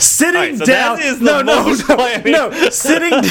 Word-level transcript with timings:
sitting 0.00 0.34
right, 0.34 0.56
so 0.58 0.64
down. 0.64 0.96
that 0.96 1.04
is 1.04 1.18
the 1.18 1.24
no, 1.24 1.42
no, 1.42 1.72
no, 1.72 1.84
planning. 1.84 2.32
no, 2.32 2.50
sitting 2.70 3.10
down. 3.10 3.22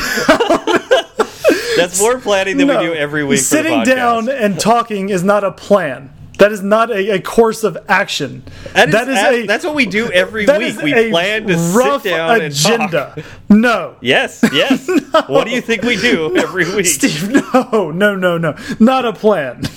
That's 1.77 1.99
more 1.99 2.19
planning 2.19 2.57
than 2.57 2.67
no, 2.67 2.79
we 2.79 2.85
do 2.87 2.93
every 2.93 3.23
week. 3.23 3.39
Sitting 3.39 3.83
down 3.83 4.29
and 4.29 4.59
talking 4.59 5.09
is 5.09 5.23
not 5.23 5.43
a 5.43 5.51
plan. 5.51 6.11
That 6.37 6.51
is 6.51 6.61
not 6.61 6.91
a, 6.91 7.15
a 7.15 7.21
course 7.21 7.63
of 7.63 7.77
action. 7.87 8.43
That 8.73 8.89
is, 8.89 8.93
that 8.93 9.07
is 9.33 9.43
a, 9.43 9.47
that's 9.47 9.65
what 9.65 9.73
we 9.75 9.85
do 9.87 10.11
every 10.11 10.45
that 10.45 10.59
week. 10.59 10.75
is 10.75 10.81
We 10.83 10.93
a 10.93 11.09
plan 11.09 11.47
to 11.47 11.55
rough 11.55 12.03
sit 12.03 12.09
down 12.11 12.41
agenda. 12.41 13.13
and 13.15 13.23
talk. 13.23 13.25
No. 13.49 13.95
Yes, 14.01 14.43
yes. 14.53 14.87
What 15.27 15.45
do 15.47 15.51
you 15.51 15.61
think 15.61 15.81
we 15.83 15.95
do 15.97 16.35
every 16.37 16.65
week? 16.75 16.85
Steve, 16.85 17.29
no, 17.29 17.91
no, 17.91 18.15
no, 18.15 18.37
no, 18.37 18.55
not 18.79 19.05
a 19.05 19.13
plan. 19.13 19.61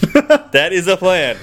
That 0.53 0.73
is 0.73 0.89
a 0.89 0.97
plan. 0.97 1.37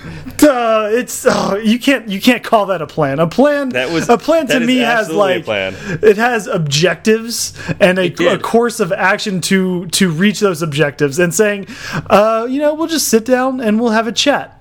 uh, 0.43 0.89
it's 0.91 1.25
oh, 1.27 1.55
you 1.55 1.79
can't 1.79 2.09
you 2.09 2.19
can't 2.21 2.43
call 2.43 2.65
that 2.67 2.81
a 2.81 2.87
plan. 2.87 3.19
A 3.19 3.27
plan 3.27 3.69
That 3.69 3.89
was- 3.91 4.09
a 4.09 4.17
plan 4.17 4.47
to 4.47 4.59
me 4.59 4.77
has 4.77 5.09
like 5.09 5.45
plan. 5.45 5.73
it 6.03 6.17
has 6.17 6.47
objectives 6.47 7.53
and 7.79 7.97
a, 7.97 8.33
a 8.33 8.37
course 8.37 8.79
of 8.81 8.91
action 8.91 9.39
to 9.41 9.87
to 9.87 10.11
reach 10.11 10.41
those 10.41 10.61
objectives. 10.61 11.17
And 11.19 11.33
saying, 11.33 11.67
uh, 12.09 12.45
you 12.49 12.59
know, 12.59 12.73
we'll 12.75 12.87
just 12.87 13.07
sit 13.07 13.25
down 13.25 13.61
and 13.61 13.79
we'll 13.79 13.91
have 13.91 14.07
a 14.07 14.11
chat. 14.11 14.56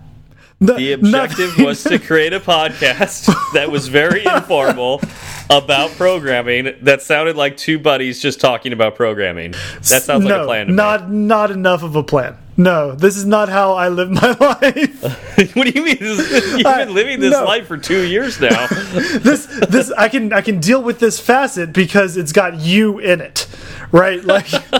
The 0.61 0.93
objective 0.93 1.59
was 1.59 1.83
to 1.85 1.99
create 1.99 2.33
a 2.33 2.41
podcast 2.41 3.27
that 3.53 3.71
was 3.71 3.89
very 3.89 4.25
informal 4.25 5.03
about 5.51 5.91
programming 5.93 6.75
that 6.83 7.03
sounded 7.03 7.37
like 7.37 7.57
two 7.57 7.79
buddies 7.79 8.21
just 8.21 8.41
talking 8.41 8.73
about 8.73 8.95
programming. 8.95 9.53
That 9.91 10.03
sounds 10.03 10.25
like 10.25 10.33
a 10.33 10.45
plan 10.45 10.67
to 10.67 10.73
me. 10.73 10.77
not 10.77 11.11
not 11.11 11.51
enough 11.51 11.83
of 11.83 11.95
a 11.95 12.03
plan. 12.03 12.39
No, 12.59 12.93
this 12.95 13.17
is 13.19 13.27
not 13.27 13.51
how 13.51 13.75
I 13.75 13.89
live 13.89 14.11
my 14.11 14.31
life. 14.41 15.03
what 15.57 15.67
do 15.67 15.71
you 15.75 15.85
mean? 15.85 15.99
This- 15.99 16.53
You've 16.53 16.63
been 16.63 16.95
living 16.95 17.21
this 17.21 17.33
no. 17.33 17.45
life 17.45 17.67
for 17.67 17.77
two 17.77 18.07
years 18.07 18.41
now. 18.41 18.67
this 18.71 19.47
this 19.69 19.91
I 19.93 20.09
can 20.09 20.33
I 20.33 20.41
can 20.41 20.59
deal 20.61 20.83
with 20.83 20.99
this 20.99 21.21
facet 21.21 21.73
because 21.75 22.17
it's 22.17 22.33
got 22.33 22.59
you 22.61 22.99
in 22.99 23.21
it, 23.21 23.47
right? 23.93 24.25
Like, 24.25 24.51
but 24.71 24.73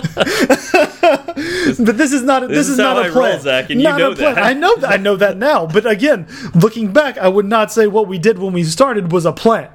this 1.97 2.13
is 2.13 2.23
not 2.23 2.47
this, 2.47 2.57
is 2.67 2.69
is, 2.69 2.77
not 2.79 2.97
a 2.97 3.01
I 3.01 3.09
plan. 3.09 3.31
roll, 3.33 3.39
Zach, 3.39 3.69
and 3.69 3.79
you 3.79 3.87
Not 3.87 3.99
know 3.99 4.11
a 4.11 4.15
plan. 4.15 4.35
that. 4.35 4.43
I 4.43 4.53
know 4.53 4.75
that 4.77 4.91
I 4.91 4.97
know 4.97 5.15
that 5.15 5.37
now. 5.37 5.67
But 5.67 5.85
again, 5.85 6.25
looking 6.55 6.91
back, 6.91 7.17
I 7.19 7.27
would 7.27 7.45
not 7.45 7.71
say 7.71 7.85
what 7.87 8.07
we 8.07 8.17
did 8.17 8.39
when 8.39 8.53
we 8.53 8.63
started 8.63 9.11
was 9.11 9.25
a 9.25 9.31
plan. 9.33 9.69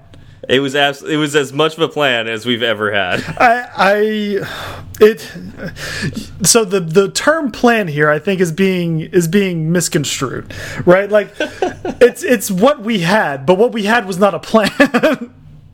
It 0.48 0.60
was 0.60 0.74
abs- 0.74 1.02
it 1.02 1.16
was 1.16 1.36
as 1.36 1.52
much 1.52 1.74
of 1.76 1.82
a 1.82 1.88
plan 1.88 2.26
as 2.26 2.44
we've 2.44 2.62
ever 2.62 2.92
had. 2.92 3.22
I, 3.38 3.68
I 3.76 3.94
it 5.00 5.20
so 6.42 6.64
the 6.64 6.80
the 6.80 7.10
term 7.10 7.52
plan 7.52 7.88
here 7.88 8.10
I 8.10 8.18
think 8.18 8.40
is 8.40 8.52
being 8.52 9.00
is 9.00 9.28
being 9.28 9.72
misconstrued 9.72 10.52
right 10.84 11.10
like 11.10 11.32
it's 11.38 12.22
it's 12.22 12.50
what 12.50 12.82
we 12.82 13.00
had 13.00 13.46
but 13.46 13.56
what 13.58 13.72
we 13.72 13.84
had 13.84 14.06
was 14.06 14.18
not 14.18 14.34
a 14.34 14.38
plan 14.38 14.70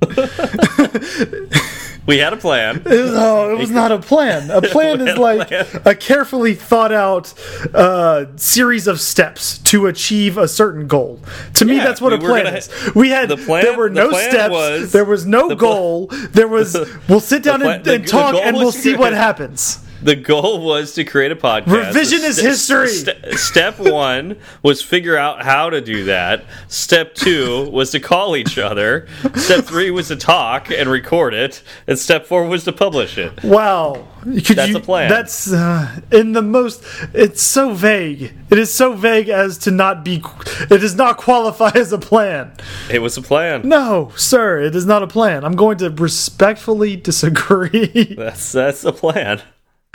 We 2.08 2.18
had 2.18 2.32
a 2.32 2.36
plan. 2.38 2.82
no 2.86 3.50
it 3.52 3.58
was 3.58 3.70
not 3.70 3.92
a 3.92 3.98
plan 3.98 4.50
a 4.50 4.62
plan 4.74 5.00
is 5.02 5.08
had 5.08 5.18
a 5.18 5.20
like 5.20 5.48
plan. 5.48 5.66
a 5.84 5.94
carefully 5.94 6.54
thought 6.54 6.90
out 6.90 7.32
uh, 7.74 8.24
series 8.36 8.86
of 8.86 8.98
steps 9.00 9.58
to 9.58 9.86
achieve 9.86 10.38
a 10.38 10.48
certain 10.48 10.86
goal 10.88 11.20
to 11.54 11.64
me 11.66 11.76
that's 11.76 12.00
what 12.00 12.12
we 12.12 12.16
a 12.18 12.20
plan 12.28 12.44
gonna- 12.44 12.56
is 12.56 12.70
we 12.94 13.10
had 13.10 13.28
the 13.28 13.36
plan- 13.36 13.62
there 13.62 13.76
were 13.76 13.90
no 13.90 14.08
plan 14.08 14.30
steps 14.30 14.50
was- 14.52 14.90
there 14.92 15.04
was 15.04 15.26
no 15.26 15.48
the 15.48 15.54
goal 15.54 16.06
there 16.32 16.48
was 16.48 16.74
we'll 17.08 17.20
sit 17.20 17.42
down 17.42 17.60
plan- 17.60 17.80
and, 17.80 17.86
and 17.86 18.04
the 18.04 18.08
talk 18.08 18.34
and 18.34 18.56
we'll 18.56 18.72
see 18.72 18.96
what 18.96 19.12
happens 19.12 19.78
The 20.02 20.14
goal 20.16 20.60
was 20.64 20.94
to 20.94 21.04
create 21.04 21.32
a 21.32 21.36
podcast. 21.36 21.92
Revisionist 21.92 22.34
Ste- 22.34 22.42
history. 22.42 22.88
ste- 22.88 23.38
step 23.38 23.78
one 23.78 24.36
was 24.62 24.80
figure 24.82 25.16
out 25.16 25.42
how 25.44 25.70
to 25.70 25.80
do 25.80 26.04
that. 26.04 26.44
Step 26.68 27.14
two 27.14 27.68
was 27.70 27.90
to 27.90 28.00
call 28.00 28.36
each 28.36 28.58
other. 28.58 29.08
Step 29.34 29.64
three 29.64 29.90
was 29.90 30.08
to 30.08 30.16
talk 30.16 30.70
and 30.70 30.88
record 30.88 31.34
it. 31.34 31.62
And 31.86 31.98
step 31.98 32.26
four 32.26 32.44
was 32.46 32.64
to 32.64 32.72
publish 32.72 33.18
it. 33.18 33.42
Wow. 33.42 34.06
Could 34.22 34.44
That's 34.56 34.70
you- 34.70 34.76
a 34.76 34.80
plan. 34.80 35.08
That's 35.08 35.52
uh, 35.52 36.00
in 36.12 36.32
the 36.32 36.42
most. 36.42 36.82
It's 37.14 37.42
so 37.42 37.72
vague. 37.72 38.32
It 38.50 38.58
is 38.58 38.72
so 38.72 38.94
vague 38.94 39.28
as 39.28 39.58
to 39.58 39.70
not 39.70 40.04
be. 40.04 40.22
It 40.70 40.80
does 40.80 40.94
not 40.96 41.16
qualify 41.18 41.70
as 41.74 41.92
a 41.92 41.98
plan. 41.98 42.52
It 42.90 43.00
was 43.00 43.16
a 43.16 43.22
plan. 43.22 43.68
No, 43.68 44.12
sir, 44.16 44.60
it 44.60 44.74
is 44.74 44.86
not 44.86 45.02
a 45.02 45.06
plan. 45.06 45.44
I'm 45.44 45.56
going 45.56 45.78
to 45.78 45.90
respectfully 45.90 46.96
disagree. 46.96 48.14
That's 48.16 48.52
that's 48.52 48.84
a 48.84 48.92
plan. 48.92 49.40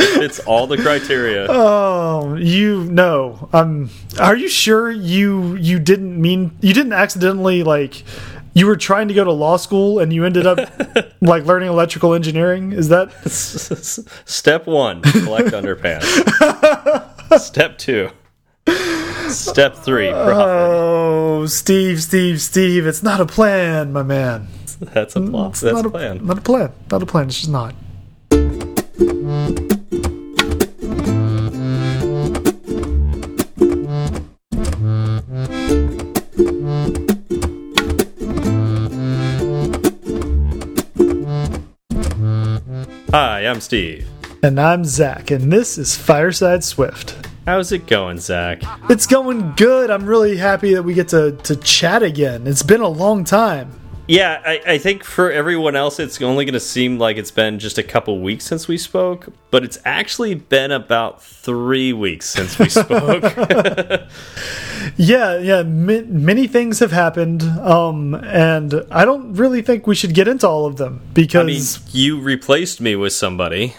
It's 0.04 0.40
all 0.42 0.68
the 0.68 0.78
criteria. 0.78 1.48
oh, 1.50 2.36
you 2.36 2.86
know. 2.86 3.50
Um, 3.54 3.90
are 4.20 4.36
you 4.36 4.50
sure 4.50 4.92
you 4.92 5.56
you 5.56 5.80
didn't 5.80 6.20
mean 6.20 6.58
you 6.62 6.74
didn't 6.74 6.94
accidentally 6.94 7.64
like 7.64 8.04
you 8.54 8.68
were 8.68 8.76
trying 8.76 9.08
to 9.08 9.14
go 9.14 9.24
to 9.24 9.32
law 9.32 9.58
school 9.58 10.00
and 10.00 10.14
you 10.14 10.26
ended 10.26 10.46
up 10.46 10.60
like 11.22 11.46
learning 11.46 11.70
electrical 11.70 12.14
engineering? 12.14 12.72
Is 12.72 12.90
that 12.90 13.12
Step 14.26 14.68
one, 14.68 15.02
collect 15.02 15.50
underpants. 15.50 16.04
Step 17.40 17.78
two. 17.78 18.10
Step 19.30 19.76
three, 19.76 20.10
profit. 20.10 20.36
Oh, 20.36 21.46
Steve, 21.48 22.04
Steve, 22.04 22.40
Steve! 22.42 22.86
It's 22.86 23.02
not 23.02 23.20
a 23.20 23.26
plan, 23.26 23.92
my 23.92 24.04
man. 24.04 24.48
That's 24.80 25.16
a 25.16 25.22
plan. 25.22 25.50
It's 25.50 25.62
That's 25.62 25.76
not 25.76 25.86
a 25.86 25.90
plan. 25.90 26.26
Not 26.26 26.38
a 26.38 26.42
plan. 26.42 26.72
Not 26.92 27.04
a 27.04 27.06
plan. 27.06 27.28
It's 27.28 27.40
just 27.40 27.50
not. 27.50 27.74
Hi, 43.14 43.46
I'm 43.46 43.62
Steve. 43.62 44.10
And 44.42 44.60
I'm 44.60 44.84
Zach, 44.86 45.30
and 45.30 45.54
this 45.54 45.78
is 45.78 45.96
Fireside 45.96 46.64
Swift. 46.64 47.16
How's 47.46 47.72
it 47.72 47.86
going, 47.86 48.18
Zach? 48.18 48.64
It's 48.90 49.06
going 49.06 49.54
good. 49.56 49.92
I'm 49.92 50.08
really 50.08 50.36
happy 50.36 50.74
that 50.74 50.82
we 50.82 50.96
get 50.96 51.10
to 51.10 51.34
to 51.44 51.56
chat 51.58 52.02
again. 52.02 52.48
It's 52.48 52.64
been 52.64 52.82
a 52.82 52.88
long 52.88 53.24
time. 53.24 53.80
Yeah, 54.06 54.42
I, 54.46 54.62
I 54.66 54.78
think 54.80 55.06
for 55.06 55.32
everyone 55.32 55.78
else, 55.78 55.98
it's 55.98 56.22
only 56.22 56.44
going 56.44 56.54
to 56.54 56.60
seem 56.60 57.00
like 57.00 57.16
it's 57.16 57.32
been 57.32 57.58
just 57.58 57.78
a 57.78 57.84
couple 57.84 58.20
weeks 58.20 58.44
since 58.44 58.68
we 58.68 58.78
spoke, 58.78 59.30
but 59.50 59.64
it's 59.64 59.78
actually 59.86 60.36
been 60.36 60.72
about 60.72 61.24
three 61.24 61.94
weeks 61.94 62.30
since 62.30 62.60
we 62.60 62.68
spoke. 62.70 63.24
Yeah, 64.98 65.38
yeah. 65.38 65.64
Ma 65.64 66.02
many 66.06 66.46
things 66.46 66.80
have 66.80 66.92
happened, 66.92 67.42
um, 67.44 68.14
and 68.16 68.84
I 68.92 69.06
don't 69.06 69.34
really 69.34 69.62
think 69.62 69.88
we 69.88 69.96
should 69.96 70.14
get 70.14 70.28
into 70.28 70.48
all 70.48 70.66
of 70.66 70.76
them 70.76 71.00
because 71.14 71.42
I 71.42 71.46
mean, 71.46 71.64
you 71.94 72.20
replaced 72.22 72.82
me 72.82 72.96
with 72.98 73.14
somebody. 73.14 73.76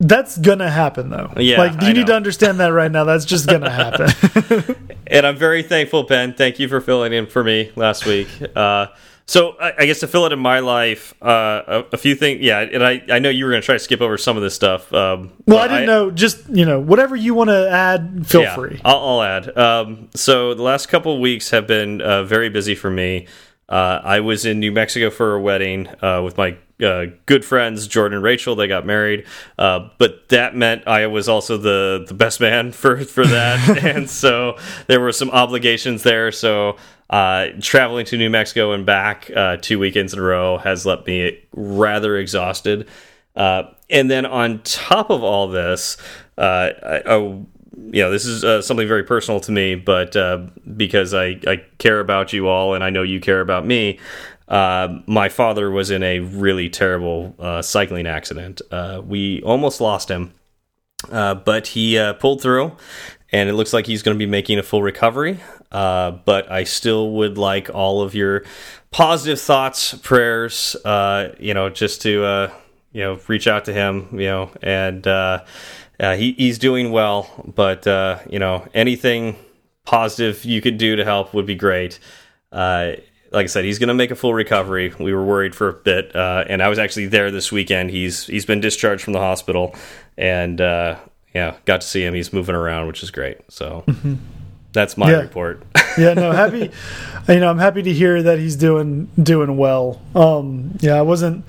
that's 0.00 0.38
gonna 0.38 0.70
happen, 0.70 1.10
though. 1.10 1.30
Yeah, 1.36 1.58
like 1.58 1.82
you 1.82 1.92
need 1.92 2.06
to 2.06 2.14
understand 2.16 2.58
that 2.60 2.68
right 2.68 2.90
now. 2.90 3.04
That's 3.04 3.26
just 3.26 3.46
gonna 3.48 3.70
happen. 3.70 4.76
And 5.06 5.26
I'm 5.26 5.36
very 5.36 5.62
thankful, 5.62 6.04
Ben. 6.04 6.32
Thank 6.32 6.58
you 6.58 6.66
for 6.66 6.80
filling 6.80 7.12
in 7.12 7.26
for 7.26 7.44
me 7.44 7.70
last 7.76 8.06
week. 8.06 8.26
Uh, 8.56 8.86
so 9.26 9.56
I, 9.58 9.72
I 9.80 9.86
guess 9.86 10.00
to 10.00 10.06
fill 10.06 10.26
it 10.26 10.32
in 10.32 10.38
my 10.38 10.58
life, 10.58 11.14
uh, 11.22 11.62
a, 11.66 11.84
a 11.92 11.96
few 11.96 12.14
things. 12.14 12.42
Yeah, 12.42 12.60
and 12.60 12.84
I, 12.84 13.02
I 13.10 13.18
know 13.18 13.30
you 13.30 13.44
were 13.44 13.50
going 13.50 13.62
to 13.62 13.66
try 13.66 13.74
to 13.74 13.78
skip 13.78 14.00
over 14.00 14.18
some 14.18 14.36
of 14.36 14.42
this 14.42 14.54
stuff. 14.54 14.92
Um, 14.92 15.32
well, 15.46 15.58
I 15.58 15.68
didn't 15.68 15.86
know. 15.86 16.10
Just 16.10 16.48
you 16.48 16.64
know, 16.66 16.78
whatever 16.78 17.16
you 17.16 17.34
want 17.34 17.48
to 17.48 17.70
add, 17.70 18.26
feel 18.26 18.42
yeah, 18.42 18.54
free. 18.54 18.80
I'll, 18.84 18.98
I'll 18.98 19.22
add. 19.22 19.56
Um, 19.56 20.08
so 20.14 20.54
the 20.54 20.62
last 20.62 20.86
couple 20.88 21.14
of 21.14 21.20
weeks 21.20 21.50
have 21.50 21.66
been 21.66 22.02
uh, 22.02 22.24
very 22.24 22.50
busy 22.50 22.74
for 22.74 22.90
me. 22.90 23.26
Uh, 23.68 24.00
I 24.02 24.20
was 24.20 24.44
in 24.44 24.60
New 24.60 24.72
Mexico 24.72 25.10
for 25.10 25.34
a 25.34 25.40
wedding 25.40 25.88
uh, 26.02 26.22
with 26.22 26.36
my 26.36 26.56
uh, 26.82 27.06
good 27.26 27.44
friends 27.44 27.86
Jordan 27.86 28.16
and 28.16 28.24
Rachel. 28.24 28.56
They 28.56 28.66
got 28.66 28.84
married, 28.84 29.26
uh, 29.58 29.88
but 29.98 30.28
that 30.28 30.54
meant 30.54 30.86
I 30.86 31.06
was 31.06 31.28
also 31.28 31.56
the 31.56 32.04
the 32.06 32.14
best 32.14 32.40
man 32.40 32.72
for 32.72 33.04
for 33.04 33.26
that, 33.26 33.78
and 33.84 34.10
so 34.10 34.58
there 34.86 35.00
were 35.00 35.12
some 35.12 35.30
obligations 35.30 36.02
there. 36.02 36.30
So 36.32 36.76
uh, 37.10 37.48
traveling 37.60 38.06
to 38.06 38.16
New 38.16 38.30
Mexico 38.30 38.72
and 38.72 38.84
back 38.84 39.30
uh, 39.34 39.56
two 39.60 39.78
weekends 39.78 40.12
in 40.12 40.18
a 40.18 40.22
row 40.22 40.58
has 40.58 40.84
left 40.84 41.06
me 41.06 41.44
rather 41.52 42.16
exhausted. 42.16 42.88
Uh, 43.36 43.64
and 43.90 44.10
then 44.10 44.24
on 44.24 44.60
top 44.62 45.10
of 45.10 45.22
all 45.22 45.48
this, 45.48 45.96
uh, 46.38 46.70
I, 46.82 47.02
I, 47.06 47.40
you 47.76 48.02
know, 48.02 48.10
this 48.10 48.26
is 48.26 48.44
uh, 48.44 48.62
something 48.62 48.88
very 48.88 49.04
personal 49.04 49.40
to 49.40 49.52
me, 49.52 49.74
but 49.74 50.16
uh, 50.16 50.46
because 50.76 51.14
I, 51.14 51.40
I 51.46 51.64
care 51.78 52.00
about 52.00 52.32
you 52.32 52.48
all 52.48 52.74
and 52.74 52.84
I 52.84 52.90
know 52.90 53.02
you 53.02 53.20
care 53.20 53.40
about 53.40 53.66
me, 53.66 53.98
uh, 54.48 54.98
my 55.06 55.28
father 55.28 55.70
was 55.70 55.90
in 55.90 56.02
a 56.02 56.20
really 56.20 56.68
terrible 56.68 57.34
uh, 57.38 57.62
cycling 57.62 58.06
accident. 58.06 58.60
Uh, 58.70 59.00
we 59.04 59.42
almost 59.42 59.80
lost 59.80 60.10
him, 60.10 60.34
uh, 61.10 61.34
but 61.34 61.68
he 61.68 62.12
pulled 62.20 62.42
through, 62.42 62.76
and 63.32 63.48
it 63.48 63.54
looks 63.54 63.72
like 63.72 63.86
he's 63.86 64.02
going 64.02 64.16
to 64.16 64.18
be 64.18 64.30
making 64.30 64.58
a 64.58 64.62
full 64.62 64.82
recovery. 64.82 65.40
But 65.70 66.50
I 66.50 66.64
still 66.64 67.12
would 67.12 67.38
like 67.38 67.70
all 67.70 68.02
of 68.02 68.14
your 68.14 68.44
positive 68.90 69.40
thoughts, 69.40 69.94
prayers, 69.94 70.76
you 70.84 71.54
know, 71.54 71.70
just 71.70 72.02
to 72.02 72.50
you 72.92 73.02
know 73.02 73.18
reach 73.26 73.48
out 73.48 73.64
to 73.64 73.72
him, 73.72 74.08
you 74.12 74.26
know, 74.26 74.50
and 74.62 75.06
uh, 76.00 76.16
he 76.16 76.32
he's 76.32 76.58
doing 76.58 76.90
well. 76.92 77.28
But 77.54 77.86
uh, 77.86 78.18
you 78.28 78.38
know, 78.38 78.66
anything 78.74 79.36
positive 79.84 80.44
you 80.44 80.60
could 80.60 80.78
do 80.78 80.96
to 80.96 81.04
help 81.04 81.34
would 81.34 81.46
be 81.46 81.54
great. 81.54 81.98
Uh, 82.52 82.92
like 83.32 83.44
I 83.44 83.46
said, 83.48 83.64
he's 83.64 83.78
going 83.80 83.88
to 83.88 83.94
make 83.94 84.10
a 84.12 84.14
full 84.14 84.32
recovery. 84.32 84.92
We 84.98 85.12
were 85.12 85.24
worried 85.24 85.54
for 85.56 85.68
a 85.68 85.72
bit, 85.72 86.14
uh, 86.14 86.44
and 86.48 86.62
I 86.62 86.68
was 86.68 86.78
actually 86.78 87.06
there 87.06 87.30
this 87.32 87.50
weekend. 87.50 87.90
He's 87.90 88.26
he's 88.26 88.46
been 88.46 88.60
discharged 88.60 89.02
from 89.02 89.12
the 89.12 89.18
hospital, 89.18 89.74
and 90.16 90.60
uh, 90.60 90.96
yeah, 91.34 91.56
got 91.64 91.80
to 91.80 91.86
see 91.86 92.04
him. 92.04 92.14
He's 92.14 92.32
moving 92.32 92.54
around, 92.54 92.86
which 92.86 93.02
is 93.02 93.10
great. 93.10 93.38
So 93.48 93.84
that's 94.72 94.96
my 94.96 95.10
Yeah. 95.10 95.16
report. 95.22 95.64
yeah, 95.98 96.14
no, 96.14 96.30
happy. 96.30 96.70
You 97.28 97.40
know, 97.40 97.50
I'm 97.50 97.58
happy 97.58 97.82
to 97.82 97.92
hear 97.92 98.22
that 98.22 98.38
he's 98.38 98.54
doing 98.54 99.08
doing 99.20 99.56
well. 99.56 100.00
Um, 100.14 100.76
yeah, 100.80 100.94
I 100.94 101.02
wasn't. 101.02 101.44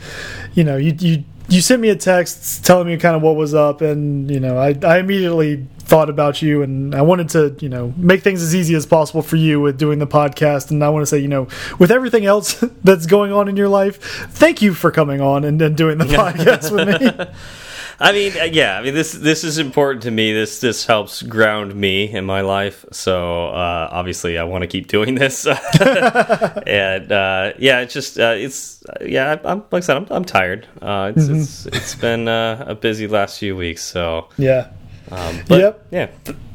You 0.55 0.63
know, 0.63 0.77
you 0.77 0.95
you 0.97 1.23
you 1.47 1.61
sent 1.61 1.81
me 1.81 1.89
a 1.89 1.95
text 1.95 2.65
telling 2.65 2.87
me 2.87 2.97
kind 2.97 3.15
of 3.15 3.21
what 3.21 3.35
was 3.35 3.53
up, 3.53 3.81
and 3.81 4.29
you 4.29 4.39
know, 4.39 4.57
I 4.57 4.77
I 4.83 4.99
immediately 4.99 5.67
thought 5.79 6.09
about 6.09 6.41
you, 6.41 6.61
and 6.63 6.95
I 6.95 7.01
wanted 7.01 7.29
to 7.29 7.55
you 7.59 7.69
know 7.69 7.93
make 7.97 8.23
things 8.23 8.41
as 8.41 8.55
easy 8.55 8.75
as 8.75 8.85
possible 8.85 9.21
for 9.21 9.35
you 9.35 9.61
with 9.61 9.77
doing 9.77 9.99
the 9.99 10.07
podcast. 10.07 10.71
And 10.71 10.83
I 10.83 10.89
want 10.89 11.03
to 11.03 11.07
say, 11.07 11.19
you 11.19 11.27
know, 11.27 11.47
with 11.79 11.91
everything 11.91 12.25
else 12.25 12.53
that's 12.83 13.05
going 13.05 13.31
on 13.31 13.47
in 13.47 13.57
your 13.57 13.69
life, 13.69 14.01
thank 14.31 14.61
you 14.61 14.73
for 14.73 14.91
coming 14.91 15.21
on 15.21 15.43
and, 15.43 15.61
and 15.61 15.77
doing 15.77 15.97
the 15.97 16.05
podcast 16.05 16.71
with 16.71 17.01
me. 17.01 17.25
I 17.99 18.11
mean, 18.11 18.33
uh, 18.39 18.43
yeah, 18.45 18.77
I 18.77 18.81
mean 18.83 18.93
this 18.93 19.13
this 19.13 19.43
is 19.43 19.57
important 19.57 20.03
to 20.03 20.11
me. 20.11 20.33
This 20.33 20.59
this 20.59 20.85
helps 20.85 21.21
ground 21.23 21.73
me 21.75 22.11
in 22.11 22.25
my 22.25 22.41
life. 22.41 22.85
So 22.91 23.47
uh, 23.47 23.89
obviously, 23.91 24.37
I 24.37 24.43
want 24.43 24.63
to 24.63 24.67
keep 24.67 24.87
doing 24.87 25.15
this. 25.15 25.45
and 25.87 27.11
uh, 27.11 27.53
yeah, 27.57 27.79
it's 27.79 27.93
just 27.93 28.19
uh, 28.19 28.33
it's 28.35 28.83
yeah. 29.01 29.37
I'm 29.45 29.59
like 29.71 29.73
I 29.73 29.79
said, 29.81 29.97
I'm 29.97 30.07
I'm 30.09 30.25
tired. 30.25 30.67
Uh, 30.81 31.13
it's, 31.15 31.27
it's 31.27 31.65
it's 31.67 31.95
been 31.95 32.27
uh, 32.27 32.65
a 32.67 32.75
busy 32.75 33.07
last 33.07 33.39
few 33.39 33.55
weeks. 33.55 33.81
So 33.83 34.27
Yeah. 34.37 34.71
um, 35.11 35.39
but, 35.47 35.59
Yep. 35.61 35.87
yeah, 35.91 36.07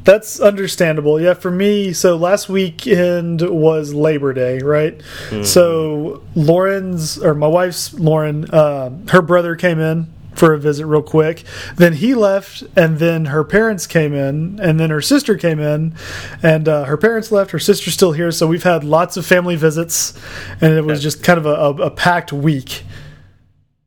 That's 0.04 0.40
understandable. 0.40 1.20
Yeah, 1.20 1.34
for 1.34 1.50
me, 1.50 1.92
so 1.94 2.16
last 2.16 2.48
weekend 2.48 3.40
was 3.42 3.94
Labor 3.94 4.32
Day, 4.34 4.58
right? 4.58 5.00
So 5.44 6.22
Lauren's 6.34 7.16
or 7.18 7.34
my 7.34 7.46
wife's 7.46 7.94
Lauren, 7.94 8.44
uh, 8.50 8.90
her 9.08 9.22
brother 9.22 9.56
came 9.56 9.78
in 9.80 10.12
for 10.40 10.54
a 10.54 10.58
visit 10.58 10.86
real 10.86 11.02
quick. 11.02 11.44
Then 11.76 11.92
he 11.92 12.14
left, 12.14 12.64
and 12.74 12.98
then 12.98 13.26
her 13.26 13.44
parents 13.44 13.86
came 13.86 14.14
in, 14.14 14.58
and 14.58 14.80
then 14.80 14.88
her 14.88 15.02
sister 15.02 15.36
came 15.36 15.60
in, 15.60 15.94
and 16.42 16.66
uh, 16.66 16.84
her 16.84 16.96
parents 16.96 17.30
left. 17.30 17.50
Her 17.50 17.58
sister's 17.58 17.92
still 17.92 18.12
here, 18.12 18.32
so 18.32 18.46
we've 18.46 18.62
had 18.62 18.82
lots 18.82 19.18
of 19.18 19.26
family 19.26 19.54
visits, 19.54 20.18
and 20.62 20.72
it 20.72 20.84
was 20.84 21.02
just 21.02 21.22
kind 21.22 21.38
of 21.38 21.44
a, 21.44 21.50
a, 21.50 21.74
a 21.88 21.90
packed 21.90 22.32
week. 22.32 22.84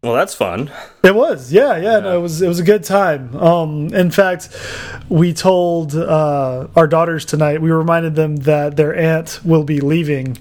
well, 0.04 0.14
that's 0.14 0.36
fun. 0.36 0.70
It 1.04 1.16
was, 1.16 1.52
yeah, 1.52 1.76
yeah. 1.78 2.00
No, 2.00 2.20
it 2.20 2.22
was 2.22 2.42
it 2.42 2.48
was 2.48 2.60
a 2.60 2.64
good 2.64 2.84
time. 2.84 3.36
Um, 3.36 3.88
in 3.94 4.12
fact, 4.12 4.50
we 5.10 5.34
told 5.34 5.96
uh, 5.96 6.68
our 6.76 6.86
daughters 6.88 7.26
tonight. 7.26 7.62
We 7.62 7.72
reminded 7.72 8.14
them 8.14 8.36
that 8.38 8.78
their 8.78 8.96
aunt 8.96 9.40
will 9.44 9.64
be 9.64 9.82
leaving 9.82 10.38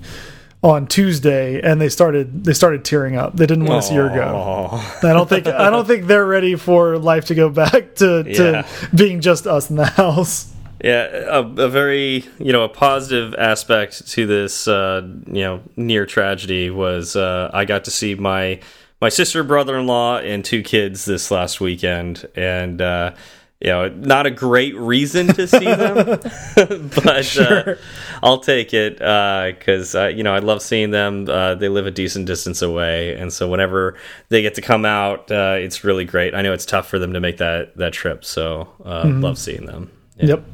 on 0.63 0.87
Tuesday, 0.87 1.61
and 1.61 1.81
they 1.81 1.89
started 1.89 2.45
they 2.45 2.53
started 2.53 2.85
tearing 2.85 3.17
up. 3.17 3.37
They 3.37 3.47
didn't 3.47 3.65
want 3.67 3.83
to 3.83 3.89
see 3.89 3.95
her 3.97 4.09
go. 4.09 4.71
I 5.03 5.13
don't 5.13 5.29
think 5.29 5.47
I 5.47 5.71
don't 5.71 5.87
think 5.87 6.07
they're 6.07 6.27
ready 6.27 6.55
for 6.55 6.99
life 6.99 7.27
to 7.27 7.35
go 7.35 7.49
back 7.51 7.97
to, 7.97 8.23
to 8.23 8.31
Yeah. 8.53 8.67
being 8.95 9.21
just 9.21 9.47
us 9.47 9.71
in 9.71 9.77
the 9.77 9.87
house. 9.87 10.53
Yeah, 10.85 11.05
a, 11.29 11.41
a 11.43 11.69
very 11.69 12.25
you 12.39 12.53
know 12.53 12.65
a 12.65 12.69
positive 12.69 13.35
aspect 13.37 14.09
to 14.11 14.27
this 14.27 14.67
uh, 14.69 15.03
you 15.27 15.43
know 15.43 15.61
near 15.77 16.07
tragedy 16.07 16.71
was 16.71 17.17
uh, 17.17 17.51
I 17.53 17.65
got 17.65 17.85
to 17.85 17.91
see 17.91 18.15
my 18.15 18.61
my 19.01 19.09
sister, 19.09 19.43
brother 19.43 19.77
in 19.77 19.87
law, 19.89 20.19
and 20.19 20.45
two 20.45 20.63
kids 20.63 21.05
this 21.05 21.31
last 21.33 21.61
weekend, 21.61 22.25
and 22.37 22.81
uh, 22.81 23.15
you 23.63 23.71
know 23.71 23.89
not 23.89 24.27
a 24.27 24.31
great 24.31 24.77
reason 24.77 25.29
to 25.29 25.47
see 25.47 25.65
them, 25.65 26.21
but 27.05 27.39
uh, 27.39 27.75
I'll 28.23 28.41
take 28.41 28.75
it 28.75 28.99
because 28.99 29.95
uh, 29.95 30.09
you 30.09 30.23
know 30.23 30.35
I 30.35 30.41
love 30.41 30.63
seeing 30.63 30.91
them. 30.91 31.29
Uh, 31.29 31.55
they 31.55 31.69
live 31.69 31.87
a 31.87 31.91
decent 31.91 32.27
distance 32.27 32.61
away, 32.61 33.17
and 33.17 33.33
so 33.33 33.49
whenever 33.49 33.97
they 34.29 34.43
get 34.43 34.55
to 34.57 34.63
come 34.63 34.85
out, 34.85 35.31
uh, 35.31 35.55
it's 35.59 35.85
really 35.85 36.05
great. 36.05 36.35
I 36.35 36.43
know 36.43 36.53
it's 36.53 36.67
tough 36.67 36.89
for 36.89 36.99
them 36.99 37.13
to 37.13 37.21
make 37.21 37.37
that 37.39 37.77
that 37.77 37.93
trip, 37.93 38.25
so 38.25 38.69
uh, 38.85 39.05
love 39.07 39.39
seeing 39.39 39.67
them. 39.67 39.91
Yeah. 40.17 40.27
Yep. 40.27 40.45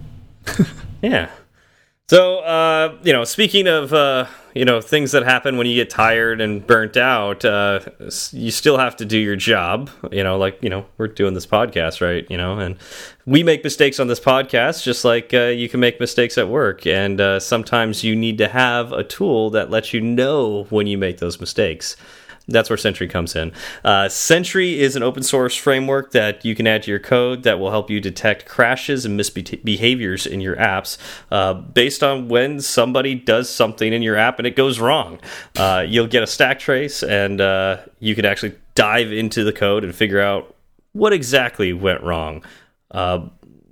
Yeah. 1.00 1.31
So, 2.08 2.38
uh, 2.38 2.99
you 3.02 3.12
know, 3.12 3.25
speaking 3.25 3.66
of, 3.69 3.93
uh, 3.93 4.26
you 4.55 4.65
know, 4.65 4.81
things 4.81 5.12
that 5.12 5.23
happen 5.23 5.56
when 5.56 5.67
you 5.67 5.75
get 5.75 5.91
tired 5.91 6.41
and 6.41 6.67
burnt 6.67 6.97
out, 6.97 7.45
uh, 7.45 7.81
you 8.33 8.50
still 8.50 8.79
have 8.79 8.97
to 8.97 9.05
do 9.05 9.19
your 9.19 9.37
job. 9.37 9.91
You 10.11 10.23
know, 10.23 10.39
like, 10.39 10.59
you 10.62 10.69
know, 10.69 10.87
we're 10.97 11.09
doing 11.09 11.35
this 11.35 11.47
podcast, 11.47 12.00
right? 12.00 12.27
You 12.31 12.37
know, 12.37 12.59
and 12.59 12.77
we 13.27 13.43
make 13.43 13.62
mistakes 13.62 14.00
on 14.00 14.09
this 14.09 14.21
podcast 14.21 14.83
just 14.83 15.05
like 15.05 15.35
uh, 15.35 15.47
you 15.47 15.69
can 15.69 15.81
make 15.81 16.00
mistakes 16.00 16.39
at 16.39 16.49
work. 16.49 16.87
And 16.87 17.21
uh, 17.21 17.41
sometimes 17.41 18.03
you 18.03 18.17
need 18.17 18.39
to 18.39 18.49
have 18.49 18.93
a 18.93 19.05
tool 19.05 19.50
that 19.50 19.71
lets 19.71 19.93
you 19.93 20.00
know 20.00 20.65
when 20.71 20.87
you 20.87 20.99
make 20.99 21.19
those 21.19 21.41
mistakes. 21.41 21.97
That's 22.49 22.71
where 22.71 22.77
Sentry 22.79 23.06
comes 23.06 23.37
in. 23.37 23.53
Uh, 23.85 24.09
Sentry 24.09 24.81
is 24.81 24.97
an 24.97 25.03
open 25.03 25.23
source 25.23 25.55
framework 25.55 26.12
that 26.12 26.45
you 26.45 26.55
can 26.55 26.67
add 26.67 26.83
to 26.85 26.91
your 26.91 26.99
code 26.99 27.43
that 27.43 27.59
will 27.59 27.71
help 27.71 27.91
you 27.91 28.00
detect 28.00 28.47
crashes 28.47 29.05
and 29.05 29.21
misbehaviors 29.21 30.27
in 30.27 30.41
your 30.41 30.56
apps 30.56 30.97
uh, 31.31 31.53
based 31.53 32.03
on 32.03 32.29
when 32.29 32.61
somebody 32.61 33.15
does 33.15 33.50
something 33.50 33.93
in 33.93 34.00
your 34.00 34.17
app 34.17 34.39
and 34.39 34.47
it 34.47 34.56
goes 34.56 34.81
wrong. 34.81 35.21
Uh, 35.59 35.85
you'll 35.87 36.06
get 36.06 36.23
a 36.23 36.27
stack 36.27 36.59
trace 36.59 37.03
and 37.03 37.41
uh, 37.41 37.79
you 38.00 38.15
can 38.15 38.25
actually 38.25 38.55
dive 38.75 39.12
into 39.12 39.45
the 39.45 39.53
code 39.53 39.85
and 39.85 39.95
figure 39.95 40.21
out 40.21 40.55
what 40.93 41.12
exactly 41.12 41.75
went 41.75 42.03
wrong. 42.03 42.43
Uh, 42.91 43.29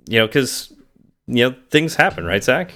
you 0.07 0.19
know, 0.19 0.27
because 0.27 0.71
you 1.25 1.49
know 1.49 1.55
things 1.71 1.95
happen, 1.95 2.25
right, 2.25 2.43
Zach? 2.43 2.73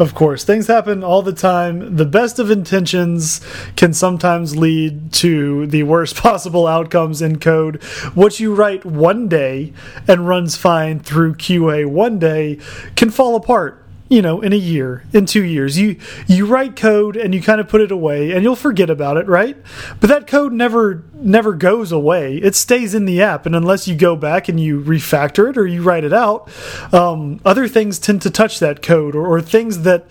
Of 0.00 0.14
course, 0.14 0.44
things 0.44 0.66
happen 0.66 1.04
all 1.04 1.20
the 1.20 1.34
time. 1.34 1.96
The 1.96 2.06
best 2.06 2.38
of 2.38 2.50
intentions 2.50 3.42
can 3.76 3.92
sometimes 3.92 4.56
lead 4.56 5.12
to 5.12 5.66
the 5.66 5.82
worst 5.82 6.16
possible 6.22 6.66
outcomes 6.66 7.20
in 7.20 7.38
code. 7.38 7.82
What 8.14 8.40
you 8.40 8.54
write 8.54 8.86
one 8.86 9.28
day 9.28 9.74
and 10.08 10.26
runs 10.26 10.56
fine 10.56 11.00
through 11.00 11.34
QA 11.34 11.84
one 11.84 12.18
day 12.18 12.58
can 12.96 13.10
fall 13.10 13.36
apart. 13.36 13.79
You 14.10 14.22
know, 14.22 14.40
in 14.40 14.52
a 14.52 14.56
year, 14.56 15.04
in 15.12 15.24
two 15.24 15.44
years, 15.44 15.78
you 15.78 15.96
you 16.26 16.44
write 16.44 16.74
code 16.74 17.16
and 17.16 17.32
you 17.32 17.40
kind 17.40 17.60
of 17.60 17.68
put 17.68 17.80
it 17.80 17.92
away, 17.92 18.32
and 18.32 18.42
you'll 18.42 18.56
forget 18.56 18.90
about 18.90 19.16
it, 19.16 19.28
right? 19.28 19.56
But 20.00 20.08
that 20.08 20.26
code 20.26 20.52
never 20.52 21.04
never 21.14 21.54
goes 21.54 21.92
away. 21.92 22.38
It 22.38 22.56
stays 22.56 22.92
in 22.92 23.04
the 23.04 23.22
app, 23.22 23.46
and 23.46 23.54
unless 23.54 23.86
you 23.86 23.94
go 23.94 24.16
back 24.16 24.48
and 24.48 24.58
you 24.58 24.80
refactor 24.80 25.48
it 25.50 25.56
or 25.56 25.64
you 25.64 25.82
write 25.82 26.02
it 26.02 26.12
out, 26.12 26.50
um, 26.92 27.40
other 27.44 27.68
things 27.68 28.00
tend 28.00 28.20
to 28.22 28.30
touch 28.30 28.58
that 28.58 28.82
code, 28.82 29.14
or, 29.14 29.28
or 29.28 29.40
things 29.40 29.82
that 29.82 30.06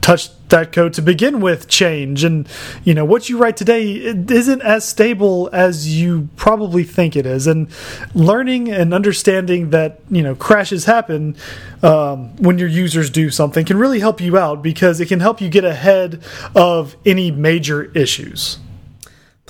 touch 0.00 0.30
that 0.52 0.72
code 0.72 0.92
to 0.92 1.02
begin 1.02 1.40
with 1.40 1.66
change 1.66 2.22
and 2.22 2.48
you 2.84 2.94
know 2.94 3.04
what 3.04 3.28
you 3.28 3.36
write 3.36 3.56
today 3.56 3.90
it 3.92 4.30
isn't 4.30 4.62
as 4.62 4.86
stable 4.86 5.50
as 5.52 6.00
you 6.00 6.28
probably 6.36 6.84
think 6.84 7.16
it 7.16 7.26
is 7.26 7.46
and 7.46 7.68
learning 8.14 8.70
and 8.70 8.94
understanding 8.94 9.70
that 9.70 10.00
you 10.08 10.22
know 10.22 10.34
crashes 10.34 10.84
happen 10.84 11.34
um, 11.82 12.36
when 12.36 12.58
your 12.58 12.68
users 12.68 13.10
do 13.10 13.28
something 13.28 13.64
can 13.64 13.76
really 13.76 13.98
help 13.98 14.20
you 14.20 14.38
out 14.38 14.62
because 14.62 15.00
it 15.00 15.06
can 15.06 15.18
help 15.18 15.40
you 15.40 15.48
get 15.48 15.64
ahead 15.64 16.22
of 16.54 16.96
any 17.04 17.30
major 17.30 17.90
issues 17.96 18.58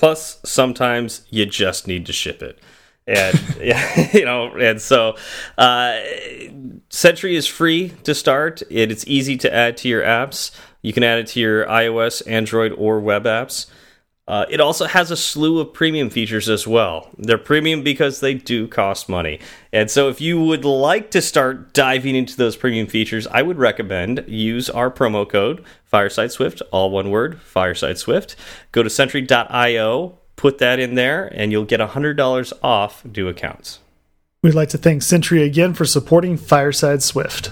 Plus, 0.02 0.40
sometimes 0.44 1.24
you 1.30 1.46
just 1.46 1.86
need 1.86 2.06
to 2.06 2.12
ship 2.12 2.42
it. 2.42 2.58
And 3.06 3.40
yeah, 3.60 4.10
you 4.12 4.24
know, 4.24 4.48
and 4.56 4.82
so 4.82 5.16
uh, 5.56 6.00
Sentry 6.88 7.36
is 7.36 7.46
free 7.46 7.90
to 8.02 8.12
start. 8.12 8.62
It, 8.68 8.90
it's 8.90 9.06
easy 9.06 9.36
to 9.36 9.54
add 9.54 9.76
to 9.76 9.88
your 9.88 10.02
apps. 10.02 10.50
You 10.82 10.92
can 10.92 11.04
add 11.04 11.20
it 11.20 11.28
to 11.28 11.40
your 11.40 11.64
iOS, 11.66 12.22
Android, 12.26 12.72
or 12.72 13.00
web 13.00 13.24
apps. 13.24 13.66
Uh, 14.28 14.46
it 14.48 14.60
also 14.60 14.86
has 14.86 15.10
a 15.10 15.16
slew 15.16 15.58
of 15.58 15.72
premium 15.72 16.08
features 16.08 16.48
as 16.48 16.66
well. 16.66 17.10
They're 17.18 17.38
premium 17.38 17.82
because 17.82 18.20
they 18.20 18.34
do 18.34 18.68
cost 18.68 19.08
money. 19.08 19.40
And 19.72 19.90
so, 19.90 20.08
if 20.08 20.20
you 20.20 20.40
would 20.42 20.64
like 20.64 21.10
to 21.10 21.20
start 21.20 21.72
diving 21.72 22.14
into 22.14 22.36
those 22.36 22.56
premium 22.56 22.86
features, 22.86 23.26
I 23.26 23.42
would 23.42 23.58
recommend 23.58 24.24
use 24.28 24.70
our 24.70 24.90
promo 24.90 25.28
code 25.28 25.64
Fireside 25.84 26.30
Swift, 26.30 26.62
all 26.70 26.90
one 26.90 27.10
word, 27.10 27.40
Fireside 27.40 27.98
Swift. 27.98 28.36
Go 28.70 28.84
to 28.84 28.90
Sentry.io, 28.90 30.18
put 30.36 30.58
that 30.58 30.78
in 30.78 30.94
there, 30.94 31.26
and 31.34 31.50
you'll 31.50 31.64
get 31.64 31.80
$100 31.80 32.52
off 32.62 33.04
new 33.04 33.26
accounts. 33.28 33.80
we'd 34.42 34.54
like 34.54 34.68
to 34.68 34.78
thank 34.78 35.02
Sentry 35.02 35.42
again 35.42 35.74
for 35.74 35.84
supporting 35.84 36.36
fireside 36.36 37.02
swift 37.02 37.50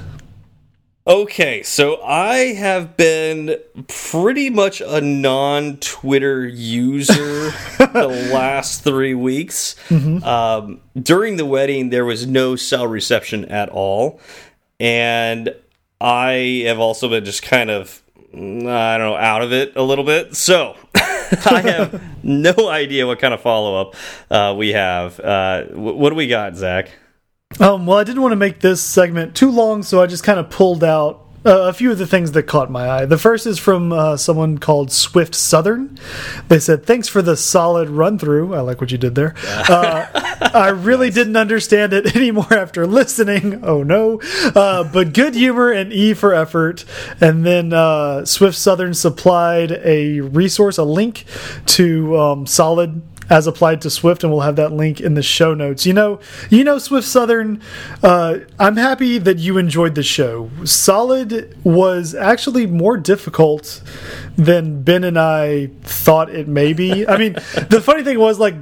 Okay, 1.07 1.63
so 1.63 2.03
I 2.03 2.53
have 2.53 2.95
been 2.95 3.57
pretty 3.89 4.51
much 4.51 4.83
a 4.83 5.01
non 5.01 5.79
Twitter 5.79 6.47
user 6.47 7.51
the 7.79 8.31
last 8.33 8.85
three 8.85 9.15
weeks. 9.15 9.77
Um, 9.91 10.83
during 11.01 11.39
the 11.39 11.47
wedding, 11.47 11.89
there 11.89 12.05
was 12.05 12.27
no 12.27 12.55
cell 12.55 12.87
reception 12.87 13.47
at 13.47 13.71
all. 13.71 14.21
And 14.79 15.55
I 16.03 16.65
have 16.67 16.79
also 16.79 17.09
been 17.09 17.25
just 17.25 17.43
kind 17.43 17.71
of, 17.71 18.03
mm, 18.35 18.69
I 18.69 18.99
don't 18.99 19.11
know, 19.11 19.17
out 19.17 19.41
of 19.41 19.55
it 19.55 19.77
a 19.77 19.83
little 19.83 20.05
bit. 20.05 20.37
So 20.37 20.77
I 20.95 21.63
have 21.65 22.03
no 22.23 22.69
idea 22.69 23.07
what 23.07 23.19
kind 23.21 23.33
of 23.33 23.41
follow 23.41 23.81
up 23.81 23.95
uh, 24.31 24.55
we 24.55 24.75
have. 24.75 25.19
Uh, 25.19 25.65
what 25.73 26.11
do 26.11 26.15
we 26.17 26.27
got, 26.27 26.57
Zach? 26.57 26.91
Um, 27.59 27.85
well, 27.85 27.99
I 27.99 28.05
didn't 28.05 28.23
want 28.23 28.33
to 28.33 28.37
make 28.37 28.61
this 28.61 28.81
segment 28.81 29.35
too 29.35 29.51
long, 29.51 29.83
so 29.83 30.01
I 30.01 30.07
just 30.07 30.23
kind 30.23 30.39
of 30.39 30.51
pulled 30.51 30.85
out 30.85 31.27
uh, 31.45 31.63
a 31.63 31.73
few 31.73 31.91
of 31.91 31.99
the 31.99 32.07
things 32.07 32.31
that 32.33 32.45
caught 32.45 32.71
my 32.71 32.89
eye. 32.89 33.07
The 33.07 33.19
first 33.19 33.45
is 33.45 33.59
from 33.59 33.93
uh, 33.93 34.17
someone 34.17 34.59
called 34.59 34.93
Swift 34.93 35.35
Southern. 35.35 35.99
They 36.47 36.61
said, 36.61 36.87
"Thanks 36.87 37.09
for 37.09 37.23
the 37.23 37.37
solid 37.37 37.89
run 37.89 38.19
through. 38.19 38.55
I 38.55 38.61
like 38.61 38.81
what 38.81 38.93
you 38.93 38.99
did 38.99 39.17
there. 39.17 39.35
Uh, 39.49 40.07
I 40.55 40.69
really 40.75 41.09
nice. 41.09 41.15
didn't 41.17 41.37
understand 41.37 41.93
it 41.93 42.15
anymore 42.17 42.55
after 42.55 42.87
listening. 42.87 43.65
Oh 43.65 43.83
no! 43.83 44.21
Uh, 44.55 44.85
but 44.85 45.13
good 45.13 45.35
humor 45.35 45.73
and 45.73 45.93
E 45.93 46.15
for 46.15 46.33
effort. 46.33 46.85
And 47.21 47.45
then 47.45 47.73
uh, 47.73 48.25
Swift 48.27 48.57
Southern 48.57 48.95
supplied 48.95 49.73
a 49.73 50.21
resource, 50.21 50.79
a 50.79 50.85
link 50.85 51.25
to 51.67 52.17
um, 52.17 52.47
solid 52.47 53.03
as 53.31 53.47
applied 53.47 53.81
to 53.83 53.91
Swift, 53.91 54.25
and 54.25 54.33
we'll 54.33 54.43
have 54.43 54.57
that 54.57 54.73
link 54.73 55.01
in 55.01 55.15
the 55.15 55.23
show 55.23 55.55
notes. 55.55 55.87
You 55.87 55.95
know, 55.95 56.21
you 56.51 56.65
know, 56.65 56.79
Swift 56.79 57.07
Southern. 57.07 57.63
Uh, 58.03 58.41
I'm 58.59 58.77
happy 58.77 59.19
that 59.19 59.39
you 59.39 59.57
enjoyed 59.57 59.95
the 59.95 60.03
show. 60.03 60.51
Solid 60.65 61.57
was 61.65 62.15
actually 62.15 62.67
more 62.67 62.97
difficult 62.97 63.83
than 64.37 64.83
Ben 64.83 65.05
and 65.05 65.19
I 65.19 65.69
thought 65.83 66.31
it 66.31 66.49
may 66.49 66.73
be. 66.73 67.07
I 67.07 67.17
mean, 67.17 67.35
the 67.35 67.81
funny 67.85 68.03
thing 68.03 68.19
was, 68.19 68.39
like, 68.39 68.55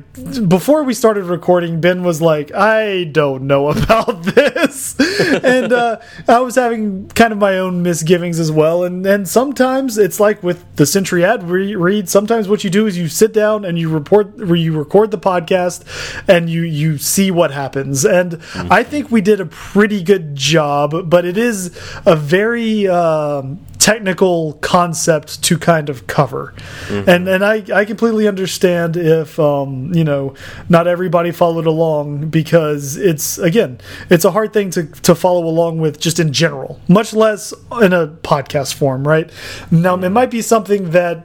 before 0.49 0.83
we 0.83 0.93
started 0.93 1.25
recording, 1.25 1.81
Ben 1.81 2.03
was 2.03 2.21
like, 2.21 2.53
"I 2.55 3.05
don't 3.05 3.45
know 3.45 3.69
about 3.69 4.23
this," 4.35 4.99
and 4.99 5.73
uh, 5.73 6.01
I 6.27 6.41
was 6.41 6.57
having 6.57 7.09
kind 7.09 7.33
of 7.33 7.39
my 7.39 7.59
own 7.59 7.83
misgivings 7.83 8.39
as 8.39 8.53
well. 8.53 8.85
And 8.85 9.07
and 9.07 9.29
sometimes 9.29 9.97
it's 9.97 10.21
like 10.21 10.43
with 10.43 10.65
the 10.77 10.87
Sentry 10.87 11.25
ad 11.25 11.49
read. 11.49 12.09
Sometimes 12.09 12.49
what 12.49 12.65
you 12.65 12.71
do 12.71 12.87
is 12.87 12.99
you 12.99 13.09
sit 13.09 13.33
down 13.33 13.65
and 13.65 13.79
you 13.79 13.89
report 13.89 14.33
you 14.61 14.79
record 14.79 15.11
the 15.11 15.19
podcast 15.19 15.83
and 16.29 16.51
you 16.51 16.63
you 16.63 16.99
see 16.99 17.31
what 17.31 17.51
happens. 17.51 18.05
And 18.05 18.33
mm 18.33 18.39
-hmm. 18.39 18.81
I 18.81 18.85
think 18.85 19.11
we 19.11 19.21
did 19.21 19.41
a 19.41 19.49
pretty 19.73 20.03
good 20.03 20.35
job, 20.35 21.11
but 21.11 21.25
it 21.25 21.37
is 21.37 21.71
a 22.05 22.17
very 22.17 22.89
um, 22.89 23.59
technical 23.79 24.55
concept 24.61 25.43
to 25.43 25.57
kind 25.57 25.89
of 25.89 26.07
cover. 26.07 26.53
Mm 26.53 26.95
-hmm. 26.95 27.09
And 27.13 27.29
and 27.29 27.43
I, 27.45 27.81
I 27.81 27.85
completely 27.85 28.29
understand 28.29 28.97
if 28.97 29.39
um, 29.39 29.91
you 29.95 30.05
know 30.05 30.35
not 30.69 30.87
everybody 30.87 31.33
followed 31.33 31.67
along 31.67 32.31
because 32.31 33.01
it's 33.11 33.39
again 33.39 33.79
it's 34.11 34.25
a 34.25 34.31
hard 34.31 34.53
thing 34.53 34.71
to 34.71 34.83
to 35.03 35.15
follow 35.15 35.45
along 35.55 35.81
with 35.83 35.95
just 36.05 36.19
in 36.19 36.33
general, 36.33 36.79
much 36.87 37.13
less 37.15 37.55
in 37.83 37.93
a 37.93 38.07
podcast 38.23 38.75
form, 38.75 39.07
right? 39.09 39.31
Now 39.71 39.95
it 40.05 40.13
might 40.13 40.31
be 40.31 40.43
something 40.43 40.91
that 40.91 41.17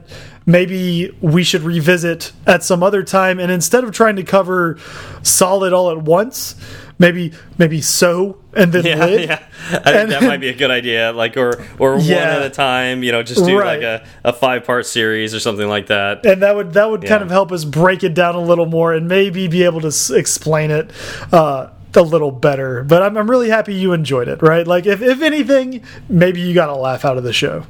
maybe 0.45 1.15
we 1.21 1.43
should 1.43 1.62
revisit 1.62 2.31
at 2.45 2.63
some 2.63 2.83
other 2.83 3.03
time 3.03 3.39
and 3.39 3.51
instead 3.51 3.83
of 3.83 3.91
trying 3.91 4.15
to 4.15 4.23
cover 4.23 4.77
solid 5.21 5.73
all 5.73 5.89
at 5.89 6.01
once 6.01 6.55
maybe 7.00 7.33
maybe 7.57 7.81
so 7.81 8.38
and 8.53 8.71
then 8.71 8.85
yeah, 8.85 9.05
lid. 9.05 9.29
yeah. 9.29 9.43
I 9.71 9.77
think 9.77 9.88
and, 9.88 10.12
that 10.12 10.23
might 10.23 10.38
be 10.38 10.50
a 10.50 10.53
good 10.53 10.71
idea 10.71 11.12
like 11.12 11.38
or 11.38 11.63
or 11.79 11.97
yeah. 11.97 12.35
one 12.35 12.41
at 12.41 12.41
a 12.43 12.50
time 12.50 13.03
you 13.03 13.12
know 13.12 13.23
just 13.23 13.45
do 13.45 13.57
right. 13.57 13.79
like 13.79 13.83
a, 13.83 14.05
a 14.23 14.33
five 14.33 14.63
part 14.63 14.85
series 14.85 15.33
or 15.33 15.39
something 15.39 15.67
like 15.67 15.88
that 15.88 16.25
and 16.25 16.41
that 16.41 16.55
would 16.55 16.73
that 16.73 16.89
would 16.89 17.03
yeah. 17.03 17.09
kind 17.09 17.23
of 17.23 17.29
help 17.29 17.51
us 17.51 17.65
break 17.65 18.03
it 18.03 18.13
down 18.13 18.35
a 18.35 18.41
little 18.41 18.65
more 18.65 18.93
and 18.93 19.07
maybe 19.07 19.47
be 19.47 19.63
able 19.63 19.81
to 19.81 20.15
explain 20.15 20.71
it 20.71 20.91
uh, 21.31 21.69
a 21.95 22.01
little 22.01 22.31
better 22.31 22.83
but 22.83 23.01
I'm, 23.01 23.17
I'm 23.17 23.29
really 23.29 23.50
happy 23.50 23.75
you 23.75 23.93
enjoyed 23.93 24.27
it 24.27 24.41
right 24.41 24.67
like 24.67 24.85
if, 24.85 25.01
if 25.01 25.21
anything 25.21 25.83
maybe 26.09 26.41
you 26.41 26.53
got 26.53 26.69
a 26.69 26.75
laugh 26.75 27.05
out 27.05 27.17
of 27.17 27.23
the 27.23 27.33
show 27.33 27.65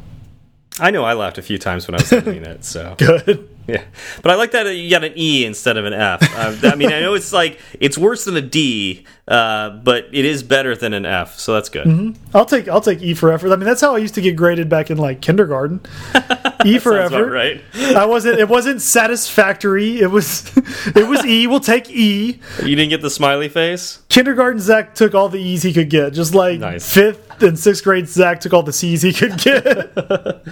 I 0.80 0.92
know 0.92 1.04
I 1.04 1.14
laughed 1.14 1.38
a 1.38 1.42
few 1.42 1.58
times 1.58 1.88
when 1.88 1.96
I 1.96 2.02
was 2.02 2.12
editing 2.12 2.44
it. 2.44 2.66
So 2.66 2.96
good. 2.98 3.50
Yeah, 3.68 3.84
but 4.22 4.32
I 4.32 4.36
like 4.36 4.52
that 4.52 4.68
you 4.76 4.90
got 4.90 5.04
an 5.04 5.14
E 5.16 5.46
instead 5.46 5.78
of 5.78 5.86
an 5.86 5.94
F. 5.94 6.22
Uh, 6.36 6.70
I 6.70 6.76
mean, 6.76 6.92
I 6.92 7.00
know 7.00 7.14
it's 7.14 7.32
like 7.32 7.60
it's 7.80 7.98
worse 7.98 8.26
than 8.26 8.36
a 8.36 8.42
D, 8.42 9.06
uh, 9.28 9.70
but 9.70 10.08
it 10.12 10.26
is 10.26 10.44
better 10.44 10.76
than 10.76 10.94
an 10.94 11.06
F, 11.06 11.40
so 11.40 11.54
that's 11.54 11.70
good. 11.70 11.88
Mm 11.88 11.98
-hmm. 11.98 12.16
I'll 12.34 12.46
take 12.46 12.72
I'll 12.72 12.82
take 12.82 13.02
E 13.02 13.14
for 13.14 13.32
effort. 13.32 13.48
I 13.48 13.56
mean, 13.56 13.66
that's 13.66 13.82
how 13.82 13.96
I 13.96 14.00
used 14.00 14.16
to 14.16 14.22
get 14.22 14.36
graded 14.36 14.70
back 14.70 14.90
in 14.90 14.98
like 14.98 15.22
kindergarten. 15.22 15.82
E 16.66 16.80
for 16.80 16.98
effort, 16.98 17.30
right? 17.30 17.62
I 17.76 18.06
wasn't. 18.06 18.40
It 18.40 18.48
wasn't 18.48 18.82
satisfactory. 18.82 20.00
It 20.00 20.12
was. 20.12 20.44
It 20.96 21.08
was 21.08 21.26
E. 21.26 21.48
We'll 21.48 21.60
take 21.60 21.90
E. 21.90 22.40
You 22.60 22.76
didn't 22.76 22.90
get 22.90 23.02
the 23.02 23.10
smiley 23.10 23.50
face. 23.50 24.00
Kindergarten 24.10 24.60
Zach 24.60 24.96
took 24.96 25.14
all 25.16 25.30
the 25.30 25.40
E's 25.40 25.64
he 25.64 25.74
could 25.74 25.90
get, 25.90 26.14
just 26.14 26.34
like 26.36 26.60
nice. 26.60 26.92
fifth 26.92 27.42
and 27.42 27.58
sixth 27.58 27.84
grade 27.84 28.08
Zach 28.08 28.40
took 28.42 28.54
all 28.54 28.64
the 28.64 28.74
C's 28.74 29.02
he 29.02 29.14
could 29.14 29.38
get. 29.38 29.94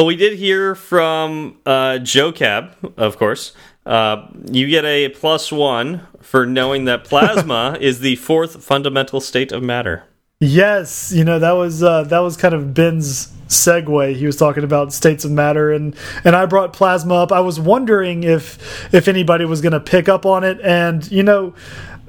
Well, 0.00 0.06
we 0.06 0.16
did 0.16 0.38
hear 0.38 0.74
from 0.74 1.58
uh, 1.66 1.98
Joe 1.98 2.32
Cab, 2.32 2.74
of 2.96 3.18
course. 3.18 3.52
Uh, 3.84 4.28
you 4.50 4.66
get 4.66 4.86
a 4.86 5.10
plus 5.10 5.52
one 5.52 6.06
for 6.22 6.46
knowing 6.46 6.86
that 6.86 7.04
plasma 7.04 7.76
is 7.82 8.00
the 8.00 8.16
fourth 8.16 8.64
fundamental 8.64 9.20
state 9.20 9.52
of 9.52 9.62
matter. 9.62 10.04
Yes, 10.40 11.12
you 11.12 11.22
know 11.22 11.38
that 11.38 11.52
was 11.52 11.82
uh, 11.82 12.04
that 12.04 12.20
was 12.20 12.38
kind 12.38 12.54
of 12.54 12.72
Ben's 12.72 13.26
segue. 13.48 14.16
He 14.16 14.24
was 14.24 14.36
talking 14.36 14.64
about 14.64 14.94
states 14.94 15.26
of 15.26 15.32
matter, 15.32 15.70
and 15.70 15.94
and 16.24 16.34
I 16.34 16.46
brought 16.46 16.72
plasma 16.72 17.16
up. 17.16 17.30
I 17.30 17.40
was 17.40 17.60
wondering 17.60 18.24
if 18.24 18.94
if 18.94 19.06
anybody 19.06 19.44
was 19.44 19.60
going 19.60 19.74
to 19.74 19.80
pick 19.80 20.08
up 20.08 20.24
on 20.24 20.44
it, 20.44 20.58
and 20.62 21.12
you 21.12 21.22
know, 21.22 21.54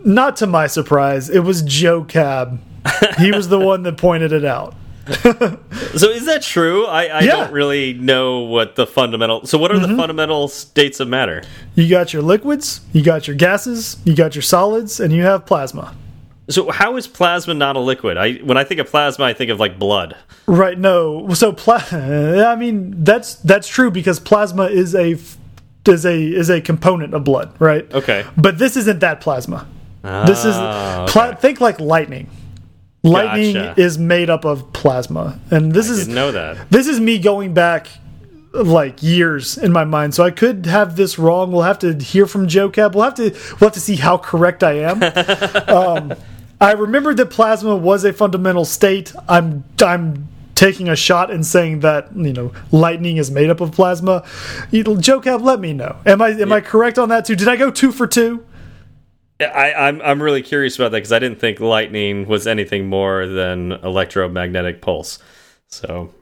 not 0.05 0.38
to 0.38 0.48
my 0.48 0.67
surprise, 0.67 1.29
it 1.29 1.39
was 1.39 1.62
Joe 1.62 2.05
Cab. 2.05 2.62
he 3.17 3.33
was 3.33 3.50
the 3.50 3.60
one 3.60 3.83
that 3.83 3.98
pointed 3.98 4.31
it 4.31 4.45
out. 4.45 4.75
so 5.96 6.10
is 6.10 6.25
that 6.25 6.41
true? 6.41 6.86
I, 6.86 7.06
I 7.06 7.20
yeah. 7.22 7.32
don't 7.32 7.51
really 7.51 7.94
know 7.94 8.39
what 8.39 8.75
the 8.75 8.88
fundamental. 8.88 9.46
So 9.46 9.58
what 9.58 9.72
are 9.72 9.75
mm 9.75 9.80
-hmm. 9.80 9.82
the 9.82 9.88
mm-hmm. 9.88 10.00
fundamental 10.00 10.48
states 10.48 11.00
of 11.00 11.08
matter? 11.08 11.44
You 11.75 11.98
got 11.98 12.13
your 12.13 12.24
liquids, 12.24 12.82
you 12.94 13.03
got 13.03 13.27
your 13.27 13.38
gases, 13.38 13.98
you 14.06 14.15
got 14.15 14.36
your 14.36 14.44
solids, 14.44 15.00
and 15.00 15.12
you 15.12 15.24
have 15.25 15.39
plasma. 15.46 15.94
So 16.50 16.72
how 16.72 16.98
is 16.98 17.08
plasma 17.08 17.53
not 17.53 17.75
a 17.75 17.80
liquid? 17.80 18.18
I 18.18 18.41
when 18.44 18.58
I 18.58 18.63
think 18.63 18.82
of 18.82 18.89
plasma, 18.91 19.25
I 19.25 19.34
think 19.34 19.51
of 19.51 19.60
like 19.60 19.77
blood. 19.77 20.15
Right. 20.48 20.77
No. 20.77 21.34
So 21.34 21.53
pla 21.53 21.75
I 21.91 22.56
mean 22.56 23.03
that's 23.06 23.36
that's 23.36 23.68
true 23.68 23.91
because 23.91 24.20
plasma 24.22 24.65
is 24.65 24.96
a 24.96 25.15
is 25.88 26.06
a 26.06 26.18
is 26.41 26.50
a 26.50 26.62
component 26.62 27.13
of 27.13 27.24
blood, 27.24 27.50
right? 27.60 27.91
Okay. 27.94 28.25
But 28.38 28.58
this 28.58 28.75
isn't 28.77 29.00
that 29.00 29.22
plasma. 29.22 29.68
Ah, 30.03 30.25
this 30.25 30.46
is 30.46 30.56
okay. 30.56 31.36
think 31.39 31.62
like 31.62 31.80
lightning. 31.80 32.30
Lightning 33.03 33.53
gotcha. 33.55 33.81
is 33.81 33.98
made 33.98 34.29
up 34.29 34.46
of 34.46 34.72
plasma, 34.74 35.39
and 35.50 35.74
this 35.74 35.89
I 35.89 35.93
is 35.93 36.08
know 36.08 36.31
that. 36.31 36.70
This 36.70 36.88
is 36.88 37.00
me 37.00 37.17
going 37.17 37.53
back 37.53 37.88
like 38.53 39.01
years 39.01 39.58
in 39.58 39.72
my 39.72 39.86
mind, 39.86 40.13
so 40.13 40.24
I 40.24 40.29
could 40.29 40.67
have 40.67 40.96
this 40.96 41.17
wrong. 41.17 41.51
We'll 41.51 41.63
have 41.63 41.79
to 41.79 41.96
hear 41.96 42.27
from 42.27 42.48
Joe 42.48 42.70
Cab. 42.70 42.93
We'll 42.93 43.05
have 43.05 43.15
to 43.15 43.31
we'll 43.31 43.70
have 43.70 43.74
to 43.74 43.79
see 43.79 43.96
how 43.96 44.17
correct 44.17 44.63
I 44.63 44.74
am. 44.74 45.01
um, 45.67 46.13
I 46.60 46.74
remember 46.74 47.15
that 47.15 47.31
plasma 47.31 47.75
was 47.75 48.03
a 48.03 48.13
fundamental 48.13 48.65
state. 48.65 49.13
I'm 49.27 49.63
I'm 49.84 50.27
taking 50.53 50.88
a 50.88 50.96
shot 50.96 51.31
and 51.31 51.43
saying 51.43 51.79
that 51.79 52.15
you 52.15 52.34
know 52.34 52.51
lightning 52.72 53.17
is 53.17 53.31
made 53.31 53.50
up 53.50 53.62
of 53.62 53.72
plasma. 53.72 54.24
Joe 54.72 55.20
Cab, 55.22 55.41
let 55.41 55.60
me 55.60 55.74
know. 55.74 55.98
Am 56.05 56.22
I 56.22 56.29
am 56.29 56.50
yeah. 56.50 56.55
I 56.55 56.62
correct 56.62 57.00
on 57.00 57.10
that 57.10 57.25
too? 57.25 57.36
Did 57.36 57.48
I 57.48 57.55
go 57.55 57.72
two 57.72 57.91
for 57.91 58.05
two? 58.05 58.46
I, 59.41 59.88
I'm 59.88 60.01
I'm 60.01 60.21
really 60.21 60.41
curious 60.41 60.75
about 60.75 60.91
that 60.91 60.98
because 60.98 61.12
I 61.12 61.19
didn't 61.19 61.39
think 61.39 61.60
lightning 61.60 62.27
was 62.27 62.48
anything 62.48 62.88
more 62.88 63.25
than 63.27 63.71
electromagnetic 63.71 64.81
pulse. 64.81 65.19
So, 65.67 66.13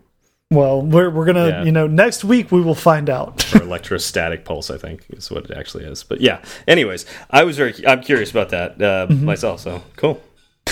well, 0.52 0.82
we're 0.82 1.10
we're 1.10 1.26
gonna 1.26 1.50
yeah. 1.50 1.64
you 1.64 1.72
know 1.72 1.88
next 1.88 2.24
week 2.24 2.52
we 2.52 2.62
will 2.62 2.76
find 2.76 3.10
out. 3.10 3.54
or 3.54 3.62
electrostatic 3.62 4.46
pulse, 4.46 4.70
I 4.70 4.78
think 4.78 5.06
is 5.10 5.30
what 5.32 5.50
it 5.50 5.58
actually 5.58 5.86
is. 5.86 6.04
But 6.04 6.22
yeah. 6.22 6.42
Anyways, 6.68 7.06
I 7.30 7.44
was 7.44 7.58
very 7.58 7.74
I'm 7.86 8.02
curious 8.02 8.32
about 8.32 8.50
that 8.50 8.82
uh, 8.82 9.08
mm 9.08 9.20
-hmm. 9.20 9.26
myself. 9.26 9.60
So 9.62 9.82
cool. 9.96 10.22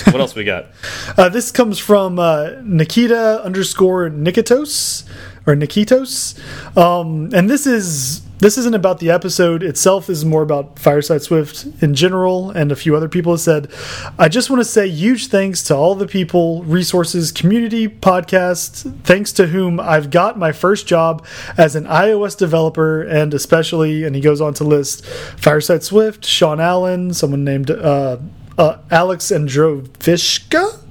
What 0.04 0.20
else 0.20 0.34
we 0.36 0.44
got? 0.44 0.66
uh, 1.18 1.28
this 1.28 1.50
comes 1.52 1.78
from 1.78 2.18
uh, 2.18 2.50
Nikita 2.62 3.42
underscore 3.44 4.10
Nikitos 4.10 5.04
or 5.46 5.56
Nikitos, 5.56 6.38
um, 6.76 7.30
and 7.34 7.50
this 7.50 7.66
is 7.66 8.22
this 8.38 8.56
isn't 8.56 8.74
about 8.74 9.00
the 9.00 9.10
episode 9.10 9.62
itself. 9.62 10.06
This 10.06 10.18
is 10.18 10.24
more 10.24 10.42
about 10.42 10.78
Fireside 10.78 11.22
Swift 11.22 11.66
in 11.82 11.94
general. 11.94 12.50
And 12.50 12.70
a 12.70 12.76
few 12.76 12.94
other 12.94 13.08
people 13.08 13.32
have 13.32 13.40
said, 13.40 13.70
I 14.18 14.28
just 14.28 14.48
want 14.48 14.60
to 14.60 14.64
say 14.64 14.86
huge 14.86 15.26
thanks 15.26 15.62
to 15.64 15.74
all 15.74 15.94
the 15.94 16.06
people, 16.06 16.62
resources, 16.62 17.32
community, 17.32 17.88
podcasts, 17.88 18.90
thanks 19.02 19.32
to 19.32 19.48
whom 19.48 19.80
I've 19.80 20.10
got 20.10 20.38
my 20.38 20.52
first 20.52 20.86
job 20.86 21.26
as 21.56 21.74
an 21.74 21.84
iOS 21.84 22.36
developer. 22.36 23.02
And 23.02 23.34
especially, 23.34 24.04
and 24.04 24.14
he 24.14 24.20
goes 24.20 24.40
on 24.40 24.54
to 24.54 24.64
list 24.64 25.04
Fireside 25.04 25.82
Swift, 25.82 26.24
Sean 26.24 26.60
Allen, 26.60 27.14
someone 27.14 27.44
named 27.44 27.70
uh, 27.70 28.18
uh, 28.56 28.78
Alex 28.90 29.26
Androvishka. 29.32 30.84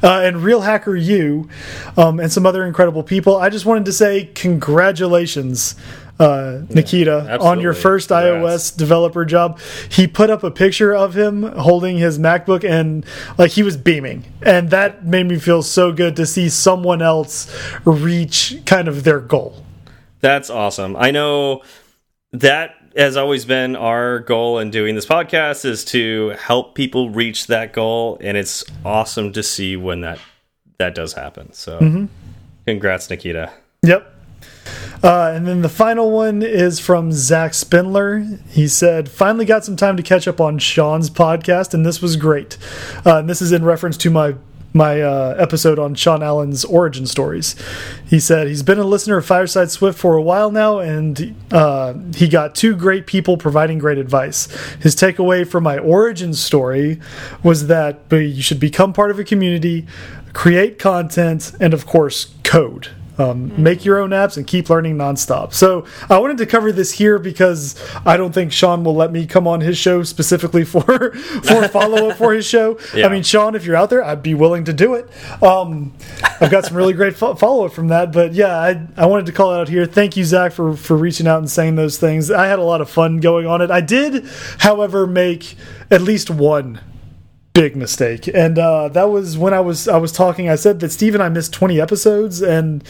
Uh, 0.00 0.20
and 0.22 0.44
Real 0.44 0.60
Hacker 0.60 0.94
U, 0.94 1.48
um, 1.96 2.20
and 2.20 2.30
some 2.30 2.46
other 2.46 2.64
incredible 2.64 3.02
people. 3.02 3.36
I 3.36 3.48
just 3.48 3.66
wanted 3.66 3.86
to 3.86 3.92
say 3.92 4.26
congratulations 4.32 5.74
uh, 6.18 6.60
Nikita 6.70 7.24
yeah, 7.28 7.36
on 7.38 7.60
your 7.60 7.74
first 7.74 8.08
iOS 8.10 8.74
developer 8.76 9.24
job. 9.24 9.58
He 9.90 10.06
put 10.06 10.30
up 10.30 10.42
a 10.42 10.50
picture 10.50 10.94
of 10.94 11.16
him 11.16 11.42
holding 11.42 11.98
his 11.98 12.18
MacBook 12.18 12.68
and 12.68 13.04
like 13.38 13.50
he 13.52 13.62
was 13.62 13.76
beaming, 13.76 14.24
and 14.42 14.70
that 14.70 15.04
made 15.04 15.26
me 15.26 15.38
feel 15.38 15.62
so 15.62 15.92
good 15.92 16.16
to 16.16 16.24
see 16.26 16.48
someone 16.48 17.02
else 17.02 17.52
reach 17.84 18.56
kind 18.66 18.88
of 18.88 19.04
their 19.04 19.20
goal. 19.20 19.62
That's 20.20 20.48
awesome. 20.50 20.96
I 20.96 21.10
know 21.10 21.62
that 22.32 22.74
has 22.96 23.16
always 23.18 23.44
been 23.44 23.76
our 23.76 24.20
goal 24.20 24.58
in 24.58 24.70
doing 24.70 24.94
this 24.94 25.04
podcast 25.04 25.66
is 25.66 25.84
to 25.84 26.30
help 26.38 26.74
people 26.74 27.10
reach 27.10 27.46
that 27.48 27.74
goal, 27.74 28.16
and 28.22 28.38
it's 28.38 28.64
awesome 28.86 29.32
to 29.34 29.42
see 29.42 29.76
when 29.76 30.00
that 30.00 30.18
that 30.78 30.94
does 30.94 31.12
happen. 31.12 31.52
So, 31.52 31.78
Mm-hmm. 31.78 32.06
congrats, 32.66 33.08
Nikita. 33.10 33.52
Yep. 33.82 34.14
Uh, 35.02 35.32
and 35.34 35.46
then 35.46 35.62
the 35.62 35.68
final 35.68 36.10
one 36.10 36.42
is 36.42 36.80
from 36.80 37.12
Zach 37.12 37.54
Spindler. 37.54 38.26
He 38.48 38.66
said, 38.68 39.08
"Finally 39.08 39.44
got 39.44 39.64
some 39.64 39.76
time 39.76 39.96
to 39.96 40.02
catch 40.02 40.26
up 40.26 40.40
on 40.40 40.58
Sean's 40.58 41.10
podcast, 41.10 41.74
and 41.74 41.84
this 41.84 42.00
was 42.02 42.16
great. 42.16 42.56
Uh, 43.04 43.18
and 43.18 43.28
this 43.28 43.42
is 43.42 43.52
in 43.52 43.64
reference 43.64 43.96
to 43.98 44.10
my 44.10 44.34
my 44.76 45.00
uh, 45.00 45.34
episode 45.38 45.78
on 45.78 45.94
Sean 45.94 46.22
Allen's 46.22 46.64
origin 46.64 47.06
stories. 47.06 47.56
He 48.06 48.20
said 48.20 48.46
he's 48.46 48.62
been 48.62 48.78
a 48.78 48.84
listener 48.84 49.16
of 49.16 49.24
Fireside 49.24 49.70
Swift 49.70 49.98
for 49.98 50.16
a 50.16 50.22
while 50.22 50.50
now, 50.50 50.78
and 50.78 51.34
uh, 51.50 51.94
he 52.14 52.28
got 52.28 52.54
two 52.54 52.76
great 52.76 53.06
people 53.06 53.38
providing 53.38 53.78
great 53.78 53.98
advice. 53.98 54.46
His 54.80 54.94
takeaway 54.94 55.48
from 55.48 55.64
my 55.64 55.78
origin 55.78 56.34
story 56.34 57.00
was 57.42 57.66
that 57.68 58.00
you 58.10 58.42
should 58.42 58.60
become 58.60 58.92
part 58.92 59.10
of 59.10 59.18
a 59.18 59.24
community, 59.24 59.86
create 60.34 60.78
content, 60.78 61.52
and 61.58 61.72
of 61.72 61.86
course, 61.86 62.34
code." 62.44 62.88
Um, 63.18 63.62
make 63.62 63.84
your 63.84 63.98
own 63.98 64.10
apps 64.10 64.36
and 64.36 64.46
keep 64.46 64.68
learning 64.68 64.96
nonstop. 64.96 65.54
So 65.54 65.86
I 66.10 66.18
wanted 66.18 66.38
to 66.38 66.46
cover 66.46 66.70
this 66.70 66.92
here 66.92 67.18
because 67.18 67.74
I 68.04 68.16
don't 68.16 68.32
think 68.32 68.52
Sean 68.52 68.84
will 68.84 68.94
let 68.94 69.10
me 69.10 69.26
come 69.26 69.46
on 69.46 69.60
his 69.62 69.78
show 69.78 70.02
specifically 70.02 70.64
for 70.66 71.12
for 71.12 71.68
follow 71.68 72.10
up 72.10 72.18
for 72.18 72.32
his 72.32 72.46
show. 72.46 72.78
Yeah. 72.94 73.06
I 73.06 73.08
mean, 73.08 73.22
Sean, 73.22 73.54
if 73.54 73.64
you're 73.64 73.76
out 73.76 73.90
there, 73.90 74.04
I'd 74.04 74.22
be 74.22 74.34
willing 74.34 74.64
to 74.64 74.72
do 74.72 74.94
it. 74.94 75.08
Um, 75.42 75.94
I've 76.40 76.50
got 76.50 76.66
some 76.66 76.76
really 76.76 76.92
great 76.92 77.16
fo 77.16 77.34
follow 77.34 77.66
up 77.66 77.72
from 77.72 77.88
that. 77.88 78.12
But 78.12 78.34
yeah, 78.34 78.54
I, 78.58 78.86
I 78.96 79.06
wanted 79.06 79.26
to 79.26 79.32
call 79.32 79.54
it 79.54 79.60
out 79.60 79.68
here. 79.68 79.86
Thank 79.86 80.16
you, 80.16 80.24
Zach, 80.24 80.52
for 80.52 80.76
for 80.76 80.96
reaching 80.96 81.26
out 81.26 81.38
and 81.38 81.50
saying 81.50 81.76
those 81.76 81.98
things. 81.98 82.30
I 82.30 82.46
had 82.46 82.58
a 82.58 82.64
lot 82.64 82.80
of 82.80 82.90
fun 82.90 83.20
going 83.20 83.46
on 83.46 83.62
it. 83.62 83.70
I 83.70 83.80
did, 83.80 84.26
however, 84.58 85.06
make 85.06 85.56
at 85.90 86.02
least 86.02 86.30
one 86.30 86.80
big 87.56 87.74
mistake. 87.74 88.28
And 88.28 88.58
uh, 88.58 88.88
that 88.88 89.08
was 89.08 89.38
when 89.38 89.54
i 89.54 89.60
was 89.60 89.88
i 89.88 89.96
was 89.96 90.12
talking 90.12 90.48
i 90.48 90.54
said 90.54 90.80
that 90.80 90.92
steve 90.92 91.14
and 91.14 91.22
i 91.22 91.28
missed 91.28 91.52
20 91.52 91.80
episodes 91.80 92.42
and 92.42 92.84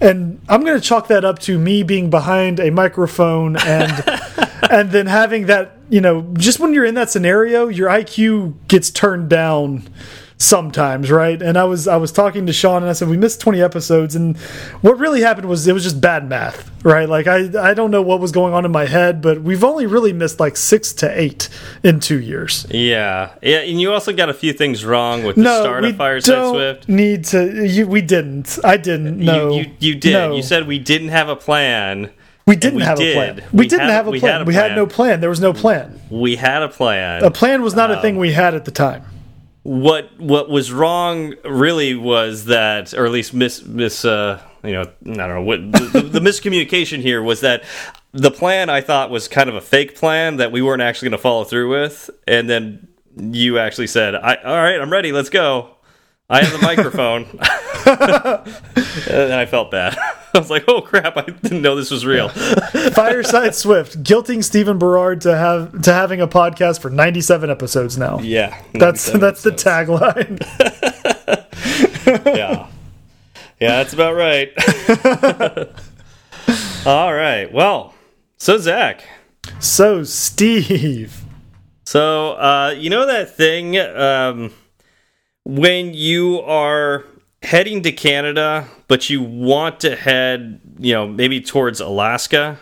and 0.00 0.40
i'm 0.48 0.64
going 0.64 0.78
to 0.78 0.86
chalk 0.86 1.08
that 1.08 1.24
up 1.24 1.38
to 1.40 1.58
me 1.58 1.82
being 1.82 2.10
behind 2.10 2.60
a 2.60 2.70
microphone 2.70 3.56
and 3.56 4.04
and 4.70 4.90
then 4.90 5.06
having 5.06 5.46
that 5.46 5.76
you 5.88 6.00
know 6.00 6.22
just 6.34 6.60
when 6.60 6.72
you're 6.74 6.84
in 6.84 6.94
that 6.94 7.10
scenario 7.10 7.68
your 7.68 7.88
iq 7.88 8.54
gets 8.68 8.90
turned 8.90 9.28
down 9.28 9.88
sometimes 10.42 11.08
right 11.08 11.40
and 11.40 11.56
i 11.56 11.62
was 11.62 11.86
i 11.86 11.96
was 11.96 12.10
talking 12.10 12.46
to 12.46 12.52
sean 12.52 12.82
and 12.82 12.90
i 12.90 12.92
said 12.92 13.08
we 13.08 13.16
missed 13.16 13.40
20 13.40 13.62
episodes 13.62 14.16
and 14.16 14.36
what 14.80 14.98
really 14.98 15.20
happened 15.20 15.48
was 15.48 15.68
it 15.68 15.72
was 15.72 15.84
just 15.84 16.00
bad 16.00 16.28
math 16.28 16.68
right 16.84 17.08
like 17.08 17.28
i 17.28 17.48
i 17.70 17.72
don't 17.72 17.92
know 17.92 18.02
what 18.02 18.18
was 18.18 18.32
going 18.32 18.52
on 18.52 18.64
in 18.64 18.72
my 18.72 18.84
head 18.86 19.22
but 19.22 19.40
we've 19.42 19.62
only 19.62 19.86
really 19.86 20.12
missed 20.12 20.40
like 20.40 20.56
six 20.56 20.92
to 20.92 21.08
eight 21.20 21.48
in 21.84 22.00
two 22.00 22.20
years 22.20 22.66
Yeah, 22.70 23.30
yeah, 23.40 23.58
and 23.60 23.80
you 23.80 23.92
also 23.92 24.12
got 24.12 24.28
a 24.28 24.34
few 24.34 24.52
things 24.52 24.84
wrong 24.84 25.22
with 25.22 25.36
the 25.36 25.42
no, 25.42 25.60
start 25.60 25.84
of 25.84 25.96
Fireside 25.96 26.34
don't 26.34 26.54
Swift. 26.54 26.88
need 26.88 27.24
to. 27.26 27.66
You, 27.66 27.86
we 27.86 28.00
didn't. 28.02 28.58
I 28.64 28.76
didn't. 28.76 29.18
No, 29.18 29.52
You, 29.52 29.60
you, 29.62 29.70
you 29.78 29.94
did. 29.94 30.12
No. 30.14 30.34
You 30.34 30.42
said 30.42 30.66
we 30.66 30.78
didn't 30.80 31.08
have 31.10 31.28
a 31.28 31.36
plan. 31.36 32.10
we 32.46 32.56
didn't 32.56 32.78
we 32.78 32.82
have 32.82 32.98
did. 32.98 33.12
a 33.12 33.14
plan. 33.14 33.36
We, 33.52 33.58
We 33.60 33.68
didn't 33.68 33.82
had- 33.88 33.90
have 33.92 34.08
a 34.08 34.12
plan. 34.18 34.32
had 34.32 34.40
a 34.42 34.44
We 34.44 34.54
had 34.54 34.74
no 34.74 34.86
plan. 34.86 35.20
There 35.20 35.30
was 35.30 35.40
no 35.40 35.52
plan. 35.52 36.00
We 36.10 36.34
had 36.36 36.62
a 36.62 36.68
plan. 36.68 37.22
A 37.22 37.30
plan 37.30 37.62
was 37.62 37.74
not 37.74 37.90
a 37.92 37.98
Oh. 37.98 38.02
thing 38.02 38.14
um, 38.16 38.20
we 38.20 38.32
had 38.32 38.54
at 38.54 38.64
the 38.64 38.70
time. 38.72 39.04
What 39.62 40.18
what 40.18 40.48
was 40.48 40.72
wrong 40.72 41.34
really 41.44 41.94
was 41.94 42.46
that, 42.46 42.94
or 42.94 43.06
at 43.06 43.12
least 43.12 43.32
miss 43.32 43.64
miss 43.64 44.04
uh, 44.04 44.42
you 44.64 44.72
know 44.72 44.82
I 44.82 44.86
don't 45.04 45.16
know 45.16 45.42
what 45.42 45.60
the, 45.72 46.00
the 46.00 46.20
miscommunication 46.20 47.00
here 47.00 47.22
was 47.22 47.40
that 47.40 47.62
the 48.12 48.30
plan 48.30 48.68
I 48.70 48.80
thought 48.80 49.10
was 49.10 49.28
kind 49.28 49.48
of 49.48 49.54
a 49.54 49.60
fake 49.60 49.96
plan 49.96 50.36
that 50.36 50.52
we 50.52 50.62
weren't 50.62 50.82
actually 50.82 51.06
going 51.10 51.18
to 51.18 51.22
follow 51.22 51.44
through 51.44 51.70
with, 51.70 52.10
and 52.26 52.48
then 52.50 52.88
you 53.16 53.58
actually 53.58 53.86
said, 53.86 54.14
I, 54.14 54.34
"All 54.36 54.56
right, 54.56 54.80
I'm 54.80 54.90
ready. 54.90 55.12
Let's 55.12 55.30
go." 55.30 55.76
I 56.32 56.42
have 56.44 56.52
the 56.52 56.64
microphone, 56.66 57.24
and 59.14 59.32
I 59.34 59.44
felt 59.46 59.70
bad. 59.70 59.96
I 60.34 60.38
was 60.38 60.48
like, 60.48 60.64
"Oh 60.66 60.80
crap! 60.80 61.16
I 61.18 61.22
didn't 61.26 61.60
know 61.60 61.76
this 61.76 61.90
was 61.90 62.06
real." 62.06 62.28
Fireside 62.94 63.54
Swift 63.54 64.02
guilting 64.02 64.42
Stephen 64.42 64.78
Berard 64.78 65.20
to 65.22 65.36
have 65.36 65.82
to 65.82 65.92
having 65.92 66.22
a 66.22 66.26
podcast 66.26 66.80
for 66.80 66.88
97 66.88 67.50
episodes 67.50 67.98
now. 67.98 68.18
Yeah, 68.20 68.56
That's 68.72 69.12
97 69.12 69.20
that's 69.20 69.42
the 69.42 69.50
tagline. 69.52 70.40
yeah. 72.34 72.66
Yeah, 73.60 73.76
that's 73.82 73.92
about 73.92 74.14
right. 74.16 74.50
All 76.86 77.14
right. 77.14 77.52
Well, 77.52 77.94
so 78.38 78.58
Zach. 78.58 79.04
so 79.60 80.02
Steve, 80.02 81.22
So, 81.84 82.32
uh, 82.32 82.74
you 82.76 82.90
know 82.90 83.06
that 83.06 83.36
thing 83.36 83.78
um, 83.78 84.52
when 85.56 85.92
you 85.92 86.40
are 86.40 87.04
heading 87.42 87.82
to 87.82 87.92
Canada, 87.92 88.66
but 88.88 89.10
you 89.10 89.22
want 89.22 89.80
to 89.80 89.96
head, 89.96 90.60
you 90.78 90.94
know, 90.94 91.06
maybe 91.06 91.40
towards 91.40 91.80
Alaska? 91.80 92.58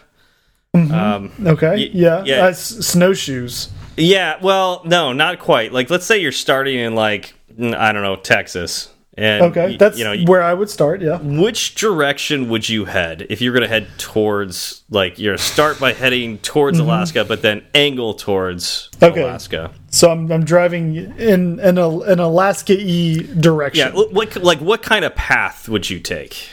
Um, 0.74 1.32
okay, 1.44 1.90
yeah, 1.92 2.22
yeah. 2.24 2.46
Uh, 2.46 2.52
snowshoes. 2.52 3.70
yeah, 3.96 4.38
well, 4.40 4.82
no, 4.84 5.12
not 5.12 5.38
quite. 5.38 5.72
Like, 5.72 5.90
let's 5.90 6.06
say 6.06 6.18
you're 6.18 6.32
starting 6.32 6.78
in, 6.78 6.94
like, 6.94 7.34
mm, 7.52 7.74
I 7.76 7.92
don't 7.92 8.02
know, 8.02 8.16
Texas. 8.16 8.88
And, 9.14 9.44
Okay, 9.46 9.76
that's 9.76 9.98
you 9.98 10.04
know, 10.04 10.16
where 10.24 10.42
I 10.42 10.54
would 10.54 10.70
start. 10.70 11.02
Yeah. 11.02 11.18
which 11.18 11.74
direction 11.74 12.48
would 12.48 12.68
you 12.68 12.86
head 12.86 13.26
if 13.28 13.42
you're 13.42 13.52
going 13.52 13.62
to 13.62 13.68
head 13.68 13.88
towards 13.98 14.82
like 14.88 15.18
you're 15.18 15.36
start 15.36 15.78
by 15.78 15.92
heading 15.92 16.38
towards 16.38 16.78
Alaska 16.78 17.24
but 17.24 17.42
then 17.42 17.62
angle 17.74 18.14
towards. 18.14 18.88
Okay. 19.02 19.22
Alaska 19.22 19.72
So 19.92 20.10
I'm 20.10 20.30
I'm 20.30 20.44
driving 20.44 20.94
in 21.18 21.58
in 21.60 21.76
a, 21.78 21.88
an 22.00 22.20
Alaska 22.20 22.72
e 22.78 23.22
direction. 23.40 23.92
yeah 23.94 24.00
what 24.12 24.36
like 24.42 24.60
what 24.60 24.82
kind 24.82 25.04
of 25.04 25.14
path 25.16 25.68
would 25.68 25.90
you 25.90 25.98
take 26.00 26.48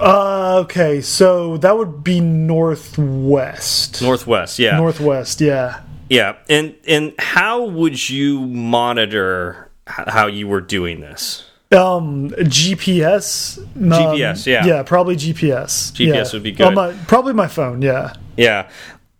Uh, 0.00 0.62
okay, 0.64 1.00
so 1.00 1.56
that 1.58 1.76
would 1.78 2.02
be 2.04 2.20
northwest. 2.20 4.02
northwest 4.02 4.58
yeah 4.58 4.76
Northwest, 4.76 5.40
yeah. 5.40 5.80
yeah 6.08 6.36
and 6.48 6.74
and 6.86 7.12
how 7.18 7.64
would 7.64 8.08
you 8.08 8.40
monitor 8.46 9.68
how 9.86 10.26
you 10.26 10.48
were 10.48 10.60
doing 10.60 11.00
this 11.00 11.44
Um, 11.72 12.30
GPS. 12.30 13.58
um, 13.58 13.90
GPS, 13.90 14.46
yeah. 14.46 14.64
Yeah, 14.66 14.82
probably 14.84 15.16
GPS. 15.16 15.90
GPS 15.92 16.14
yeah. 16.14 16.32
would 16.32 16.42
be 16.42 16.52
good. 16.52 16.74
My, 16.74 16.92
probably 17.08 17.32
my 17.32 17.48
phone. 17.48 17.82
Yeah. 17.82 18.12
Yeah. 18.36 18.68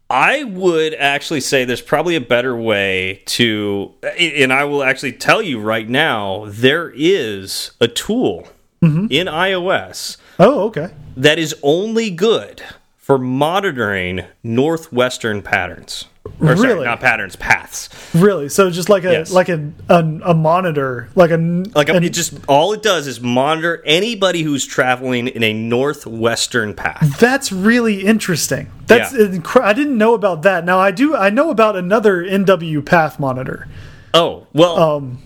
I 0.09 0.45
would 0.45 0.95
actually 0.95 1.41
say 1.41 1.65
there's 1.65 1.81
probably 1.81 2.15
a 2.15 2.21
better 2.21 2.57
way 2.57 3.23
to, 3.27 3.93
and 4.19 4.53
I 4.53 4.65
will 4.65 4.85
actually 4.85 5.13
tell 5.13 5.43
you 5.43 5.59
right 5.61 5.89
now, 5.89 6.45
there 6.49 6.93
is 6.95 7.73
a 7.81 7.89
tool 7.89 8.49
Mm-hmm. 8.83 9.07
in 9.09 9.27
iOS 9.27 10.19
Oh, 10.39 10.65
okay. 10.65 10.91
that 11.17 11.39
is 11.39 11.57
only 11.63 12.11
good 12.11 12.63
for 12.99 13.17
monitoring 13.17 14.25
northwestern 14.43 15.41
patterns. 15.41 16.05
Or 16.41 16.57
sorry, 16.57 16.69
Really? 16.75 16.85
not 16.85 17.01
patterns, 17.01 17.37
paths. 17.37 17.89
Really? 18.15 18.49
So 18.49 18.71
just 18.71 18.89
like 18.89 19.05
a 19.05 19.13
Yes. 19.13 19.33
like 19.33 19.49
a, 19.49 19.71
a 19.89 19.99
a 20.27 20.35
monitor, 20.35 21.09
like 21.15 21.31
a 21.31 21.37
Like 21.75 21.89
an- 21.89 22.03
it 22.05 22.11
just 22.13 22.35
all 22.49 22.73
it 22.73 22.83
does 22.83 23.07
is 23.07 23.21
monitor 23.21 23.83
anybody 23.87 24.43
who's 24.43 24.65
traveling 24.67 25.29
in 25.29 25.43
a 25.43 25.53
northwestern 25.53 26.75
path. 26.75 27.19
That's 27.19 27.51
really 27.53 28.05
interesting. 28.05 28.69
That's 28.87 29.13
Yeah. 29.13 29.27
incre- 29.27 29.63
I 29.63 29.73
didn't 29.73 29.99
know 29.99 30.15
about 30.15 30.43
that. 30.43 30.65
Now 30.65 30.79
I 30.79 30.91
do. 30.91 31.17
I 31.17 31.31
know 31.31 31.51
about 31.51 31.77
another 31.77 32.23
NW 32.25 32.83
Path 32.83 33.19
monitor. 33.19 33.67
Oh 34.15 34.47
well, 34.53 34.79
Um, 34.79 35.19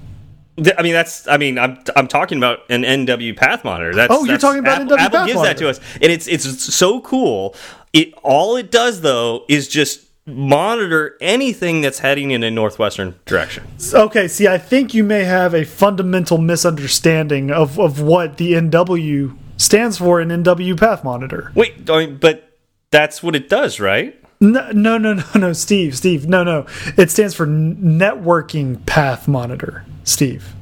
I 0.76 0.82
mean, 0.82 0.92
that's. 0.92 1.26
I 1.26 1.38
mean, 1.38 1.58
I'm 1.58 1.78
I'm 1.96 2.06
talking 2.06 2.36
about 2.36 2.60
an 2.68 2.82
NW 2.84 3.34
Path 3.34 3.64
Monitor. 3.64 3.94
That's, 3.94 4.12
Oh, 4.12 4.18
you're 4.24 4.36
that's- 4.36 4.40
talking 4.42 4.58
about 4.58 4.80
Apple, 4.82 4.96
NW 4.96 5.00
Apple 5.00 5.18
Path 5.20 5.26
gives 5.28 5.42
that 5.42 5.56
to 5.58 5.68
us, 5.70 5.80
and 6.02 6.12
it's 6.12 6.26
it's 6.26 6.74
so 6.74 7.00
cool. 7.00 7.54
It 7.94 8.12
all 8.22 8.56
it 8.56 8.70
does 8.70 9.00
though 9.00 9.44
is 9.48 9.68
just 9.68 10.00
monitor 10.31 11.16
anything 11.21 11.81
that's 11.81 11.99
heading 12.01 12.31
in 12.31 12.43
a 12.43 12.51
northwestern 12.51 13.14
direction. 13.27 13.64
okay, 13.95 14.29
see, 14.29 14.47
I 14.49 14.59
think 14.59 14.95
you 14.95 15.05
may 15.05 15.25
have 15.25 15.55
a 15.55 15.64
fundamental 15.64 16.38
misunderstanding 16.38 17.51
of 17.51 17.79
of 17.79 18.01
what 18.01 18.37
the 18.38 18.53
NW 18.55 19.37
stands 19.57 19.99
for 19.99 20.21
in 20.21 20.29
NW 20.29 20.79
Path 20.79 21.05
Monitor. 21.05 21.53
Wait, 21.55 21.85
but 21.85 22.57
that's 22.90 23.23
what 23.23 23.37
it 23.37 23.49
does, 23.49 23.79
right? 23.81 24.16
No, 24.40 24.71
no, 24.73 24.97
no, 24.97 25.12
no, 25.14 25.25
no, 25.35 25.53
Steve, 25.53 25.97
Steve, 25.97 26.27
no, 26.27 26.43
no. 26.43 26.64
It 26.97 27.11
stands 27.11 27.35
for 27.35 27.47
Networking 27.47 28.85
Path 28.87 29.29
Monitor, 29.29 29.85
Steve. 30.05 30.55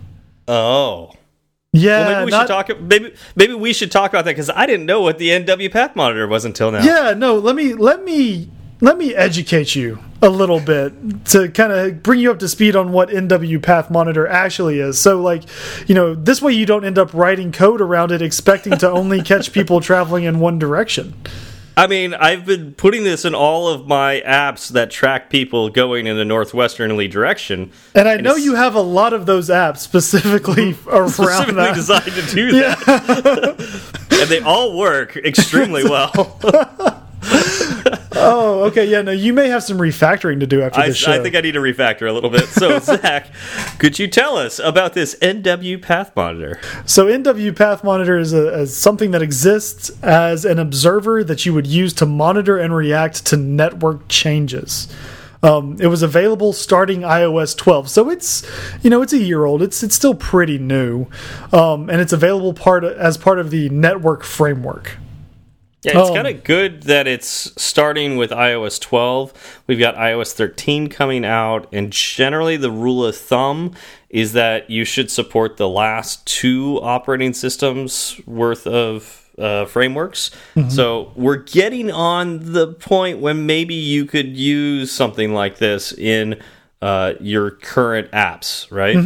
Oh, 0.49 1.13
Yeah, 1.73 2.01
well, 2.01 2.11
maybe 2.11 2.25
we 2.25 2.31
not- 2.33 2.41
should 2.41 2.49
talk. 2.49 2.81
Maybe 2.81 3.15
maybe 3.37 3.55
we 3.55 3.73
should 3.73 3.93
talk 3.93 4.11
about 4.11 4.25
that 4.25 4.33
because 4.33 4.51
I 4.51 4.67
didn't 4.67 4.87
know 4.87 5.01
what 5.03 5.19
the 5.19 5.29
NW 5.31 5.71
Path 5.71 5.95
Monitor 5.95 6.27
was 6.27 6.45
until 6.45 6.73
now. 6.73 6.83
Yeah, 6.83 7.15
no. 7.15 7.37
Let 7.39 7.55
me 7.55 7.75
let 7.75 8.03
me 8.05 8.51
let 8.81 8.97
me 8.99 9.15
educate 9.15 9.75
you 9.75 9.99
a 10.23 10.29
little 10.29 10.61
bit 10.61 11.25
to 11.27 11.49
kind 11.51 11.73
of 11.73 12.03
bring 12.03 12.21
you 12.21 12.31
up 12.31 12.39
to 12.41 12.49
speed 12.49 12.77
on 12.77 12.93
what 12.93 13.09
NW 13.09 13.63
Path 13.63 13.91
Monitor 13.91 14.27
actually 14.27 14.79
is. 14.79 15.01
So, 15.01 15.21
like, 15.21 15.45
you 15.89 15.95
know, 15.95 16.15
this 16.15 16.41
way 16.43 16.53
you 16.53 16.67
don't 16.67 16.85
end 16.85 16.99
up 16.99 17.13
writing 17.15 17.51
code 17.53 17.81
around 17.81 18.13
it 18.13 18.23
expecting 18.23 18.77
to 18.79 18.91
only 18.91 19.23
catch 19.23 19.53
people 19.53 19.81
traveling 19.81 20.25
in 20.25 20.39
one 20.41 20.59
direction. 20.59 21.15
I 21.77 21.87
mean, 21.87 22.13
I've 22.15 22.45
been 22.45 22.75
putting 22.75 23.05
this 23.05 23.25
in 23.25 23.37
all 23.37 23.69
of 23.69 23.87
my 23.87 24.21
apps 24.27 24.71
that 24.71 24.91
track 24.91 25.31
people 25.31 25.71
going 25.71 26.09
in 26.09 26.19
a 26.19 26.25
northwesternly 26.25 27.09
direction. 27.09 27.71
And 27.95 28.09
I 28.09 28.17
know 28.17 28.35
you 28.35 28.57
have 28.57 28.75
a 28.75 28.81
lot 28.81 29.13
of 29.13 29.27
those 29.27 29.49
apps 29.49 29.79
specifically 29.79 30.77
around 30.89 31.11
Specifically 31.11 31.55
that. 31.55 31.75
designed 31.77 32.05
to 32.13 32.23
do 32.35 32.51
that. 32.53 34.09
and 34.11 34.29
they 34.29 34.41
all 34.41 34.77
work 34.77 35.17
extremely 35.17 35.85
well. 35.85 37.08
Oh, 38.21 38.65
okay, 38.65 38.85
yeah, 38.85 39.03
no, 39.03 39.13
you 39.13 39.33
may 39.33 39.49
have 39.49 39.63
some 39.63 39.79
refactoring 39.79 40.41
to 40.41 40.47
do 40.47 40.63
after 40.63 40.81
I, 40.81 40.89
this 40.89 40.97
show. 40.97 41.13
I 41.13 41.21
think 41.21 41.35
I 41.35 41.41
need 41.41 41.53
to 41.53 41.61
refactor 41.61 42.09
a 42.09 42.13
little 42.13 42.31
bit. 42.31 42.47
So, 42.49 42.79
Zach, 42.81 43.31
could 43.79 43.99
you 43.99 44.09
tell 44.09 44.37
us 44.37 44.59
about 44.59 44.95
this 44.95 45.15
NW 45.17 45.81
Path 45.81 46.15
Monitor? 46.17 46.61
So 46.85 47.07
NW 47.07 47.57
Path 47.57 47.85
Monitor 47.85 48.19
is, 48.19 48.33
a, 48.33 48.61
is 48.61 48.77
something 48.77 49.13
that 49.13 49.23
exists 49.23 49.91
as 50.03 50.45
an 50.45 50.59
observer 50.59 51.23
that 51.25 51.47
you 51.47 51.55
would 51.55 51.67
use 51.67 51.93
to 51.95 52.07
monitor 52.07 52.59
and 52.59 52.75
react 52.75 53.25
to 53.27 53.37
network 53.37 54.09
changes. 54.09 54.89
Um, 55.43 55.77
it 55.81 55.87
was 55.87 56.03
available 56.03 56.53
starting 56.53 57.03
iOS 57.03 57.57
12, 57.57 57.89
so 57.89 58.11
it's 58.11 58.45
you 58.83 58.91
know 58.91 59.03
it's 59.03 59.13
a 59.13 59.19
year 59.19 59.45
old. 59.45 59.63
It's 59.63 59.85
it's 59.85 59.95
still 59.95 60.15
pretty 60.15 60.59
new, 60.59 61.07
um, 61.53 61.89
and 61.89 62.01
it's 62.01 62.13
available 62.13 62.53
part 62.53 62.83
as 62.83 63.17
part 63.17 63.39
of 63.39 63.51
the 63.51 63.69
network 63.69 64.25
framework. 64.25 64.99
Yeah, 65.85 66.01
it's 66.01 66.09
Um, 66.11 66.15
kind 66.17 66.27
of 66.27 66.43
good 66.43 66.83
that 66.85 67.07
it's 67.07 67.53
starting 67.61 68.17
with 68.17 68.31
iOS 68.31 68.81
12. 68.81 69.63
We've 69.69 69.79
got 69.79 69.95
iOS 69.95 70.33
13 70.33 70.89
coming 70.89 71.25
out, 71.25 71.69
and 71.73 71.93
generally 71.93 72.57
the 72.57 72.71
rule 72.71 73.05
of 73.07 73.17
thumb 73.17 73.75
is 74.11 74.33
that 74.33 74.69
you 74.71 74.85
should 74.85 75.09
support 75.11 75.57
the 75.57 75.69
last 75.69 76.27
two 76.27 76.81
operating 76.83 77.33
systems 77.33 78.21
worth 78.27 78.67
of 78.67 79.25
uh, 79.39 79.67
frameworks. 79.67 80.33
So 80.69 81.13
we're 81.15 81.37
getting 81.37 81.93
on 81.93 82.53
the 82.53 82.73
point 82.73 83.21
when 83.21 83.47
maybe 83.47 83.75
you 83.75 84.05
could 84.05 84.37
use 84.37 84.91
something 84.91 85.33
like 85.33 85.59
this 85.59 85.93
in 85.93 86.41
uh, 86.81 87.15
your 87.21 87.51
current 87.51 88.11
apps, 88.13 88.71
right? 88.71 88.97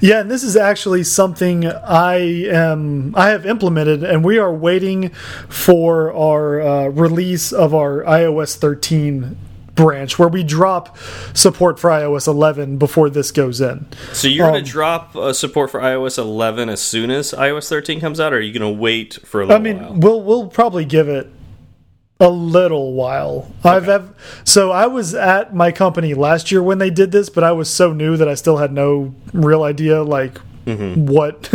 Yeah, 0.00 0.20
and 0.20 0.30
this 0.30 0.44
is 0.44 0.56
actually 0.56 1.02
something 1.04 1.66
I 1.66 2.16
am 2.46 3.14
I 3.16 3.30
have 3.30 3.44
implemented, 3.46 4.04
and 4.04 4.24
we 4.24 4.38
are 4.38 4.52
waiting 4.54 5.08
for 5.48 6.12
our 6.12 6.60
uh, 6.60 6.88
release 6.88 7.52
of 7.52 7.74
our 7.74 8.04
iOS 8.04 8.56
13 8.56 9.36
branch, 9.74 10.18
where 10.18 10.28
we 10.28 10.42
drop 10.44 10.96
support 11.34 11.78
for 11.78 11.90
iOS 11.90 12.26
11 12.28 12.78
before 12.78 13.08
this 13.10 13.30
goes 13.32 13.60
in. 13.60 13.86
So 14.12 14.26
you're 14.28 14.46
Um, 14.46 14.52
going 14.52 14.64
to 14.64 14.70
drop 14.70 15.14
uh, 15.16 15.32
support 15.32 15.70
for 15.70 15.80
iOS 15.80 16.18
11 16.18 16.68
as 16.68 16.80
soon 16.80 17.10
as 17.10 17.32
iOS 17.32 17.68
13 17.68 18.00
comes 18.00 18.18
out, 18.20 18.32
or 18.32 18.36
are 18.36 18.40
you 18.40 18.56
going 18.56 18.74
to 18.74 18.80
wait 18.80 19.18
for 19.24 19.40
a 19.40 19.46
little 19.46 19.56
I 19.60 19.62
mean, 19.62 19.78
while? 19.80 19.94
we'll 19.94 20.22
we'll 20.22 20.46
probably 20.48 20.84
give 20.84 21.08
it 21.08 21.30
a 22.20 22.28
little 22.28 22.94
while. 22.94 23.52
I've 23.64 23.84
have, 23.84 24.12
so 24.44 24.72
I 24.72 24.86
was 24.86 25.14
at 25.14 25.54
my 25.54 25.70
company 25.70 26.14
last 26.14 26.50
year 26.50 26.62
when 26.62 26.78
they 26.78 26.90
did 26.90 27.12
this, 27.12 27.30
but 27.30 27.44
I 27.44 27.52
was 27.52 27.72
so 27.72 27.92
new 27.92 28.16
that 28.16 28.28
I 28.28 28.34
still 28.34 28.56
had 28.56 28.72
no 28.72 29.14
real 29.32 29.62
idea 29.62 30.02
like 30.02 30.40
Mm-hmm. 30.68 31.06
what 31.06 31.46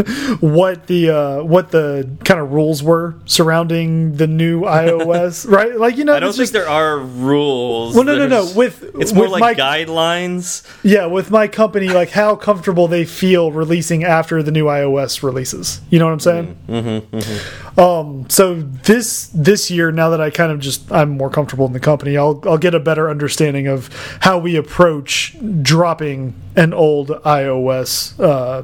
what 0.41 0.87
the 0.87 1.09
uh, 1.09 1.43
what 1.43 1.71
the 1.71 2.09
kind 2.23 2.39
of 2.39 2.51
rules 2.51 2.81
were 2.81 3.15
surrounding 3.25 4.13
the 4.17 4.27
new 4.27 4.61
iOS, 4.83 5.47
right? 5.49 5.77
Like 5.77 5.97
you 5.97 6.05
know, 6.05 6.15
I 6.15 6.19
don't 6.19 6.31
think 6.31 6.41
just- 6.41 6.53
there 6.53 6.67
are 6.67 6.97
rules. 6.97 7.95
Well, 7.95 8.03
no, 8.05 8.15
no, 8.15 8.27
no. 8.27 8.51
With 8.55 8.83
it's 8.99 9.13
more 9.13 9.23
with 9.25 9.31
like 9.31 9.41
my, 9.41 9.53
guidelines. 9.55 10.63
yeah, 10.83 11.05
with 11.05 11.29
my 11.31 11.47
company, 11.47 11.89
like 11.89 12.09
how 12.11 12.35
comfortable 12.35 12.87
they 12.87 13.05
feel 13.05 13.51
releasing 13.51 14.03
after 14.03 14.41
the 14.41 14.51
new 14.51 14.65
iOS 14.65 15.21
releases. 15.23 15.81
You 15.89 15.99
know 15.99 16.05
what 16.05 16.13
I'm 16.13 16.19
saying? 16.19 16.57
Mm-hmm, 16.67 17.79
Um, 17.79 18.25
so 18.29 18.55
this 18.61 19.27
this 19.33 19.69
year, 19.71 19.91
now 19.91 20.09
that 20.09 20.21
I 20.21 20.29
kind 20.29 20.51
of 20.51 20.59
just 20.59 20.91
I'm 20.91 21.11
more 21.11 21.29
comfortable 21.29 21.65
in 21.65 21.73
the 21.73 21.79
company, 21.79 22.17
I'll 22.17 22.41
I'll 22.45 22.57
get 22.57 22.73
a 22.75 22.79
better 22.79 23.09
understanding 23.09 23.67
of 23.67 23.89
how 24.21 24.37
we 24.39 24.55
approach 24.55 25.35
dropping 25.61 26.35
an 26.55 26.73
old 26.73 27.09
iOS 27.09 28.19
uh, 28.19 28.63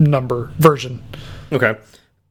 number 0.00 0.50
version. 0.58 1.04
Okay. 1.52 1.76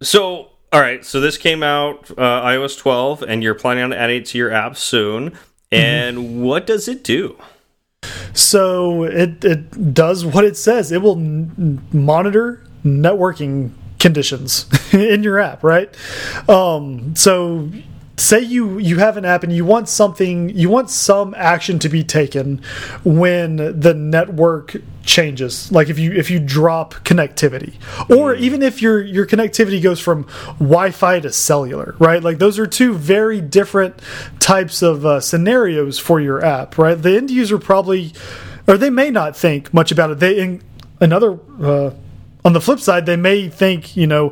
So, 0.01 0.49
all 0.73 0.81
right. 0.81 1.05
So 1.05 1.21
this 1.21 1.37
came 1.37 1.63
out 1.63 2.11
uh, 2.11 2.41
iOS 2.43 2.77
12, 2.77 3.23
and 3.23 3.41
you're 3.41 3.55
planning 3.55 3.83
on 3.83 3.93
adding 3.93 4.17
it 4.17 4.25
to 4.27 4.37
your 4.37 4.51
app 4.51 4.75
soon. 4.75 5.37
And 5.71 6.43
what 6.43 6.65
does 6.65 6.87
it 6.87 7.03
do? 7.03 7.37
So 8.33 9.03
it 9.03 9.43
it 9.43 9.93
does 9.93 10.25
what 10.25 10.45
it 10.45 10.57
says. 10.57 10.91
It 10.91 11.01
will 11.01 11.17
n 11.17 11.81
monitor 11.91 12.63
networking 12.83 13.71
conditions 13.99 14.65
in 14.93 15.23
your 15.23 15.39
app, 15.39 15.63
right? 15.63 15.93
Um, 16.49 17.15
so 17.15 17.69
say 18.17 18.39
you 18.39 18.77
you 18.77 18.97
have 18.97 19.17
an 19.17 19.25
app 19.25 19.43
and 19.43 19.53
you 19.53 19.63
want 19.63 19.87
something 19.87 20.49
you 20.49 20.69
want 20.69 20.89
some 20.89 21.33
action 21.37 21.79
to 21.79 21.89
be 21.89 22.03
taken 22.03 22.61
when 23.03 23.79
the 23.79 23.93
network 23.93 24.75
changes 25.09 25.71
like 25.71 25.89
if 25.89 25.97
you 25.97 26.11
if 26.11 26.29
you 26.29 26.39
drop 26.39 26.93
connectivity 27.03 27.73
or 28.15 28.35
even 28.35 28.61
if 28.61 28.79
your 28.79 29.01
your 29.01 29.25
connectivity 29.25 29.81
goes 29.81 29.99
from 29.99 30.23
wi-fi 30.59 31.19
to 31.19 31.31
cellular 31.31 31.95
right? 31.97 32.21
Like 32.21 32.37
those 32.37 32.59
are 32.59 32.67
two 32.67 32.93
very 32.93 33.41
different 33.41 33.99
types 34.39 34.83
of 34.83 35.07
uh, 35.07 35.19
scenarios 35.19 35.97
for 35.97 36.21
your 36.21 36.45
app 36.45 36.77
right? 36.77 36.93
The 36.93 37.17
end 37.17 37.31
user 37.31 37.57
probably 37.57 38.13
or 38.67 38.77
they 38.77 38.91
may 38.91 39.09
not 39.09 39.35
think 39.35 39.73
much 39.73 39.91
about 39.91 40.11
it. 40.11 40.19
They 40.19 40.39
in 40.39 40.61
another 41.01 41.39
uh, 41.59 41.91
on 42.45 42.53
the 42.53 42.61
flip 42.61 42.79
side 42.79 43.07
they 43.07 43.15
may 43.15 43.49
think 43.49 43.97
you 43.97 44.05
know 44.05 44.31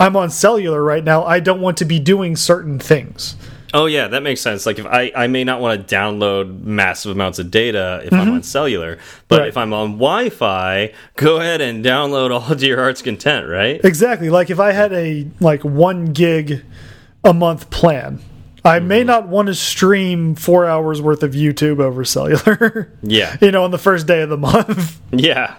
i'm 0.00 0.16
on 0.16 0.28
cellular 0.28 0.82
right 0.82 1.04
now. 1.04 1.24
I 1.24 1.38
don't 1.38 1.60
want 1.60 1.76
to 1.78 1.84
be 1.84 2.00
doing 2.00 2.34
certain 2.34 2.80
things 2.80 3.36
Oh 3.74 3.86
yeah, 3.86 4.08
that 4.08 4.22
makes 4.22 4.40
sense. 4.40 4.66
Like 4.66 4.78
if 4.78 4.86
I 4.86 5.12
I 5.14 5.26
may 5.26 5.44
not 5.44 5.60
want 5.60 5.86
to 5.86 5.94
download 5.94 6.62
massive 6.62 7.12
amounts 7.12 7.38
of 7.38 7.50
data 7.50 8.02
if 8.04 8.12
I'm 8.12 8.20
mm-hmm. 8.20 8.30
on 8.32 8.42
cellular, 8.42 8.98
but 9.28 9.40
Right. 9.40 9.48
if 9.48 9.56
I'm 9.56 9.72
on 9.72 9.92
Wi-Fi, 9.92 10.92
go 11.16 11.38
ahead 11.38 11.60
and 11.60 11.84
download 11.84 12.30
all 12.30 12.52
of 12.52 12.62
your 12.62 12.78
heart's 12.78 13.02
content, 13.02 13.48
right? 13.48 13.84
Exactly. 13.84 14.30
Like 14.30 14.50
if 14.50 14.60
I 14.60 14.72
had 14.72 14.92
a 14.92 15.26
like 15.40 15.64
one 15.64 16.12
gig 16.12 16.64
a 17.24 17.34
month 17.34 17.70
plan, 17.70 18.20
I 18.64 18.78
mm-hmm. 18.78 18.88
may 18.88 19.04
not 19.04 19.28
want 19.28 19.46
to 19.46 19.54
stream 19.54 20.34
four 20.34 20.66
hours 20.66 21.00
worth 21.02 21.22
of 21.22 21.32
YouTube 21.32 21.80
over 21.80 22.04
cellular. 22.04 22.92
Yeah. 23.02 23.36
you 23.40 23.50
know, 23.52 23.64
on 23.64 23.70
the 23.70 23.78
first 23.78 24.06
day 24.06 24.22
of 24.22 24.28
the 24.28 24.36
month. 24.38 25.00
Yeah. 25.12 25.56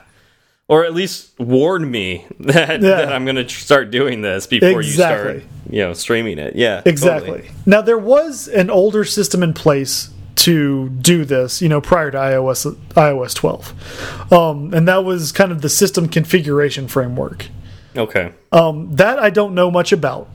Or 0.70 0.84
at 0.84 0.94
least 0.94 1.32
warn 1.40 1.90
me 1.90 2.26
that, 2.40 2.82
Yeah. 2.82 2.98
that 2.98 3.14
I'm 3.14 3.24
going 3.26 3.38
to 3.38 3.48
start 3.48 3.90
doing 3.92 4.22
this 4.22 4.48
before 4.48 4.82
you 4.82 4.92
start, 4.92 5.44
you 5.70 5.80
know, 5.82 5.94
streaming 5.94 6.40
it. 6.40 6.56
Yeah. 6.56 6.82
Exactly. 6.86 7.30
totally. 7.32 7.52
Now 7.66 7.82
there 7.82 7.98
was 7.98 8.48
an 8.50 8.70
older 8.70 9.04
system 9.06 9.44
in 9.44 9.54
place 9.54 10.10
to 10.38 10.90
do 10.90 11.26
this, 11.26 11.62
you 11.62 11.70
know, 11.70 11.82
prior 11.82 12.12
to 12.12 12.18
iOS 12.18 12.72
iOS 12.92 13.34
12, 13.34 14.32
um, 14.32 14.72
and 14.74 14.88
that 14.88 15.04
was 15.04 15.32
kind 15.32 15.52
of 15.52 15.62
the 15.62 15.70
system 15.70 16.08
configuration 16.08 16.88
framework. 16.88 17.48
Okay. 17.96 18.32
Um, 18.52 18.96
that 18.98 19.18
I 19.18 19.32
don't 19.32 19.56
know 19.56 19.72
much 19.72 19.92
about. 19.92 20.30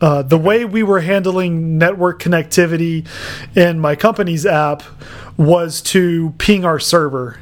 Uh, 0.00 0.22
the 0.22 0.38
way 0.38 0.64
we 0.64 0.84
were 0.84 1.00
handling 1.00 1.76
network 1.76 2.22
connectivity 2.22 3.04
in 3.56 3.80
my 3.80 3.96
company's 3.96 4.46
app 4.46 4.84
was 5.36 5.82
to 5.82 6.32
ping 6.38 6.64
our 6.64 6.78
server 6.78 7.40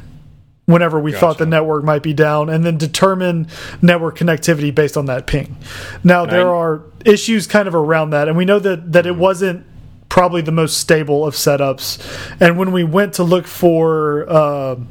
whenever 0.67 1.01
we 1.01 1.13
thought 1.13 1.39
the 1.39 1.47
network 1.47 1.85
might 1.85 2.03
be 2.03 2.13
down 2.13 2.49
and 2.49 2.65
then 2.65 2.77
determine 2.77 3.47
network 3.81 4.19
connectivity 4.19 4.75
based 4.75 4.97
on 4.97 5.07
that 5.07 5.27
ping. 5.27 5.57
Now 6.05 6.27
there 6.27 6.49
I- 6.55 6.59
are 6.59 6.83
issues 7.05 7.47
kind 7.47 7.69
of 7.69 7.75
around 7.75 8.11
that 8.11 8.29
and 8.29 8.37
we 8.37 8.45
know 8.45 8.59
that 8.59 8.93
that 8.93 9.07
it 9.07 9.17
wasn't 9.17 9.65
probably 10.09 10.43
the 10.43 10.53
most 10.53 10.79
stable 10.79 11.25
of 11.27 11.35
setups 11.35 12.01
and 12.41 12.59
when 12.59 12.73
we 12.73 12.83
went 12.85 13.15
to 13.15 13.23
look 13.23 13.47
for 13.47 14.29
um 14.33 14.89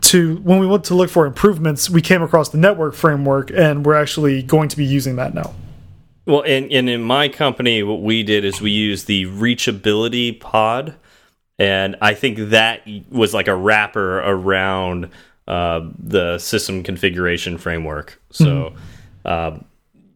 to 0.00 0.36
when 0.38 0.58
we 0.58 0.66
went 0.66 0.84
to 0.84 0.94
look 0.94 1.10
for 1.10 1.24
improvements 1.26 1.88
we 1.90 2.00
came 2.02 2.22
across 2.22 2.48
the 2.48 2.58
network 2.58 2.94
framework 2.94 3.50
and 3.50 3.86
we're 3.86 3.94
actually 3.94 4.42
going 4.42 4.68
to 4.68 4.76
be 4.76 4.84
using 4.84 5.16
that 5.16 5.34
now. 5.34 5.54
Well, 6.26 6.42
and, 6.42 6.72
and 6.72 6.90
in 6.90 7.02
my 7.02 7.28
company, 7.28 7.84
what 7.84 8.02
we 8.02 8.24
did 8.24 8.44
is 8.44 8.60
we 8.60 8.72
used 8.72 9.06
the 9.06 9.26
reachability 9.26 10.40
pod, 10.40 10.96
and 11.58 11.96
I 12.00 12.14
think 12.14 12.50
that 12.50 12.86
was 13.10 13.32
like 13.32 13.48
a 13.48 13.56
wrapper 13.56 14.18
around 14.20 15.10
uh, 15.48 15.88
the 15.98 16.38
system 16.38 16.82
configuration 16.82 17.56
framework. 17.56 18.20
So 18.30 18.74
uh, 19.24 19.58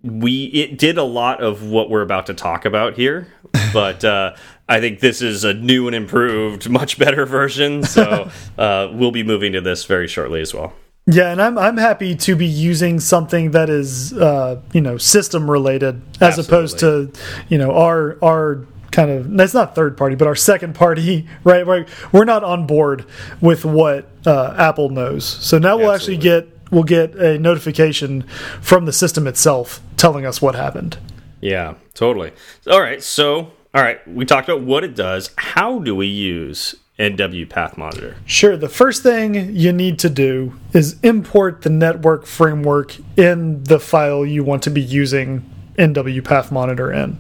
we 0.03 0.45
it 0.47 0.79
did 0.79 0.99
a 0.99 1.03
lot 1.03 1.43
of 1.43 1.65
what 1.65 1.89
we're 1.89 2.03
about 2.03 2.27
to 2.27 2.35
talk 2.35 2.65
about 2.65 2.95
here, 2.95 3.29
but 3.73 4.05
uh, 4.05 4.35
I 4.69 4.81
think 4.81 5.01
this 5.01 5.23
is 5.23 5.45
a 5.45 5.55
new 5.55 5.87
and 5.87 5.97
improved, 5.97 6.69
much 6.69 6.99
better 6.99 7.27
version. 7.27 7.85
So 7.85 8.31
uh, 8.59 8.89
we'll 8.93 9.13
be 9.13 9.23
moving 9.23 9.53
to 9.53 9.61
this 9.61 9.85
very 9.85 10.09
shortly 10.09 10.41
as 10.41 10.53
well. 10.53 10.75
Yeah, 11.07 11.33
and 11.33 11.41
I'm 11.41 11.57
I'm 11.57 11.77
happy 11.77 12.15
to 12.15 12.37
be 12.37 12.47
using 12.47 13.01
something 13.01 13.53
that 13.53 13.71
is 13.71 14.13
uh, 14.13 14.61
you 14.73 14.81
know 14.81 14.99
system 14.99 15.51
related 15.51 16.03
as 16.21 16.39
opposed 16.39 16.79
to 16.81 17.11
you 17.49 17.59
know 17.59 17.73
our 17.73 18.19
our 18.23 18.67
kind 18.91 19.11
of 19.11 19.31
that's 19.37 19.55
not 19.55 19.75
third 19.75 19.97
party 19.97 20.17
but 20.17 20.27
our 20.27 20.35
second 20.35 20.75
party 20.75 21.29
right 21.45 21.67
right 21.67 21.89
we're 22.13 22.25
not 22.25 22.43
on 22.43 22.67
board 22.67 23.05
with 23.41 23.65
what 23.65 24.09
uh, 24.27 24.55
Apple 24.59 24.89
knows 24.91 25.25
so 25.25 25.59
now 25.59 25.77
we'll 25.77 25.93
actually 25.93 26.17
get 26.17 26.49
we'll 26.71 26.83
get 26.83 27.15
a 27.15 27.39
notification 27.39 28.23
from 28.61 28.85
the 28.87 28.93
system 28.93 29.27
itself 29.27 29.81
telling 29.97 30.27
us 30.27 30.41
what 30.43 30.55
happened 30.55 30.99
Yeah, 31.41 31.75
totally. 31.95 32.33
All 32.71 32.81
right, 32.81 33.03
so 33.03 33.53
all 33.73 33.83
right, 33.83 34.07
we 34.07 34.25
talked 34.27 34.49
about 34.49 34.63
what 34.63 34.85
it 34.85 34.95
does. 34.95 35.31
How 35.37 35.79
do 35.79 35.95
we 35.95 36.07
use 36.07 36.75
NW 36.99 37.49
Path 37.49 37.79
Monitor? 37.79 38.17
Sure. 38.27 38.57
The 38.57 38.69
first 38.69 39.03
thing 39.03 39.57
you 39.57 39.73
need 39.73 39.99
to 40.01 40.11
do 40.11 40.55
is 40.73 40.99
import 41.03 41.63
the 41.63 41.71
network 41.71 42.27
framework 42.27 42.97
in 43.17 43.65
the 43.65 43.81
file 43.81 44.27
you 44.27 44.45
want 44.45 44.63
to 44.65 44.71
be 44.71 44.83
using 44.83 45.49
NW 45.79 46.23
Path 46.25 46.53
Monitor 46.53 46.93
in. 46.93 47.19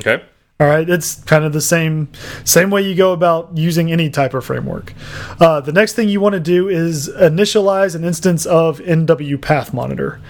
Okay. 0.00 0.24
All 0.60 0.66
right, 0.66 0.86
it's 0.88 1.14
kind 1.24 1.42
of 1.42 1.54
the 1.54 1.60
same 1.62 2.08
same 2.44 2.68
way 2.68 2.82
you 2.82 2.94
go 2.94 3.14
about 3.14 3.56
using 3.56 3.90
any 3.90 4.10
type 4.10 4.34
of 4.34 4.44
framework. 4.44 4.92
Uh, 5.40 5.62
the 5.62 5.72
next 5.72 5.94
thing 5.94 6.10
you 6.10 6.20
want 6.20 6.34
to 6.34 6.40
do 6.40 6.68
is 6.68 7.08
initialize 7.08 7.94
an 7.94 8.04
instance 8.04 8.44
of 8.44 8.78
NW 8.80 9.40
Path 9.40 9.72
Monitor, 9.72 10.20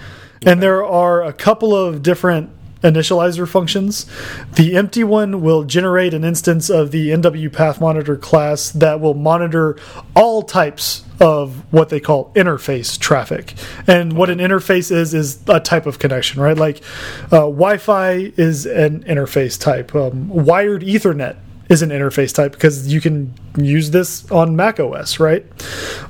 and 0.45 0.63
there 0.63 0.85
are 0.85 1.21
a 1.21 1.33
couple 1.33 1.75
of 1.75 2.01
different 2.01 2.49
initializer 2.83 3.47
functions. 3.47 4.05
The 4.53 4.75
empty 4.75 5.03
one 5.03 5.41
will 5.41 5.63
generate 5.63 6.13
an 6.13 6.23
instance 6.23 6.69
of 6.69 6.91
the 6.91 7.09
NW 7.09 7.51
Path 7.53 7.79
Monitor 7.79 8.17
class 8.17 8.71
that 8.71 8.99
will 8.99 9.13
monitor 9.13 9.77
all 10.15 10.41
types 10.41 11.03
of 11.19 11.71
what 11.71 11.89
they 11.89 11.99
call 11.99 12.31
interface 12.33 12.99
traffic. 12.99 13.53
And 13.85 14.13
what 14.13 14.29
an 14.29 14.39
interface 14.39 14.91
is 14.91 15.13
is 15.13 15.39
a 15.47 15.59
type 15.59 15.85
of 15.85 15.99
connection, 15.99 16.41
right? 16.41 16.57
Like 16.57 16.81
uh, 17.25 17.45
Wi-Fi 17.47 18.33
is 18.37 18.65
an 18.65 19.03
interface 19.03 19.59
type. 19.59 19.93
Um, 19.93 20.29
wired 20.29 20.81
Ethernet 20.81 21.37
is 21.69 21.81
an 21.81 21.89
interface 21.89 22.33
type 22.33 22.51
because 22.53 22.91
you 22.91 22.99
can 22.99 23.33
use 23.55 23.91
this 23.91 24.29
on 24.31 24.55
Mac 24.55 24.79
OS, 24.79 25.19
right? 25.19 25.45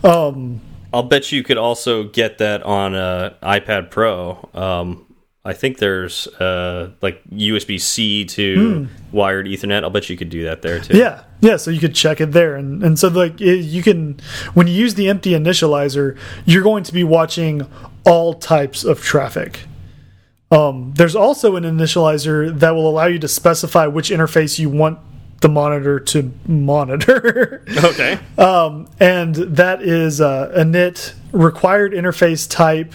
Um, 0.03 0.61
I'll 0.93 1.03
bet 1.03 1.31
you 1.31 1.43
could 1.43 1.57
also 1.57 2.05
get 2.05 2.37
that 2.39 2.63
on 2.63 2.95
a 2.95 3.35
iPad 3.43 3.91
Pro. 3.91 4.49
Um, 4.53 5.05
I 5.43 5.53
think 5.53 5.79
there's 5.79 6.27
uh, 6.27 6.91
like 7.01 7.23
USB 7.31 7.81
C 7.81 8.25
to 8.25 8.87
wired 9.11 9.47
Ethernet. 9.47 9.83
I'll 9.83 9.89
bet 9.89 10.09
you 10.09 10.15
could 10.17 10.29
do 10.29 10.43
that 10.43 10.61
there 10.61 10.79
too. 10.79 10.95
Yeah, 10.97 11.23
yeah. 11.39 11.57
So 11.57 11.71
you 11.71 11.79
could 11.79 11.95
check 11.95 12.21
it 12.21 12.31
there, 12.31 12.55
and 12.55 12.83
and 12.83 12.99
so 12.99 13.07
like 13.07 13.41
it, 13.41 13.61
you 13.61 13.81
can 13.81 14.19
when 14.53 14.67
you 14.67 14.73
use 14.73 14.93
the 14.93 15.09
empty 15.09 15.31
initializer, 15.31 16.17
you're 16.45 16.61
going 16.61 16.83
to 16.83 16.93
be 16.93 17.03
watching 17.03 17.67
all 18.05 18.35
types 18.35 18.83
of 18.83 19.01
traffic. 19.01 19.61
Um, 20.51 20.93
there's 20.95 21.15
also 21.15 21.55
an 21.55 21.63
initializer 21.63 22.53
that 22.59 22.71
will 22.75 22.87
allow 22.87 23.05
you 23.05 23.19
to 23.19 23.27
specify 23.27 23.87
which 23.87 24.09
interface 24.09 24.59
you 24.59 24.69
want 24.69 24.99
the 25.39 25.49
monitor 25.49 25.99
to 25.99 26.31
monitor. 26.45 27.63
Okay. 27.83 28.19
um, 28.37 28.87
and 28.99 29.33
that 29.35 29.81
is 29.81 30.21
uh, 30.21 30.53
init 30.55 31.13
required 31.31 31.93
interface 31.93 32.49
type, 32.49 32.93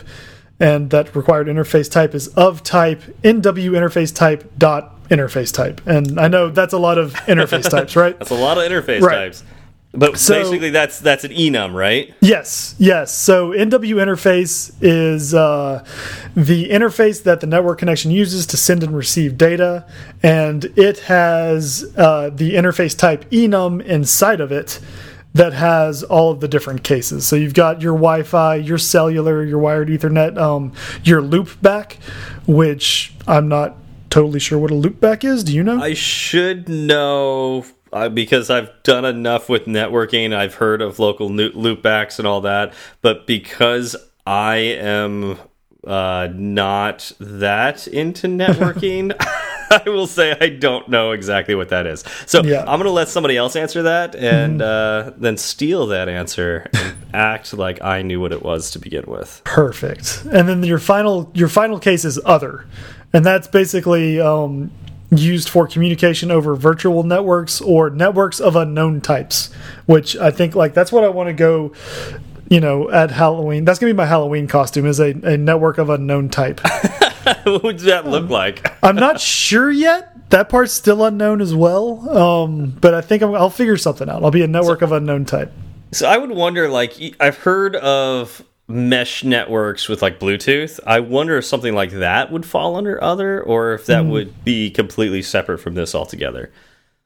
and 0.59 0.91
that 0.91 1.15
required 1.15 1.47
interface 1.49 1.91
type 1.91 2.15
is 2.15 2.29
of 2.29 2.63
type 2.63 3.03
NW 3.23 3.71
interface 3.73 4.15
type 4.15 4.51
dot 4.59 4.93
interface 5.09 5.53
type. 5.53 5.81
And 5.87 6.19
I 6.19 6.29
know 6.29 6.49
that's 6.51 6.73
a 6.73 6.79
lot 6.79 6.99
of 6.99 7.13
interface 7.27 7.69
types, 7.69 7.95
right? 8.03 8.19
That's 8.19 8.31
a 8.31 8.35
lot 8.35 8.59
of 8.59 8.65
interface 8.65 9.03
Right. 9.03 9.15
types. 9.17 9.45
But 9.93 10.19
So- 10.19 10.35
basically, 10.43 10.69
that's 10.71 10.99
that's 11.01 11.25
an 11.25 11.31
enum, 11.31 11.73
right? 11.73 12.13
Yes, 12.21 12.75
yes. 12.79 13.15
So 13.17 13.53
NW 13.53 13.95
interface 13.97 14.71
is 14.83 15.33
uh, 15.33 15.85
the 16.35 16.69
interface 16.69 17.23
that 17.23 17.41
the 17.41 17.47
network 17.47 17.79
connection 17.79 18.11
uses 18.11 18.45
to 18.47 18.59
send 18.59 18.83
and 18.83 18.95
receive 18.95 19.39
data, 19.39 19.87
and 20.23 20.67
it 20.77 20.99
has 21.01 21.91
uh, 21.97 22.29
the 22.35 22.55
interface 22.55 22.99
type 22.99 23.25
enum 23.31 23.83
inside 23.87 24.41
of 24.41 24.53
it 24.53 24.81
that 25.37 25.53
has 25.53 26.03
all 26.03 26.31
of 26.33 26.41
the 26.41 26.49
different 26.49 26.83
cases. 26.83 27.27
So 27.27 27.37
you've 27.37 27.55
got 27.55 27.83
your 27.83 27.93
Wi-Fi, 27.93 28.57
your 28.57 28.79
cellular, 28.79 29.45
your 29.45 29.59
wired 29.59 29.89
Ethernet, 29.89 30.39
um, 30.39 30.73
your 31.05 31.21
loopback, 31.21 31.97
which 32.47 33.13
I'm 33.29 33.47
not 33.47 33.77
totally 34.09 34.41
sure 34.41 34.59
what 34.59 34.71
a 34.71 34.75
loopback 34.75 35.25
is. 35.25 35.45
Do 35.45 35.53
you 35.55 35.63
know? 35.63 35.79
I 35.79 35.93
should 35.93 36.71
know 36.71 37.67
uh, 37.93 38.09
because 38.09 38.49
I've 38.49 38.71
done 38.83 39.05
enough 39.05 39.51
with 39.51 39.67
networking. 39.67 40.35
I've 40.35 40.55
heard 40.55 40.81
of 40.81 40.99
local 40.99 41.29
loopbacks 41.29 42.19
and 42.19 42.27
all 42.27 42.41
that, 42.41 42.73
but 43.03 43.27
because 43.27 43.95
I 44.27 44.57
am 44.57 45.39
uh, 45.87 46.29
not 46.33 47.13
that 47.21 47.87
into 47.87 48.27
networking, 48.27 49.15
I 49.71 49.83
will 49.87 50.07
say 50.07 50.37
I 50.41 50.49
don't 50.49 50.89
know 50.89 51.13
exactly 51.13 51.55
what 51.55 51.69
that 51.71 51.87
is. 51.87 52.05
So 52.27 52.43
Yeah. 52.43 52.61
I'm 52.61 52.79
going 52.79 52.85
to 52.85 52.91
let 52.91 53.09
somebody 53.09 53.37
else 53.37 53.57
answer 53.57 53.83
that 53.85 54.15
and 54.15 54.63
uh, 54.63 55.13
then 55.17 55.37
steal 55.37 55.87
that 55.89 56.09
answer 56.09 56.69
and 56.73 56.97
act 57.15 57.53
like 57.55 57.83
I 57.83 58.03
knew 58.03 58.21
what 58.21 58.33
it 58.33 58.43
was 58.43 58.71
to 58.73 58.79
begin 58.79 59.05
with. 59.07 59.41
Perfect. 59.45 60.25
And 60.33 60.49
then 60.49 60.63
your 60.63 60.79
final 60.79 61.31
your 61.35 61.49
final 61.49 61.79
case 61.79 62.05
is 62.05 62.19
other, 62.25 62.67
and 63.13 63.25
that's 63.25 63.49
basically 63.49 64.21
um, 64.21 64.71
used 65.11 65.49
for 65.49 65.67
communication 65.67 66.31
over 66.31 66.55
virtual 66.57 67.03
networks 67.05 67.61
or 67.61 67.91
networks 67.91 68.41
of 68.41 68.57
unknown 68.57 69.01
types. 69.01 69.53
Which 69.87 70.17
I 70.17 70.31
think 70.31 70.55
like 70.55 70.75
that's 70.75 70.93
what 70.93 71.05
I 71.05 71.09
want 71.09 71.29
to 71.29 71.33
go. 71.35 71.73
You 72.49 72.61
know, 72.61 72.89
at 72.91 73.11
Halloween, 73.11 73.65
that's 73.65 73.81
gonna 73.81 73.93
be 73.93 73.97
my 73.97 74.07
Halloween 74.07 74.47
costume 74.47 74.87
is 74.87 75.01
a, 75.01 75.11
a 75.25 75.37
network 75.37 75.79
of 75.79 75.91
unknown 75.91 76.29
type. 76.29 76.61
what 77.45 77.63
would 77.63 77.79
that 77.81 78.07
look 78.07 78.29
like? 78.31 78.73
I'm 78.83 78.97
not 78.97 79.21
sure 79.21 79.71
yet. 79.71 80.13
That 80.31 80.49
part's 80.49 80.73
still 80.73 81.05
unknown 81.05 81.41
as 81.41 81.55
well. 81.55 82.09
Um, 82.11 82.71
but 82.81 82.95
I 82.95 83.01
think 83.01 83.23
I'm, 83.23 83.35
I'll 83.35 83.51
figure 83.51 83.77
something 83.77 84.09
out. 84.09 84.25
I'll 84.25 84.31
be 84.31 84.43
a 84.43 84.49
network 84.49 84.83
of 84.83 84.93
unknown 84.93 85.25
type. 85.25 85.53
So 85.93 86.09
I 86.09 86.17
would 86.19 86.31
wonder, 86.33 86.69
like, 86.69 86.95
I've 87.21 87.39
heard 87.39 87.77
of 87.77 88.43
mesh 88.69 89.23
networks 89.23 89.89
with 89.89 90.03
like 90.03 90.19
Bluetooth. 90.19 90.81
I 90.85 90.99
wonder 90.99 91.37
if 91.39 91.45
something 91.45 91.73
like 91.75 91.93
that 91.93 92.33
would 92.33 92.45
fall 92.45 92.75
under 92.75 93.03
other, 93.03 93.41
or 93.41 93.75
if 93.75 93.83
Hmm. 93.87 93.93
that 93.93 94.05
would 94.07 94.45
be 94.45 94.71
completely 94.71 95.23
separate 95.23 95.59
from 95.59 95.75
this 95.75 95.95
altogether. 95.95 96.51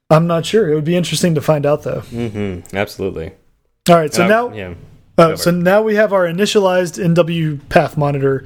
I'm 0.09 0.25
not 0.25 0.45
sure. 0.45 0.69
It 0.71 0.75
would 0.75 0.83
be 0.83 0.95
interesting 0.95 1.35
to 1.35 1.41
find 1.41 1.65
out 1.65 1.83
though. 1.83 2.01
Mm-hmm. 2.11 2.75
Absolutely. 2.75 3.33
All 3.87 3.95
right, 3.95 4.11
so 4.13 4.25
Uh, 4.25 4.27
now 4.27 4.51
yeah. 4.53 4.73
Uh, 5.17 5.35
so 5.35 5.51
now 5.51 5.81
we 5.81 5.95
have 5.95 6.13
our 6.13 6.25
initialized 6.25 7.03
NW 7.03 7.67
Path 7.69 7.97
Monitor 7.97 8.43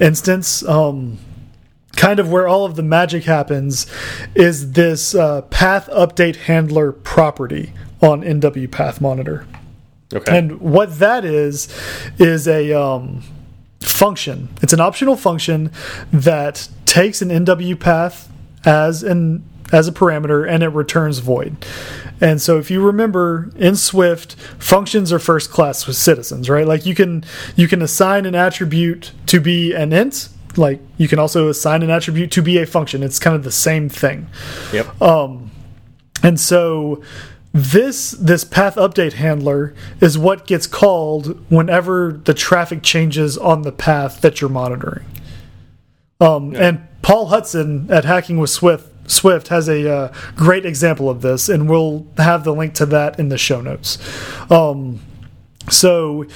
instance. 0.00 0.62
Um, 0.64 1.18
kind 1.96 2.18
of 2.18 2.30
where 2.30 2.48
all 2.48 2.64
of 2.64 2.76
the 2.76 2.82
magic 2.82 3.24
happens 3.24 3.86
is 4.34 4.72
this 4.72 5.14
uh, 5.14 5.42
path 5.42 5.88
update 5.90 6.36
handler 6.36 6.90
property 6.90 7.72
on 8.00 8.22
NW 8.22 8.70
Path 8.70 9.00
Monitor. 9.00 9.46
Okay. 10.12 10.38
And 10.38 10.60
what 10.60 10.98
that 10.98 11.24
is 11.24 11.68
is 12.18 12.46
a 12.48 12.72
um, 12.72 13.22
function. 13.80 14.48
It's 14.62 14.72
an 14.72 14.80
optional 14.80 15.16
function 15.16 15.70
that 16.12 16.68
takes 16.86 17.22
an 17.22 17.28
NW 17.28 17.78
path 17.78 18.30
as 18.64 19.02
an 19.02 19.44
as 19.72 19.88
a 19.88 19.92
parameter 19.92 20.48
and 20.48 20.62
it 20.62 20.68
returns 20.68 21.18
void. 21.18 21.56
And 22.20 22.40
so 22.40 22.58
if 22.58 22.70
you 22.70 22.80
remember 22.84 23.50
in 23.56 23.74
Swift, 23.74 24.34
functions 24.58 25.12
are 25.12 25.18
first 25.18 25.50
class 25.50 25.86
with 25.86 25.96
citizens, 25.96 26.48
right? 26.48 26.66
Like 26.66 26.86
you 26.86 26.94
can 26.94 27.24
you 27.56 27.66
can 27.66 27.82
assign 27.82 28.26
an 28.26 28.34
attribute 28.34 29.12
to 29.26 29.40
be 29.40 29.72
an 29.72 29.92
int, 29.92 30.28
like 30.56 30.80
you 30.98 31.08
can 31.08 31.18
also 31.18 31.48
assign 31.48 31.82
an 31.82 31.90
attribute 31.90 32.30
to 32.32 32.42
be 32.42 32.58
a 32.58 32.66
function. 32.66 33.02
It's 33.02 33.18
kind 33.18 33.34
of 33.34 33.42
the 33.42 33.50
same 33.50 33.88
thing. 33.88 34.28
yep. 34.72 35.00
Um 35.02 35.50
And 36.22 36.38
so 36.38 37.02
this 37.52 38.12
this 38.12 38.44
path 38.44 38.76
update 38.76 39.14
handler 39.14 39.74
is 40.00 40.16
what 40.16 40.46
gets 40.46 40.66
called 40.66 41.38
whenever 41.50 42.20
the 42.24 42.34
traffic 42.34 42.82
changes 42.82 43.36
on 43.36 43.62
the 43.62 43.72
path 43.72 44.20
that 44.20 44.40
you're 44.40 44.48
monitoring. 44.50 45.04
Um, 46.20 46.54
And 46.54 46.86
Paul 47.02 47.26
Hudson 47.26 47.88
at 47.90 48.04
Hacking 48.04 48.38
with 48.38 48.50
Swift 48.50 48.86
Swift 49.06 49.48
has 49.48 49.68
a 49.68 49.90
uh, 49.90 50.14
great 50.36 50.64
example 50.64 51.10
of 51.10 51.22
this, 51.22 51.48
and 51.48 51.68
we'll 51.68 52.06
have 52.18 52.44
the 52.44 52.54
link 52.54 52.74
to 52.74 52.86
that 52.86 53.18
in 53.18 53.28
the 53.28 53.38
show 53.38 53.60
notes. 53.60 53.98
Um, 54.50 55.00
so 55.68 56.26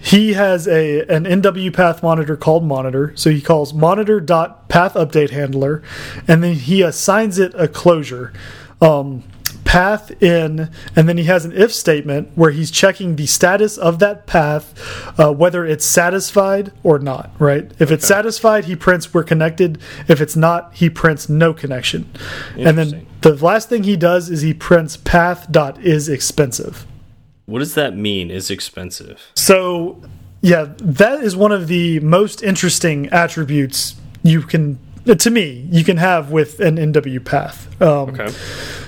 he 0.00 0.32
has 0.32 0.66
a 0.66 1.00
an 1.02 1.24
NW 1.24 1.72
path 1.72 2.02
monitor 2.02 2.36
called 2.36 2.64
monitor. 2.64 3.12
So 3.16 3.30
he 3.30 3.40
calls 3.40 3.74
monitor 3.74 4.20
dot 4.20 4.68
path 4.68 4.94
update 4.94 5.30
handler, 5.30 5.82
and 6.26 6.42
then 6.42 6.54
he 6.54 6.82
assigns 6.82 7.38
it 7.38 7.52
a 7.54 7.68
closure. 7.68 8.32
Um, 8.80 9.24
path 9.70 10.10
in 10.20 10.68
and 10.96 11.08
then 11.08 11.16
he 11.16 11.24
has 11.24 11.44
an 11.44 11.52
if 11.52 11.72
statement 11.72 12.28
where 12.34 12.50
he's 12.50 12.72
checking 12.72 13.14
the 13.14 13.26
status 13.26 13.78
of 13.78 14.00
that 14.00 14.26
path 14.26 14.74
uh, 15.16 15.32
whether 15.32 15.64
it's 15.64 15.84
satisfied 15.84 16.72
or 16.82 16.98
not 16.98 17.30
right? 17.38 17.70
If 17.78 17.92
it's 17.92 18.04
satisfied 18.04 18.64
he 18.64 18.74
prints 18.74 19.14
we're 19.14 19.22
connected. 19.22 19.78
If 20.08 20.20
it's 20.20 20.34
not 20.34 20.74
he 20.74 20.90
prints 20.90 21.28
no 21.28 21.54
connection. 21.54 22.10
And 22.56 22.76
then 22.76 23.06
the 23.20 23.34
last 23.36 23.68
thing 23.68 23.84
he 23.84 23.96
does 23.96 24.28
is 24.28 24.40
he 24.40 24.54
prints 24.54 24.96
path 24.96 25.46
dot 25.52 25.80
is 25.80 26.08
expensive. 26.08 26.84
What 27.46 27.60
does 27.60 27.74
that 27.74 27.96
mean? 27.96 28.28
Is 28.28 28.50
expensive? 28.50 29.22
so, 29.34 30.02
yeah, 30.40 30.72
that 30.78 31.20
is 31.20 31.36
one 31.36 31.52
of 31.52 31.68
the 31.68 32.00
most 32.00 32.42
interesting 32.42 33.08
attributes 33.10 33.94
you 34.22 34.42
can, 34.42 34.78
to 35.06 35.30
me, 35.30 35.66
you 35.70 35.84
can 35.84 35.96
have 35.96 36.30
with 36.30 36.60
an 36.60 36.76
NW 36.76 37.24
path. 37.24 37.66
Um, 37.82 38.10
Okay. 38.10 38.28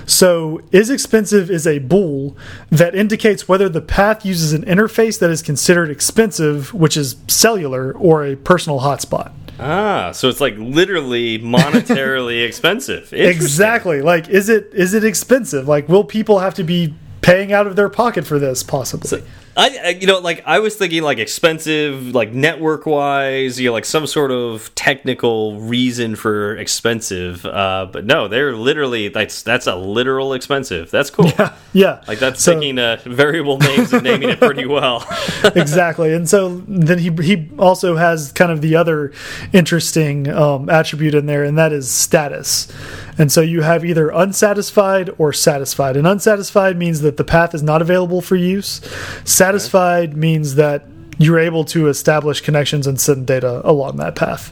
So, 0.05 0.61
is 0.73 0.89
expensive 0.89 1.49
is 1.49 1.65
a 1.65 1.79
bool 1.79 2.35
that 2.69 2.93
indicates 2.93 3.47
whether 3.47 3.69
the 3.69 3.79
path 3.81 4.25
uses 4.25 4.51
an 4.51 4.63
interface 4.65 5.17
that 5.19 5.29
is 5.29 5.41
considered 5.41 5.89
expensive, 5.89 6.73
which 6.73 6.97
is 6.97 7.15
cellular, 7.29 7.93
or 7.93 8.25
a 8.25 8.35
personal 8.35 8.81
hotspot. 8.81 9.31
Ah, 9.59 10.11
so 10.11 10.27
it's 10.27 10.41
like 10.41 10.55
literally 10.57 11.39
monetarily 11.39 12.45
expensive. 12.47 13.13
Exactly. 13.13 14.01
Like, 14.01 14.27
is 14.27 14.49
it 14.49 14.69
is 14.73 14.93
it 14.93 15.03
expensive? 15.05 15.67
Like, 15.67 15.87
will 15.87 16.03
people 16.03 16.39
have 16.39 16.53
to 16.55 16.63
be 16.63 16.93
paying 17.21 17.53
out 17.53 17.65
of 17.65 17.75
their 17.77 17.87
pocket 17.89 18.25
for 18.25 18.39
this 18.39 18.61
possibly? 18.61 19.07
So, 19.07 19.23
I, 19.55 19.97
you 19.99 20.07
know 20.07 20.19
like 20.19 20.43
I 20.45 20.59
was 20.59 20.75
thinking 20.75 21.03
like 21.03 21.19
expensive 21.19 22.15
like 22.15 22.33
network 22.33 22.85
wise 22.85 23.59
you 23.59 23.67
know 23.69 23.73
like 23.73 23.85
some 23.85 24.07
sort 24.07 24.31
of 24.31 24.73
technical 24.73 25.59
reason 25.59 26.15
for 26.15 26.55
expensive 26.57 27.45
uh, 27.45 27.87
but 27.91 28.05
no 28.05 28.27
they're 28.27 28.55
literally 28.55 29.09
that's 29.09 29.43
that's 29.43 29.67
a 29.67 29.75
literal 29.75 30.33
expensive. 30.33 30.89
That's 30.91 31.09
cool. 31.09 31.31
Yeah, 31.43 31.55
yeah. 31.73 32.03
like 32.07 32.19
that's 32.19 32.43
so, 32.43 32.53
taking 32.53 32.77
uh, 32.77 32.99
variable 33.05 33.57
names 33.57 33.91
and 33.91 34.03
naming 34.03 34.29
it 34.29 34.39
pretty 34.39 34.65
well. 34.65 35.05
Exactly. 35.55 36.13
And 36.13 36.27
so 36.29 36.61
then 36.67 36.99
he 36.99 37.09
he 37.21 37.49
also 37.57 37.95
has 37.95 38.31
kind 38.31 38.51
of 38.51 38.61
the 38.61 38.75
other 38.75 39.11
interesting 39.51 40.29
um, 40.29 40.69
attribute 40.69 41.15
in 41.15 41.25
there 41.25 41.43
and 41.43 41.57
that 41.57 41.71
is 41.71 41.89
status. 41.89 42.71
And 43.17 43.31
so 43.31 43.41
you 43.41 43.61
have 43.61 43.85
either 43.85 44.09
unsatisfied 44.09 45.09
or 45.17 45.33
satisfied. 45.33 45.97
And 45.97 46.07
unsatisfied 46.07 46.77
means 46.77 47.01
that 47.01 47.17
the 47.17 47.23
path 47.23 47.53
is 47.53 47.61
not 47.61 47.81
available 47.81 48.21
for 48.21 48.35
use. 48.35 48.81
Satisfied 49.25 49.42
okay. 49.49 50.15
means 50.15 50.55
that 50.55 50.85
you're 51.17 51.39
able 51.39 51.63
to 51.65 51.87
establish 51.87 52.41
connections 52.41 52.87
and 52.87 52.99
send 52.99 53.27
data 53.27 53.61
along 53.63 53.97
that 53.97 54.15
path. 54.15 54.51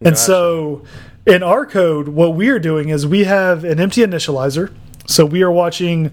And 0.00 0.14
gotcha. 0.14 0.16
so 0.16 0.84
in 1.26 1.42
our 1.42 1.64
code, 1.66 2.08
what 2.08 2.34
we 2.34 2.48
are 2.48 2.58
doing 2.58 2.88
is 2.88 3.06
we 3.06 3.24
have 3.24 3.64
an 3.64 3.78
empty 3.78 4.00
initializer. 4.02 4.74
So 5.06 5.24
we 5.24 5.42
are 5.42 5.50
watching 5.50 6.12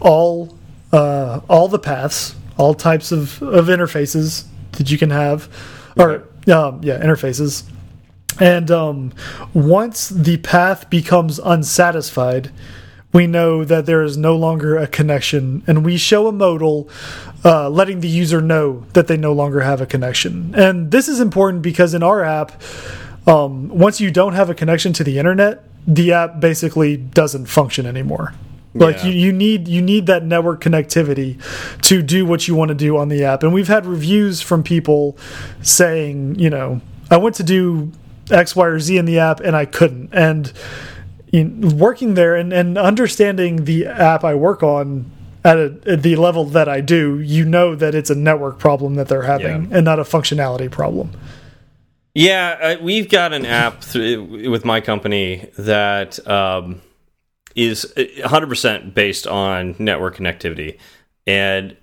all 0.00 0.56
uh, 0.92 1.40
all 1.48 1.68
the 1.68 1.78
paths, 1.78 2.34
all 2.56 2.74
types 2.74 3.12
of, 3.12 3.42
of 3.42 3.66
interfaces 3.66 4.46
that 4.72 4.90
you 4.90 4.98
can 4.98 5.10
have, 5.10 5.48
or 5.96 6.28
um, 6.48 6.80
yeah, 6.82 6.98
interfaces. 7.02 7.64
And 8.40 8.70
um, 8.70 9.12
once 9.54 10.08
the 10.10 10.36
path 10.38 10.88
becomes 10.90 11.38
unsatisfied, 11.38 12.50
we 13.16 13.26
know 13.26 13.64
that 13.64 13.86
there 13.86 14.02
is 14.02 14.18
no 14.18 14.36
longer 14.36 14.76
a 14.76 14.86
connection, 14.86 15.64
and 15.66 15.86
we 15.86 15.96
show 15.96 16.26
a 16.26 16.32
modal 16.32 16.86
uh, 17.46 17.66
letting 17.70 18.00
the 18.00 18.08
user 18.08 18.42
know 18.42 18.84
that 18.92 19.06
they 19.06 19.16
no 19.16 19.32
longer 19.32 19.60
have 19.60 19.80
a 19.80 19.86
connection. 19.86 20.54
And 20.54 20.90
this 20.90 21.08
is 21.08 21.18
important 21.18 21.62
because 21.62 21.94
in 21.94 22.02
our 22.02 22.22
app, 22.22 22.60
um, 23.26 23.70
once 23.70 24.02
you 24.02 24.10
don't 24.10 24.34
have 24.34 24.50
a 24.50 24.54
connection 24.54 24.92
to 24.92 25.02
the 25.02 25.18
internet, 25.18 25.64
the 25.86 26.12
app 26.12 26.40
basically 26.40 26.98
doesn't 26.98 27.46
function 27.46 27.86
anymore. 27.86 28.34
Like 28.74 28.96
yeah. 28.96 29.06
you, 29.06 29.12
you 29.12 29.32
need 29.32 29.66
you 29.66 29.80
need 29.80 30.04
that 30.06 30.22
network 30.22 30.62
connectivity 30.62 31.40
to 31.84 32.02
do 32.02 32.26
what 32.26 32.46
you 32.46 32.54
want 32.54 32.68
to 32.68 32.74
do 32.74 32.98
on 32.98 33.08
the 33.08 33.24
app. 33.24 33.42
And 33.42 33.54
we've 33.54 33.68
had 33.68 33.86
reviews 33.86 34.42
from 34.42 34.62
people 34.62 35.16
saying, 35.62 36.38
you 36.38 36.50
know, 36.50 36.82
I 37.10 37.16
went 37.16 37.36
to 37.36 37.42
do 37.42 37.92
X, 38.30 38.54
Y, 38.54 38.66
or 38.66 38.78
Z 38.78 38.98
in 38.98 39.06
the 39.06 39.18
app 39.18 39.40
and 39.40 39.56
I 39.56 39.64
couldn't. 39.64 40.10
And 40.12 40.52
working 41.44 42.14
there 42.14 42.36
and, 42.36 42.52
and 42.52 42.78
understanding 42.78 43.64
the 43.64 43.86
app 43.86 44.24
I 44.24 44.34
work 44.34 44.62
on 44.62 45.10
at, 45.44 45.56
a, 45.56 45.78
at, 45.86 46.02
the 46.02 46.16
level 46.16 46.44
that 46.46 46.68
I 46.68 46.80
do, 46.80 47.20
you 47.20 47.44
know 47.44 47.74
that 47.74 47.94
it's 47.94 48.10
a 48.10 48.14
network 48.14 48.58
problem 48.58 48.96
that 48.96 49.08
they're 49.08 49.22
having 49.22 49.70
yeah. 49.70 49.76
and 49.76 49.84
not 49.84 49.98
a 49.98 50.02
functionality 50.02 50.70
problem. 50.70 51.12
Yeah, 52.14 52.76
uh, 52.78 52.82
we've 52.82 53.08
got 53.08 53.32
an 53.32 53.44
app 53.44 53.82
through, 53.82 54.50
with 54.50 54.64
my 54.64 54.80
company 54.80 55.50
that 55.58 56.26
um, 56.26 56.80
is 57.54 57.92
100% 57.96 58.94
based 58.94 59.26
on 59.26 59.76
network 59.78 60.16
connectivity. 60.16 60.78
And 61.26 61.76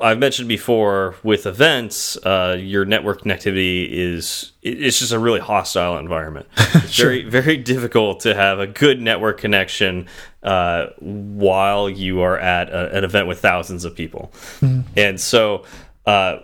I've 0.00 0.18
mentioned 0.18 0.48
before 0.48 1.14
with 1.22 1.46
events, 1.46 2.16
uh, 2.18 2.56
your 2.58 2.84
network 2.84 3.22
connectivity 3.22 3.88
is 3.90 4.52
it's 4.62 4.98
just 4.98 5.12
a 5.12 5.18
really 5.18 5.40
hostile 5.40 5.98
environment. 5.98 6.46
It's 6.74 6.92
sure. 6.92 7.06
very 7.06 7.22
very 7.28 7.56
difficult 7.56 8.20
to 8.20 8.34
have 8.34 8.58
a 8.58 8.66
good 8.66 9.00
network 9.00 9.38
connection 9.38 10.08
uh, 10.42 10.86
while 10.98 11.88
you 11.88 12.20
are 12.20 12.38
at 12.38 12.70
a, 12.70 12.96
an 12.96 13.04
event 13.04 13.28
with 13.28 13.40
thousands 13.40 13.84
of 13.84 13.94
people. 13.94 14.32
Mm. 14.60 14.84
And 14.96 15.20
so, 15.20 15.64
uh, 16.06 16.38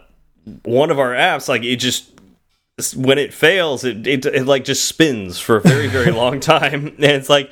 one 0.64 0.90
of 0.90 0.98
our 0.98 1.12
apps, 1.12 1.48
like 1.48 1.64
it 1.64 1.76
just 1.76 2.12
when 2.94 3.18
it 3.18 3.32
fails, 3.32 3.84
it, 3.84 4.06
it, 4.06 4.26
it 4.26 4.46
like 4.46 4.64
just 4.64 4.84
spins 4.84 5.40
for 5.40 5.56
a 5.56 5.60
very 5.60 5.88
very 5.88 6.12
long 6.22 6.40
time, 6.40 6.88
and 6.88 7.04
it's 7.04 7.28
like 7.28 7.50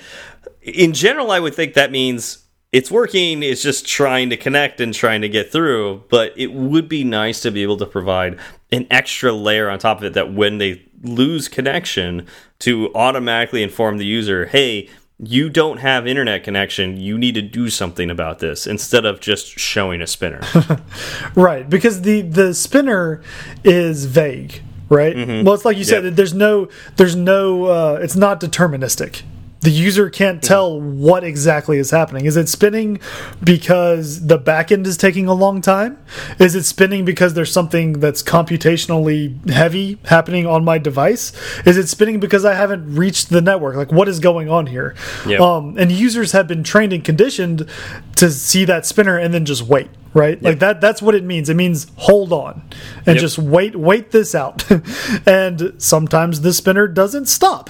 in 0.63 0.93
general, 0.93 1.31
I 1.31 1.41
would 1.41 1.55
think 1.55 1.75
that 1.75 1.91
means 1.91 2.44
it's 2.75 2.91
working 2.91 3.45
it's 3.45 3.63
just 3.63 3.87
trying 3.87 4.29
to 4.29 4.37
connect 4.37 4.81
and 4.81 4.93
trying 4.93 5.21
to 5.21 5.29
get 5.29 5.53
through 5.53 6.03
but 6.11 6.33
it 6.37 6.53
would 6.53 6.89
be 6.89 7.05
nice 7.05 7.41
to 7.41 7.53
be 7.53 7.63
able 7.63 7.77
to 7.77 7.87
provide 7.87 8.37
an 8.73 8.85
extra 8.91 9.33
layer 9.33 9.71
on 9.71 9.79
top 9.79 9.99
of 9.99 10.05
it 10.05 10.13
that 10.13 10.35
when 10.35 10.59
they 10.59 10.83
lose 11.03 11.47
connection 11.47 12.27
to 12.59 12.93
automatically 12.97 13.63
inform 13.63 13.97
the 13.99 14.05
user 14.05 14.47
hey 14.47 14.89
you 15.21 15.49
don't 15.49 15.79
have 15.79 16.05
internet 16.05 16.43
connection 16.43 16.97
you 16.97 17.17
need 17.17 17.37
to 17.37 17.43
do 17.43 17.71
something 17.71 18.11
about 18.11 18.41
this 18.41 18.67
instead 18.67 19.05
of 19.05 19.21
just 19.21 19.57
showing 19.59 20.03
a 20.03 20.07
spinner. 20.07 20.41
Right 21.37 21.71
because 21.71 22.03
the 22.03 22.23
the 22.23 22.53
spinner 22.55 23.23
is 23.63 24.07
vague 24.07 24.63
right? 24.89 25.17
Mm 25.17 25.27
-hmm. 25.27 25.45
well 25.45 25.55
it's 25.55 25.65
like 25.65 25.77
you 25.77 25.85
said 25.85 26.17
there's 26.17 26.35
no 26.35 26.69
there's 26.97 27.15
no 27.15 27.67
uh, 27.67 28.05
it's 28.05 28.17
not 28.17 28.41
deterministic 28.41 29.23
the 29.65 29.71
user 29.71 30.11
can't 30.11 30.37
hmm. 30.37 30.47
tell 30.47 30.81
what 30.81 31.25
exactly 31.25 31.79
is 31.79 31.91
happening. 31.91 32.27
Is 32.27 32.37
it 32.37 32.49
spinning 32.49 33.01
because 33.43 34.27
the 34.27 34.39
backend 34.39 34.87
is 34.87 34.97
taking 34.97 35.27
a 35.27 35.33
long 35.33 35.63
time? 35.63 35.99
Is 36.39 36.55
it 36.55 36.65
spinning 36.65 37.05
because 37.05 37.33
there's 37.33 37.51
something 37.51 37.95
that's 37.95 38.23
computationally 38.23 39.51
heavy 39.51 39.99
happening 40.05 40.47
on 40.47 40.65
my 40.65 40.77
device? 40.77 41.33
Is 41.65 41.79
it 41.79 41.89
spinning 41.89 42.21
because 42.21 42.45
I 42.45 42.55
haven't 42.55 42.95
reached 42.95 43.31
the 43.31 43.41
network? 43.41 43.75
Like, 43.75 43.91
what 43.91 44.07
is 44.07 44.21
going 44.21 44.51
on 44.51 44.67
here? 44.67 44.95
Yep. 45.27 45.41
Um, 45.41 45.79
and 45.79 45.91
users 45.91 46.33
have 46.33 46.47
been 46.47 46.63
trained 46.63 46.93
and 46.93 47.03
conditioned 47.03 47.69
to 48.17 48.31
see 48.31 48.67
that 48.67 48.85
spinner 48.85 49.19
and 49.19 49.33
then 49.33 49.45
just 49.45 49.63
wait 49.63 49.89
right? 50.13 50.37
Yep. 50.37 50.43
Like 50.45 50.59
that 50.61 50.81
that's 50.81 51.03
what 51.03 51.17
it 51.17 51.25
means. 51.25 51.49
It 51.49 51.55
means 51.55 51.89
hold 51.97 52.33
on 52.33 52.63
and 52.99 53.17
yep. 53.17 53.19
just 53.19 53.37
wait 53.37 53.75
wait 53.75 54.13
this 54.13 54.33
out. 54.33 54.65
and 55.27 55.75
sometimes 55.79 56.43
the 56.43 56.53
spinner 56.55 56.87
doesn't 56.87 57.27
stop 57.27 57.69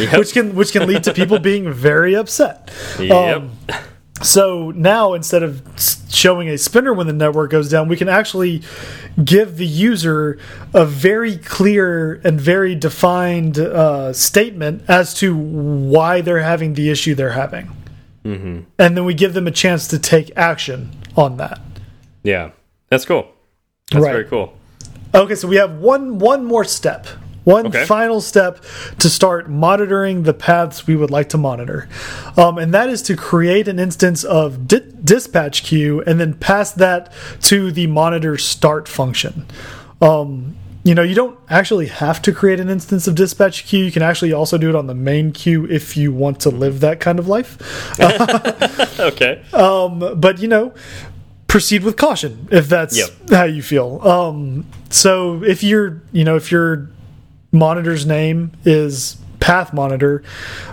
yep. 0.00 0.18
which 0.18 0.32
can 0.32 0.54
which 0.54 0.72
can 0.72 0.86
lead 0.86 1.04
to 1.04 1.12
people 1.12 1.38
being 1.38 1.72
very 1.72 2.14
upset. 2.14 2.70
Yep. 2.98 3.12
Um, 3.12 3.50
so 4.22 4.72
now 4.72 5.14
instead 5.14 5.42
of 5.42 5.62
showing 6.08 6.48
a 6.48 6.58
spinner 6.58 6.92
when 6.92 7.06
the 7.06 7.12
network 7.12 7.50
goes 7.50 7.70
down, 7.70 7.88
we 7.88 7.96
can 7.96 8.08
actually 8.08 8.62
give 9.22 9.56
the 9.56 9.66
user 9.66 10.38
a 10.74 10.84
very 10.84 11.36
clear 11.36 12.20
and 12.24 12.40
very 12.40 12.74
defined 12.74 13.58
uh, 13.58 14.12
statement 14.12 14.82
as 14.88 15.14
to 15.14 15.36
why 15.36 16.20
they're 16.20 16.40
having 16.40 16.74
the 16.74 16.90
issue 16.90 17.14
they're 17.14 17.30
having. 17.30 17.70
Mm 18.24 18.40
-hmm. 18.42 18.64
And 18.78 18.96
then 18.96 19.04
we 19.04 19.14
give 19.14 19.32
them 19.32 19.46
a 19.46 19.52
chance 19.52 19.88
to 19.88 19.98
take 19.98 20.32
action 20.34 20.90
on 21.14 21.36
that. 21.36 21.60
Yeah, 22.22 22.50
that's 22.90 23.06
cool. 23.06 23.26
That's 23.90 24.04
right. 24.04 24.12
very 24.12 24.28
cool. 24.28 24.52
Okay, 25.14 25.36
so 25.36 25.48
we 25.48 25.56
have 25.56 25.72
one 25.80 26.18
one 26.18 26.44
more 26.44 26.64
step 26.64 27.06
one 27.48 27.68
okay. 27.68 27.86
final 27.86 28.20
step 28.20 28.62
to 28.98 29.08
start 29.08 29.48
monitoring 29.48 30.24
the 30.24 30.34
paths 30.34 30.86
we 30.86 30.94
would 30.94 31.10
like 31.10 31.30
to 31.30 31.38
monitor. 31.38 31.88
Um, 32.36 32.58
and 32.58 32.74
that 32.74 32.90
is 32.90 33.00
to 33.02 33.16
create 33.16 33.68
an 33.68 33.78
instance 33.78 34.22
of 34.22 34.68
di 34.68 34.80
dispatch 35.02 35.62
queue 35.62 36.02
and 36.02 36.20
then 36.20 36.34
pass 36.34 36.72
that 36.72 37.10
to 37.42 37.72
the 37.72 37.86
monitor 37.86 38.36
start 38.36 38.86
function. 38.86 39.46
Um, 40.02 40.56
you 40.84 40.94
know, 40.94 41.02
you 41.02 41.14
don't 41.14 41.38
actually 41.48 41.86
have 41.86 42.20
to 42.22 42.32
create 42.32 42.60
an 42.60 42.68
instance 42.68 43.08
of 43.08 43.14
dispatch 43.14 43.64
queue. 43.64 43.84
You 43.84 43.92
can 43.92 44.02
actually 44.02 44.32
also 44.34 44.58
do 44.58 44.68
it 44.68 44.74
on 44.74 44.86
the 44.86 44.94
main 44.94 45.32
queue 45.32 45.64
if 45.66 45.96
you 45.96 46.12
want 46.12 46.40
to 46.40 46.50
live 46.50 46.80
that 46.80 47.00
kind 47.00 47.18
of 47.18 47.28
life. 47.28 47.58
okay. 49.00 49.42
Um, 49.54 50.20
but 50.20 50.38
you 50.38 50.48
know, 50.48 50.74
proceed 51.46 51.82
with 51.82 51.96
caution 51.96 52.46
if 52.50 52.68
that's 52.68 52.98
yep. 52.98 53.08
how 53.30 53.44
you 53.44 53.62
feel. 53.62 54.06
Um, 54.06 54.66
so 54.90 55.42
if 55.42 55.62
you're, 55.62 56.02
you 56.12 56.24
know, 56.24 56.36
if 56.36 56.52
you're 56.52 56.88
monitor's 57.52 58.06
name 58.06 58.52
is 58.64 59.16
path 59.40 59.72
monitor, 59.72 60.22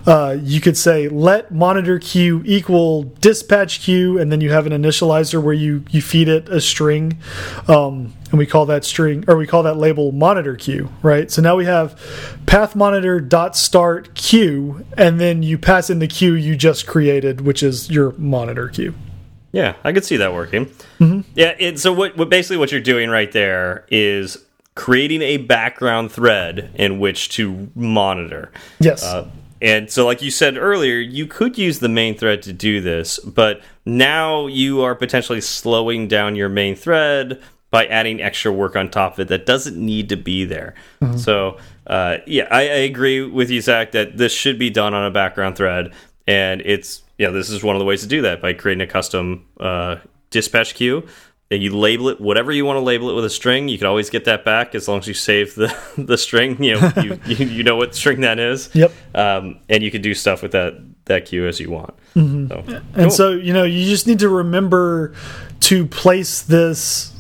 uh, 0.06 0.36
you 0.42 0.60
could 0.60 0.76
say 0.78 1.08
let 1.08 1.52
monitor 1.52 2.00
queue 2.00 2.44
equal 2.46 3.04
dispatch 3.22 3.80
queue, 3.80 4.18
and 4.18 4.32
then 4.32 4.42
you 4.42 4.52
have 4.52 4.68
an 4.68 4.74
initializer 4.74 5.42
where 5.42 5.54
you 5.54 5.84
you 5.90 6.02
feed 6.02 6.28
it 6.28 6.50
a 6.50 6.60
string, 6.60 7.18
um, 7.68 8.14
and 8.32 8.38
we 8.38 8.46
call 8.46 8.66
that 8.66 8.84
string 8.84 9.24
or 9.28 9.38
we 9.38 9.48
call 9.48 9.64
that 9.64 9.78
label 9.78 10.12
monitor 10.12 10.56
queue, 10.56 10.90
right? 11.02 11.32
So 11.32 11.42
now 11.42 11.56
we 11.56 11.66
have 11.66 12.00
path 12.46 12.76
monitor 12.76 13.20
dot 13.20 13.56
start 13.56 14.14
queue, 14.16 14.86
and 14.98 15.20
then 15.20 15.44
you 15.44 15.58
pass 15.58 15.90
in 15.90 16.00
the 16.00 16.08
queue 16.08 16.34
you 16.34 16.56
just 16.56 16.86
created, 16.86 17.42
which 17.42 17.64
is 17.64 17.90
your 17.90 18.12
monitor 18.18 18.68
queue. 18.70 18.94
Yeah, 19.52 19.76
I 19.86 19.94
could 19.94 20.04
see 20.04 20.18
that 20.18 20.34
working. 20.34 20.68
Mm 21.00 21.12
-hmm. 21.12 21.24
Yeah, 21.34 21.54
it, 21.58 21.80
so 21.80 21.94
what, 21.94 22.18
what 22.18 22.30
basically 22.30 22.58
what 22.58 22.72
you're 22.72 22.92
doing 22.94 23.10
right 23.10 23.32
there 23.32 23.86
is 23.90 24.45
creating 24.76 25.22
a 25.22 25.38
background 25.38 26.12
thread 26.12 26.72
in 26.76 27.00
which 27.00 27.30
to 27.30 27.70
monitor. 27.76 28.52
Yes. 28.80 29.04
Uh, 29.04 29.30
and 29.62 29.90
so, 29.90 30.06
like 30.06 30.22
you 30.22 30.32
said 30.32 30.58
earlier, 30.58 30.98
you 30.98 31.26
could 31.26 31.58
use 31.58 31.80
the 31.80 31.90
main 31.90 32.18
thread 32.18 32.42
to 32.44 32.54
do 32.54 32.82
this, 32.82 33.18
but 33.20 33.62
now 33.86 34.48
you 34.48 34.82
are 34.82 34.94
potentially 34.96 35.42
slowing 35.42 36.08
down 36.08 36.36
your 36.36 36.50
main 36.50 36.76
thread 36.76 37.42
by 37.72 37.86
adding 37.88 38.22
extra 38.22 38.52
work 38.52 38.76
on 38.76 38.90
top 38.90 39.14
of 39.14 39.20
it 39.22 39.28
that 39.30 39.46
doesn't 39.46 39.78
need 39.78 40.10
to 40.10 40.18
be 40.18 40.46
there. 40.46 40.76
Mm 41.02 41.10
-hmm. 41.10 41.18
So 41.18 41.58
uh, 41.88 42.18
yeah, 42.26 42.48
I, 42.52 42.64
I, 42.64 42.90
agree 42.92 43.22
with 43.22 43.50
you, 43.50 43.62
Zach, 43.62 43.92
that 43.92 44.18
this 44.18 44.34
should 44.34 44.58
be 44.58 44.70
done 44.70 44.96
on 44.98 45.04
a 45.06 45.12
background 45.12 45.56
thread, 45.56 45.92
and 46.28 46.62
it's 46.62 47.04
yeah, 47.18 47.34
this 47.34 47.50
is 47.50 47.64
one 47.64 47.76
of 47.76 47.80
the 47.80 47.86
ways 47.86 48.02
to 48.02 48.08
do 48.08 48.22
that 48.22 48.42
by 48.42 48.54
creating 48.54 48.90
a 48.90 48.92
custom 48.92 49.46
uh, 49.60 49.96
dispatch 50.30 50.74
queue. 50.74 51.04
And 51.52 51.62
you 51.62 51.78
label 51.78 52.10
it 52.10 52.20
whatever 52.20 52.52
you 52.52 52.66
want 52.66 52.78
to 52.78 52.82
label 52.82 53.10
it 53.12 53.14
with 53.14 53.24
a 53.24 53.30
string. 53.30 53.68
You 53.68 53.78
can 53.78 53.86
always 53.86 54.10
get 54.10 54.26
that 54.26 54.44
back 54.44 54.74
as 54.74 54.88
long 54.88 55.00
as 55.00 55.08
you 55.08 55.14
save 55.14 55.54
the 55.54 55.76
the 55.98 56.18
string. 56.18 56.62
You 56.64 56.80
know, 56.80 56.92
you, 57.04 57.20
you, 57.28 57.46
you 57.46 57.64
know 57.64 57.76
what 57.76 57.94
string 57.94 58.22
that 58.22 58.40
is. 58.40 58.70
Yep. 58.74 58.92
Um, 59.14 59.60
and 59.70 59.84
you 59.84 59.92
can 59.92 60.02
do 60.02 60.14
stuff 60.14 60.42
with 60.42 60.54
that 60.54 60.74
that 61.06 61.26
queue 61.26 61.48
as 61.48 61.60
you 61.60 61.70
want. 61.70 61.94
Mm 62.16 62.28
-hmm. 62.28 62.48
so, 62.50 62.82
and 62.96 63.14
so 63.14 63.32
you 63.32 63.54
know, 63.54 63.64
you 63.64 63.86
just 63.90 64.08
need 64.08 64.20
to 64.20 64.30
remember 64.30 65.14
to 65.60 65.86
place 65.86 66.42
this 66.42 67.12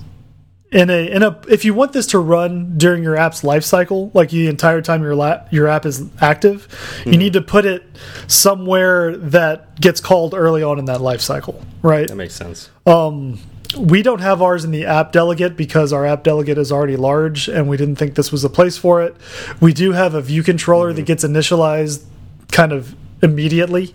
in 0.71 0.89
a 0.89 1.07
in 1.07 1.23
a 1.23 1.39
if 1.47 1.63
you 1.63 1.73
want 1.73 1.93
this 1.93 2.07
to 2.07 2.19
run 2.19 2.77
during 2.77 3.01
your 3.01 3.15
app's 3.15 3.43
life 3.43 3.63
cycle 3.63 4.11
like 4.13 4.29
the 4.29 4.47
entire 4.47 4.81
time 4.81 5.01
your 5.01 5.15
la 5.15 5.39
your 5.49 5.67
app 5.67 5.85
is 5.85 6.03
active 6.19 6.67
you 7.05 7.13
hmm. 7.13 7.19
need 7.19 7.33
to 7.33 7.41
put 7.41 7.65
it 7.65 7.83
somewhere 8.27 9.15
that 9.15 9.79
gets 9.79 10.01
called 10.01 10.33
early 10.33 10.63
on 10.63 10.77
in 10.77 10.85
that 10.85 10.99
life 10.99 11.21
cycle 11.21 11.63
right 11.81 12.07
that 12.09 12.15
makes 12.15 12.35
sense 12.35 12.69
um 12.85 13.39
we 13.73 14.01
don't 14.01 14.21
have 14.21 14.41
ours 14.41 14.63
in 14.63 14.71
the 14.71 14.85
app 14.85 15.11
delegate 15.11 15.55
because 15.55 15.93
our 15.93 16.05
app 16.05 16.23
delegate 16.23 16.57
is 16.57 16.71
already 16.71 16.95
large 16.95 17.47
and 17.47 17.67
we 17.67 17.77
didn't 17.77 17.95
think 17.95 18.15
this 18.15 18.31
was 18.31 18.43
a 18.43 18.49
place 18.49 18.77
for 18.77 19.01
it 19.01 19.15
we 19.59 19.73
do 19.73 19.91
have 19.91 20.13
a 20.13 20.21
view 20.21 20.43
controller 20.43 20.87
mm 20.87 20.93
-hmm. 20.93 20.95
that 20.97 21.05
gets 21.05 21.23
initialized 21.23 22.01
kind 22.51 22.71
of 22.71 22.95
immediately 23.21 23.93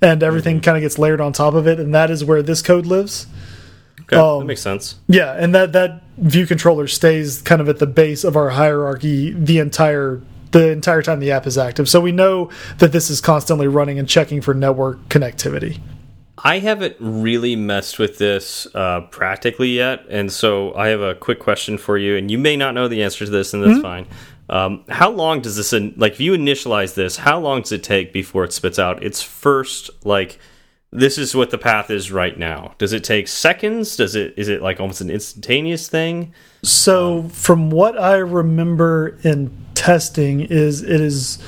and 0.00 0.22
everything 0.22 0.56
mm 0.56 0.60
-hmm. 0.60 0.64
kind 0.64 0.76
of 0.76 0.82
gets 0.82 0.98
layered 0.98 1.20
on 1.20 1.32
top 1.32 1.54
of 1.54 1.66
it 1.66 1.78
and 1.78 1.94
that 1.94 2.10
is 2.10 2.24
where 2.24 2.42
this 2.42 2.62
code 2.62 2.86
lives 2.86 3.26
Okay, 4.12 4.16
um, 4.16 4.40
that 4.40 4.46
makes 4.46 4.60
sense. 4.60 4.96
Yeah, 5.08 5.32
and 5.32 5.54
that 5.54 5.72
that 5.72 6.02
view 6.18 6.46
controller 6.46 6.86
stays 6.86 7.40
kind 7.42 7.60
of 7.60 7.68
at 7.68 7.78
the 7.78 7.86
base 7.86 8.24
of 8.24 8.36
our 8.36 8.50
hierarchy 8.50 9.32
the 9.32 9.58
entire 9.58 10.20
the 10.50 10.70
entire 10.70 11.02
time 11.02 11.20
the 11.20 11.30
app 11.30 11.46
is 11.46 11.56
active. 11.56 11.88
So 11.88 12.00
we 12.00 12.12
know 12.12 12.50
that 12.78 12.92
this 12.92 13.08
is 13.08 13.20
constantly 13.20 13.66
running 13.66 13.98
and 13.98 14.08
checking 14.08 14.42
for 14.42 14.52
network 14.52 14.98
connectivity. 15.08 15.80
I 16.44 16.58
haven't 16.58 16.96
really 16.98 17.54
messed 17.54 17.98
with 17.98 18.18
this 18.18 18.66
uh, 18.74 19.02
practically 19.10 19.70
yet, 19.70 20.04
and 20.08 20.32
so 20.32 20.74
I 20.74 20.88
have 20.88 21.00
a 21.00 21.14
quick 21.14 21.38
question 21.38 21.78
for 21.78 21.96
you. 21.96 22.16
And 22.16 22.30
you 22.30 22.38
may 22.38 22.56
not 22.56 22.74
know 22.74 22.88
the 22.88 23.02
answer 23.02 23.24
to 23.24 23.30
this, 23.30 23.54
and 23.54 23.62
that's 23.62 23.78
mm 23.78 23.82
-hmm. 23.84 24.04
fine. 24.04 24.06
Um, 24.48 24.84
how 24.88 25.10
long 25.10 25.42
does 25.42 25.56
this 25.56 25.72
like 25.72 26.14
if 26.14 26.20
you 26.20 26.34
initialize 26.34 26.94
this? 26.94 27.16
How 27.18 27.40
long 27.40 27.62
does 27.62 27.72
it 27.72 27.82
take 27.82 28.12
before 28.12 28.44
it 28.44 28.52
spits 28.52 28.78
out 28.78 29.02
its 29.02 29.22
first 29.22 29.90
like? 30.04 30.38
this 30.92 31.16
is 31.16 31.34
what 31.34 31.50
the 31.50 31.58
path 31.58 31.90
is 31.90 32.12
right 32.12 32.38
now. 32.38 32.74
Does 32.78 32.92
it 32.92 33.02
take 33.02 33.26
seconds? 33.26 33.96
Does 33.96 34.14
it 34.14 34.34
is 34.36 34.48
it 34.48 34.60
like 34.60 34.78
almost 34.78 35.00
an 35.00 35.10
instantaneous 35.10 35.88
thing? 35.88 36.34
So 36.62 37.20
um, 37.20 37.28
from 37.30 37.70
what 37.70 37.98
I 37.98 38.16
remember 38.16 39.18
in 39.22 39.50
testing 39.74 40.40
is 40.40 40.82
it 40.82 41.00
is 41.00 41.38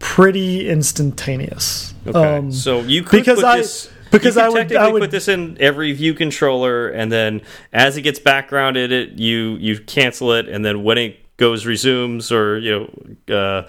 pretty 0.00 0.68
instantaneous. 0.68 1.94
Okay. 2.06 2.36
Um, 2.36 2.52
so 2.52 2.80
you 2.80 3.04
could 3.04 3.20
because 3.20 3.44
I 3.44 3.58
this, 3.58 3.88
because 4.10 4.36
I 4.36 4.48
would, 4.48 4.74
I 4.74 4.88
would 4.88 5.02
put 5.02 5.10
this 5.10 5.28
in 5.28 5.56
every 5.60 5.92
view 5.92 6.14
controller 6.14 6.88
and 6.88 7.10
then 7.10 7.42
as 7.72 7.96
it 7.96 8.02
gets 8.02 8.18
backgrounded 8.18 8.92
it 8.92 9.18
you 9.18 9.56
you 9.56 9.78
cancel 9.80 10.32
it 10.32 10.48
and 10.48 10.64
then 10.64 10.82
when 10.82 10.98
it 10.98 11.36
goes 11.36 11.64
resumes 11.64 12.32
or 12.32 12.58
you 12.58 12.90
know 13.28 13.34
uh, 13.34 13.68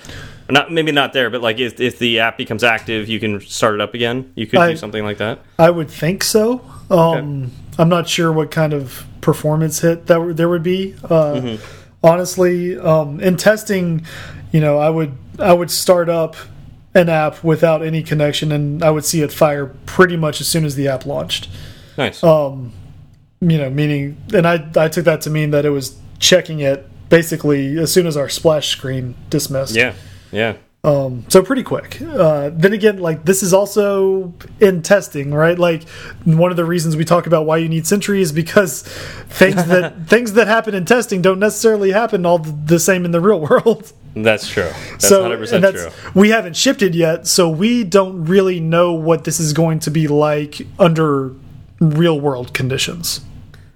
not 0.50 0.72
maybe 0.72 0.92
not 0.92 1.14
there 1.14 1.30
but 1.30 1.42
like 1.42 1.60
if, 1.60 1.80
if 1.80 2.00
the 2.00 2.20
app 2.20 2.38
becomes 2.38 2.64
active 2.64 3.08
you 3.08 3.20
can 3.20 3.40
start 3.42 3.76
it 3.76 3.82
up 3.82 3.94
again 3.94 4.32
you 4.36 4.48
could 4.48 4.60
I, 4.60 4.72
do 4.72 4.78
something 4.78 5.04
like 5.04 5.20
that 5.20 5.40
i 5.58 5.70
would 5.70 5.90
think 5.90 6.24
so 6.24 6.66
um, 6.90 6.98
okay. 6.98 7.52
i'm 7.78 7.90
not 7.90 8.10
sure 8.10 8.32
what 8.32 8.50
kind 8.50 8.74
of 8.74 9.06
performance 9.22 9.80
hit 9.82 10.08
that 10.08 10.36
there 10.36 10.50
would 10.50 10.64
be 10.64 10.96
uh, 11.04 11.36
mm 11.36 11.42
-hmm. 11.42 11.60
honestly 12.02 12.78
um, 12.78 13.20
in 13.20 13.38
testing 13.38 14.06
you 14.52 14.60
know 14.60 14.80
i 14.80 14.90
would 14.90 15.12
i 15.38 15.54
would 15.54 15.70
start 15.72 16.10
up 16.10 16.36
an 16.94 17.10
app 17.10 17.44
without 17.44 17.84
any 17.84 18.02
connection 18.02 18.52
and 18.52 18.84
i 18.84 18.90
would 18.90 19.06
see 19.06 19.22
it 19.22 19.32
fire 19.32 19.68
pretty 19.86 20.18
much 20.18 20.42
as 20.42 20.48
soon 20.48 20.66
as 20.66 20.76
the 20.76 20.88
app 20.88 21.06
launched 21.06 21.48
nice 21.98 22.24
um 22.24 22.72
you 23.42 23.58
know 23.58 23.70
meaning 23.70 24.18
and 24.34 24.48
i 24.48 24.70
i 24.76 24.88
took 24.88 25.06
that 25.06 25.22
to 25.22 25.30
mean 25.30 25.52
that 25.52 25.66
it 25.66 25.70
was 25.70 25.98
checking 26.20 26.60
it 26.60 26.90
basically 27.10 27.78
as 27.78 27.92
soon 27.92 28.08
as 28.08 28.16
our 28.16 28.30
splash 28.30 28.70
screen 28.70 29.16
dismissed. 29.30 29.76
Yeah, 29.76 29.94
yeah. 30.32 30.56
Um, 30.82 31.26
so 31.28 31.44
pretty 31.44 31.64
quick. 31.64 32.02
Uh, 32.02 32.52
then 32.54 32.72
again, 32.72 33.00
like 33.00 33.26
this 33.26 33.44
is 33.44 33.54
also 33.54 34.34
in 34.62 34.82
testing, 34.82 35.34
right? 35.34 35.60
Like 35.60 35.88
one 36.24 36.52
of 36.52 36.58
the 36.58 36.64
reasons 36.64 36.96
we 36.96 37.04
talk 37.04 37.28
about 37.28 37.46
why 37.46 37.58
you 37.58 37.68
need 37.68 37.86
Sentry 37.86 38.22
is 38.22 38.32
because 38.32 38.84
things 38.84 39.66
that 39.66 40.08
things 40.08 40.34
that 40.34 40.48
happen 40.48 40.74
in 40.74 40.86
testing 40.86 41.22
don't 41.22 41.40
necessarily 41.40 41.92
happen 41.92 42.26
all 42.26 42.40
the 42.40 42.80
same 42.80 43.04
in 43.04 43.12
the 43.12 43.20
real 43.20 43.42
world. 43.42 43.92
That's 44.16 44.50
true. 44.50 44.70
That's 44.92 45.08
so, 45.08 45.30
100% 45.30 45.62
that's, 45.62 45.82
true. 45.82 46.12
We 46.14 46.30
haven't 46.30 46.56
shipped 46.56 46.82
it 46.82 46.94
yet, 46.94 47.28
so 47.28 47.50
we 47.50 47.84
don't 47.84 48.26
really 48.26 48.60
know 48.60 48.94
what 48.94 49.24
this 49.24 49.40
is 49.40 49.54
going 49.54 49.80
to 49.80 49.92
be 49.92 50.08
like 50.08 50.66
under 50.78 51.34
real 51.80 52.20
world 52.20 52.54
conditions. 52.54 53.22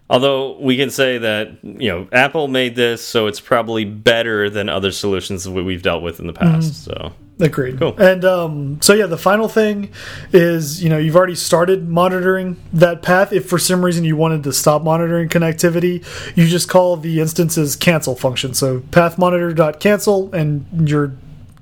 Although 0.09 0.59
we 0.59 0.77
can 0.77 0.89
say 0.89 1.17
that 1.17 1.57
you 1.63 1.89
know 1.89 2.07
Apple 2.11 2.47
made 2.47 2.75
this, 2.75 3.05
so 3.05 3.27
it's 3.27 3.39
probably 3.39 3.86
better 3.86 4.49
than 4.49 4.69
other 4.69 4.91
solutions 4.91 5.43
that 5.43 5.51
we've 5.51 5.81
dealt 5.81 6.03
with 6.03 6.19
in 6.19 6.27
the 6.27 6.34
past. 6.34 6.73
Mm. 6.73 6.75
So 6.75 7.13
agreed. 7.39 7.79
Cool. 7.79 7.95
And 7.97 8.23
um, 8.25 8.81
so 8.81 8.93
yeah, 8.93 9.05
the 9.05 9.17
final 9.17 9.47
thing 9.47 9.91
is 10.31 10.84
you 10.84 10.89
know 10.89 10.97
you've 10.97 11.15
already 11.15 11.36
started 11.36 11.88
monitoring 11.88 12.57
that 12.73 13.01
path. 13.01 13.34
If 13.34 13.47
for 13.47 13.57
some 13.57 13.84
reason 13.84 14.03
you 14.03 14.15
wanted 14.15 14.43
to 14.43 14.53
stop 14.53 14.84
monitoring 14.84 15.29
connectivity, 15.29 16.05
you 16.36 16.47
just 16.47 16.69
call 16.69 16.97
the 16.97 17.19
instances 17.19 17.75
cancel 17.75 18.15
function. 18.15 18.53
So 18.53 18.81
path 18.91 19.17
monitor 19.17 19.53
dot 19.53 19.79
cancel, 19.79 20.34
and 20.34 20.89
you're 20.89 21.13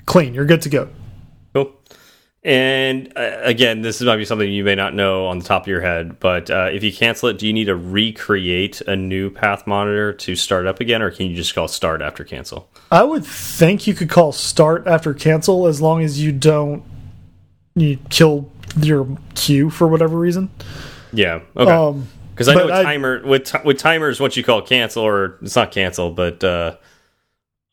clean. 0.05 0.33
You're 0.33 0.45
good 0.45 0.61
to 0.63 0.69
go. 0.69 0.89
And 2.43 3.13
uh, 3.15 3.37
again, 3.41 3.81
this 3.81 4.01
might 4.01 4.17
be 4.17 4.25
something 4.25 4.51
you 4.51 4.63
may 4.63 4.73
not 4.73 4.95
know 4.95 5.27
on 5.27 5.37
the 5.37 5.45
top 5.45 5.63
of 5.63 5.67
your 5.67 5.81
head, 5.81 6.19
but 6.19 6.49
uh, 6.49 6.69
if 6.71 6.83
you 6.83 6.91
cancel 6.91 7.29
it, 7.29 7.37
do 7.37 7.45
you 7.45 7.53
need 7.53 7.65
to 7.65 7.75
recreate 7.75 8.81
a 8.81 8.95
new 8.95 9.29
path 9.29 9.67
monitor 9.67 10.11
to 10.11 10.35
start 10.35 10.65
up 10.65 10.79
again, 10.79 11.03
or 11.03 11.11
can 11.11 11.27
you 11.27 11.35
just 11.35 11.53
call 11.53 11.67
start 11.67 12.01
after 12.01 12.23
cancel? 12.23 12.67
I 12.89 13.03
would 13.03 13.23
think 13.23 13.85
you 13.85 13.93
could 13.93 14.09
call 14.09 14.31
start 14.31 14.87
after 14.87 15.13
cancel 15.13 15.67
as 15.67 15.81
long 15.81 16.01
as 16.01 16.21
you 16.21 16.31
don't 16.31 16.83
you 17.75 17.99
kill 18.09 18.51
your 18.79 19.07
queue 19.35 19.69
for 19.69 19.87
whatever 19.87 20.17
reason. 20.17 20.49
Yeah. 21.13 21.41
Okay. 21.55 22.07
Because 22.33 22.47
um, 22.47 22.57
I 22.57 22.59
know 22.59 22.65
with 22.65 22.83
timer 22.83 23.21
with 23.25 23.65
with 23.65 23.77
timers, 23.77 24.19
once 24.19 24.35
you 24.35 24.43
call 24.43 24.63
cancel, 24.63 25.03
or 25.03 25.37
it's 25.41 25.55
not 25.55 25.71
cancel, 25.71 26.11
but 26.11 26.43
uh, 26.43 26.77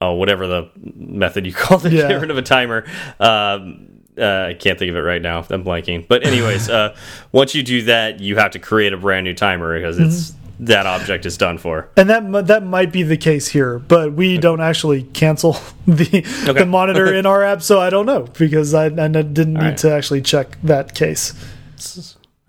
oh, 0.00 0.12
whatever 0.12 0.46
the 0.46 0.70
method 0.76 1.46
you 1.46 1.52
call 1.54 1.84
it, 1.86 1.92
yeah. 1.92 2.08
get 2.08 2.20
rid 2.20 2.30
of 2.30 2.36
a 2.36 2.42
timer. 2.42 2.84
Um, 3.18 3.97
uh, 4.18 4.48
I 4.48 4.54
can't 4.54 4.78
think 4.78 4.90
of 4.90 4.96
it 4.96 5.00
right 5.00 5.22
now. 5.22 5.44
I'm 5.50 5.64
blanking. 5.64 6.06
But 6.06 6.26
anyways, 6.26 6.68
uh, 6.78 6.96
once 7.32 7.54
you 7.54 7.62
do 7.62 7.82
that, 7.82 8.20
you 8.20 8.36
have 8.36 8.52
to 8.52 8.58
create 8.58 8.92
a 8.92 8.96
brand 8.96 9.24
new 9.24 9.34
timer 9.34 9.78
because 9.78 9.98
it's 9.98 10.30
mm 10.30 10.36
-hmm. 10.36 10.66
that 10.66 10.86
object 10.86 11.26
is 11.26 11.36
done 11.36 11.58
for. 11.58 11.88
And 11.96 12.08
that 12.10 12.46
that 12.46 12.64
might 12.64 12.92
be 12.92 13.02
the 13.02 13.16
case 13.16 13.58
here, 13.58 13.78
but 13.78 14.12
we 14.12 14.26
okay. 14.26 14.38
don't 14.38 14.60
actually 14.60 15.06
cancel 15.12 15.52
the 15.86 16.24
okay. 16.48 16.52
the 16.52 16.66
monitor 16.66 17.14
in 17.18 17.26
our 17.26 17.42
app, 17.44 17.62
so 17.62 17.80
I 17.86 17.90
don't 17.90 18.06
know 18.06 18.26
because 18.38 18.74
I, 18.74 18.86
I 18.86 19.08
didn't 19.08 19.56
All 19.56 19.62
need 19.62 19.68
right. 19.68 19.80
to 19.80 19.90
actually 19.90 20.22
check 20.22 20.46
that 20.64 20.94
case. 20.94 21.34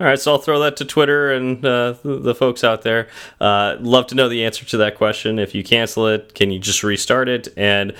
All 0.00 0.06
right, 0.06 0.18
so 0.18 0.32
I'll 0.32 0.38
throw 0.38 0.60
that 0.60 0.78
to 0.78 0.86
Twitter 0.86 1.30
and 1.30 1.62
uh, 1.62 1.92
the, 2.02 2.18
the, 2.18 2.34
folks 2.34 2.64
out 2.64 2.80
there. 2.80 3.08
Uh, 3.38 3.76
love 3.80 4.06
to 4.06 4.14
know 4.14 4.30
the 4.30 4.46
answer 4.46 4.64
to 4.64 4.78
that 4.78 4.96
question. 4.96 5.38
If 5.38 5.54
you 5.54 5.62
cancel 5.62 6.06
it, 6.06 6.34
can 6.34 6.50
you 6.50 6.58
just 6.58 6.82
restart 6.82 7.28
it? 7.28 7.48
And 7.54 7.92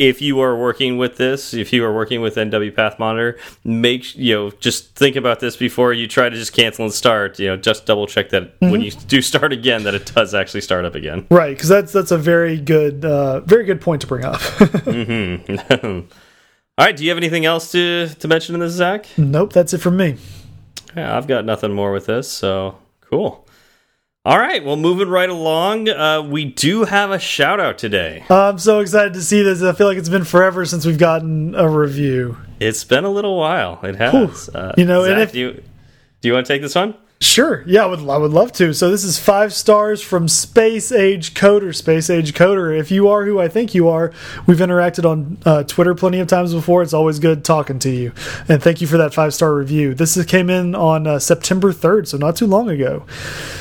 if 0.00 0.22
you 0.22 0.40
are 0.40 0.56
working 0.56 0.96
with 0.96 1.18
this, 1.18 1.52
if 1.52 1.74
you 1.74 1.84
are 1.84 1.92
working 1.92 2.22
with 2.22 2.34
NW 2.36 2.74
Path 2.74 2.98
Monitor, 2.98 3.38
make 3.64 4.16
you 4.16 4.34
know 4.34 4.50
just 4.52 4.96
think 4.96 5.14
about 5.14 5.40
this 5.40 5.58
before 5.58 5.92
you 5.92 6.08
try 6.08 6.30
to 6.30 6.34
just 6.34 6.54
cancel 6.54 6.86
and 6.86 6.94
start. 6.94 7.38
You 7.38 7.48
know, 7.48 7.56
just 7.58 7.84
double 7.84 8.06
check 8.06 8.30
that 8.30 8.42
mm 8.42 8.50
-hmm. 8.60 8.70
when 8.70 8.80
you 8.80 8.92
do 9.08 9.20
start 9.20 9.52
again, 9.52 9.82
that 9.84 9.94
it 9.94 10.10
does 10.14 10.34
actually 10.34 10.62
start 10.62 10.86
up 10.86 10.94
again. 10.94 11.26
Right, 11.30 11.54
because 11.54 11.68
that's 11.68 11.92
that's 11.92 12.12
a 12.12 12.16
very 12.16 12.56
good, 12.56 13.04
uh, 13.04 13.40
very 13.40 13.64
good 13.64 13.80
point 13.80 14.00
to 14.00 14.06
bring 14.06 14.24
up. 14.24 14.40
mm 14.86 15.04
-hmm. 15.06 16.04
All 16.78 16.86
right, 16.86 16.96
do 16.96 17.04
you 17.04 17.10
have 17.10 17.20
anything 17.24 17.44
else 17.44 17.70
to 17.72 18.14
to 18.20 18.28
mention 18.28 18.54
in 18.54 18.60
this, 18.60 18.72
Zach? 18.72 19.06
Nope, 19.16 19.52
that's 19.52 19.72
it 19.74 19.80
from 19.80 19.96
me. 19.96 20.16
Yeah, 20.96 21.18
I've 21.18 21.28
got 21.34 21.44
nothing 21.44 21.72
more 21.74 21.92
with 21.92 22.06
this, 22.06 22.38
so 22.38 22.74
cool. 23.10 23.44
All 24.22 24.38
right, 24.38 24.62
well, 24.62 24.76
moving 24.76 25.08
right 25.08 25.30
along, 25.30 25.88
uh, 25.88 26.20
we 26.20 26.44
do 26.44 26.84
have 26.84 27.10
a 27.10 27.18
shout 27.18 27.58
out 27.58 27.78
today. 27.78 28.22
I'm 28.28 28.58
so 28.58 28.80
excited 28.80 29.14
to 29.14 29.22
see 29.22 29.40
this. 29.40 29.62
I 29.62 29.72
feel 29.72 29.86
like 29.86 29.96
it's 29.96 30.10
been 30.10 30.24
forever 30.24 30.66
since 30.66 30.84
we've 30.84 30.98
gotten 30.98 31.54
a 31.54 31.66
review. 31.66 32.36
It's 32.60 32.84
been 32.84 33.04
a 33.04 33.08
little 33.08 33.38
while. 33.38 33.80
It 33.82 33.96
has. 33.96 34.50
Uh, 34.50 34.74
you 34.76 34.84
know, 34.84 35.04
Zach, 35.04 35.18
if, 35.20 35.32
do 35.32 35.38
you 35.38 35.62
do 36.20 36.28
you 36.28 36.34
want 36.34 36.44
to 36.44 36.52
take 36.52 36.60
this 36.60 36.74
one? 36.74 36.96
Sure. 37.22 37.62
Yeah, 37.66 37.84
I 37.84 37.86
would, 37.86 38.00
I 38.08 38.16
would 38.16 38.30
love 38.30 38.50
to. 38.52 38.72
So 38.72 38.90
this 38.90 39.04
is 39.04 39.18
five 39.18 39.52
stars 39.52 40.00
from 40.00 40.26
Space 40.26 40.90
Age 40.90 41.34
Coder. 41.34 41.74
Space 41.76 42.08
Age 42.08 42.32
Coder. 42.32 42.76
If 42.78 42.90
you 42.90 43.08
are 43.08 43.26
who 43.26 43.38
I 43.38 43.46
think 43.46 43.74
you 43.74 43.88
are, 43.88 44.10
we've 44.46 44.56
interacted 44.56 45.04
on 45.04 45.36
uh, 45.44 45.64
Twitter 45.64 45.94
plenty 45.94 46.18
of 46.20 46.28
times 46.28 46.54
before. 46.54 46.82
It's 46.82 46.94
always 46.94 47.18
good 47.18 47.44
talking 47.44 47.78
to 47.80 47.90
you. 47.90 48.12
And 48.48 48.62
thank 48.62 48.80
you 48.80 48.86
for 48.86 48.96
that 48.96 49.12
five 49.12 49.34
star 49.34 49.54
review. 49.54 49.92
This 49.92 50.16
is, 50.16 50.24
came 50.24 50.48
in 50.48 50.74
on 50.74 51.06
uh, 51.06 51.18
September 51.18 51.74
3rd, 51.74 52.08
so 52.08 52.16
not 52.16 52.36
too 52.36 52.46
long 52.46 52.70
ago. 52.70 53.04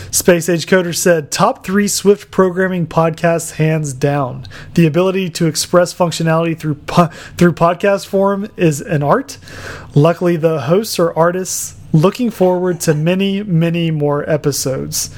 Space 0.10 0.48
Age 0.48 0.66
Coder 0.66 0.96
said, 0.96 1.30
top 1.30 1.66
three 1.66 1.90
Swift 1.90 2.32
programming 2.32 2.88
podcasts 2.88 3.56
hands 3.56 3.92
down. 3.92 4.46
The 4.76 4.88
ability 4.88 5.32
to 5.32 5.48
express 5.48 5.94
functionality 5.94 6.58
through 6.58 6.76
po 6.76 7.08
through 7.38 7.54
podcast 7.54 8.08
form 8.08 8.50
is 8.56 8.80
an 8.80 9.04
art. 9.04 9.38
Luckily, 9.94 10.38
the 10.38 10.62
hosts 10.62 10.98
are 10.98 11.14
artists 11.14 11.76
looking 11.94 12.30
forward 12.32 12.80
to 12.82 12.94
many, 12.94 13.44
many 13.44 13.92
more 13.92 14.30
episodes. 14.30 15.16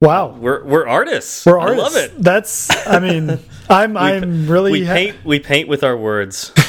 Wow, 0.00 0.28
We're 0.28 0.62
we're 0.64 0.86
artists. 0.86 1.46
we're 1.46 1.58
artists. 1.58 1.80
I 1.80 2.00
love 2.00 2.10
it. 2.10 2.22
That's, 2.22 2.86
I 2.86 2.98
mean, 2.98 3.38
I'm, 3.70 3.96
I'm 3.96 4.46
really. 4.46 4.72
We 4.72 4.84
paint 4.84 5.24
we 5.24 5.40
paint 5.40 5.68
with 5.68 5.82
our 5.82 5.96
words. 5.96 6.52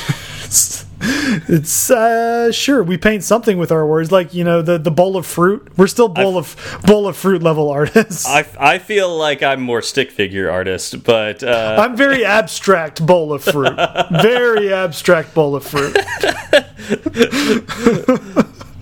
It's 1.00 1.92
uh, 1.92 2.52
sure 2.52 2.82
we 2.82 2.98
paint 2.98 3.24
something 3.24 3.58
with 3.58 3.72
our 3.72 3.86
words, 3.86 4.12
like 4.12 4.34
you 4.34 4.44
know 4.44 4.62
the 4.62 4.78
the 4.80 4.90
bowl 4.90 5.16
of 5.16 5.26
fruit. 5.26 5.78
We're 5.78 5.88
still 5.88 6.08
bowl 6.08 6.38
of 6.38 6.56
bowl 6.86 7.08
of 7.08 7.16
fruit 7.16 7.44
level 7.44 7.70
artists. 7.70 8.26
I, 8.26 8.46
I 8.60 8.80
feel 8.80 9.16
like 9.16 9.44
I'm 9.44 9.62
more 9.62 9.82
stick 9.82 10.10
figure 10.10 10.50
artist, 10.50 11.04
but 11.04 11.44
uh, 11.44 11.76
I'm 11.80 11.96
very 11.96 12.26
abstract 12.26 13.06
bowl 13.06 13.32
of 13.32 13.44
fruit. 13.44 13.76
Very 14.22 14.74
abstract 14.74 15.36
bowl 15.36 15.56
of 15.56 15.66
fruit. 15.66 15.96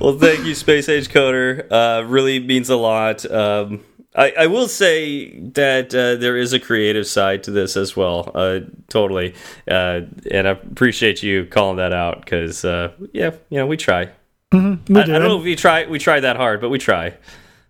Well, 0.06 0.20
thank 0.20 0.46
you, 0.46 0.54
Space 0.54 0.88
Age 0.88 1.10
Coder. 1.10 1.66
Uh, 1.72 2.06
really 2.06 2.40
means 2.40 2.70
a 2.70 2.76
lot. 2.76 3.26
Um, 3.30 3.84
I, 4.16 4.34
I 4.38 4.46
will 4.46 4.68
say 4.68 5.40
that 5.40 5.96
uh, 5.96 6.16
there 6.18 6.38
is 6.38 6.54
a 6.54 6.60
creative 6.60 7.08
side 7.08 7.42
to 7.46 7.52
this 7.52 7.76
as 7.76 7.98
well. 7.98 8.30
Uh, 8.36 8.60
totally, 8.88 9.34
uh, 9.68 10.02
and 10.30 10.48
I 10.48 10.52
appreciate 10.52 11.24
you 11.24 11.48
calling 11.48 11.78
that 11.78 11.92
out 11.92 12.24
because 12.24 12.64
uh, 12.64 12.92
yeah, 13.14 13.32
you 13.50 13.58
know 13.58 13.66
we 13.66 13.78
try. 13.78 14.12
We 14.52 14.60
I, 14.60 14.62
I 14.62 14.76
do. 14.76 14.94
don't 14.94 15.24
know 15.24 15.40
if 15.40 15.44
we 15.44 15.56
try 15.56 15.88
we 15.88 15.98
try 15.98 16.20
that 16.20 16.36
hard, 16.38 16.62
but 16.62 16.70
we 16.70 16.78
try. 16.78 17.16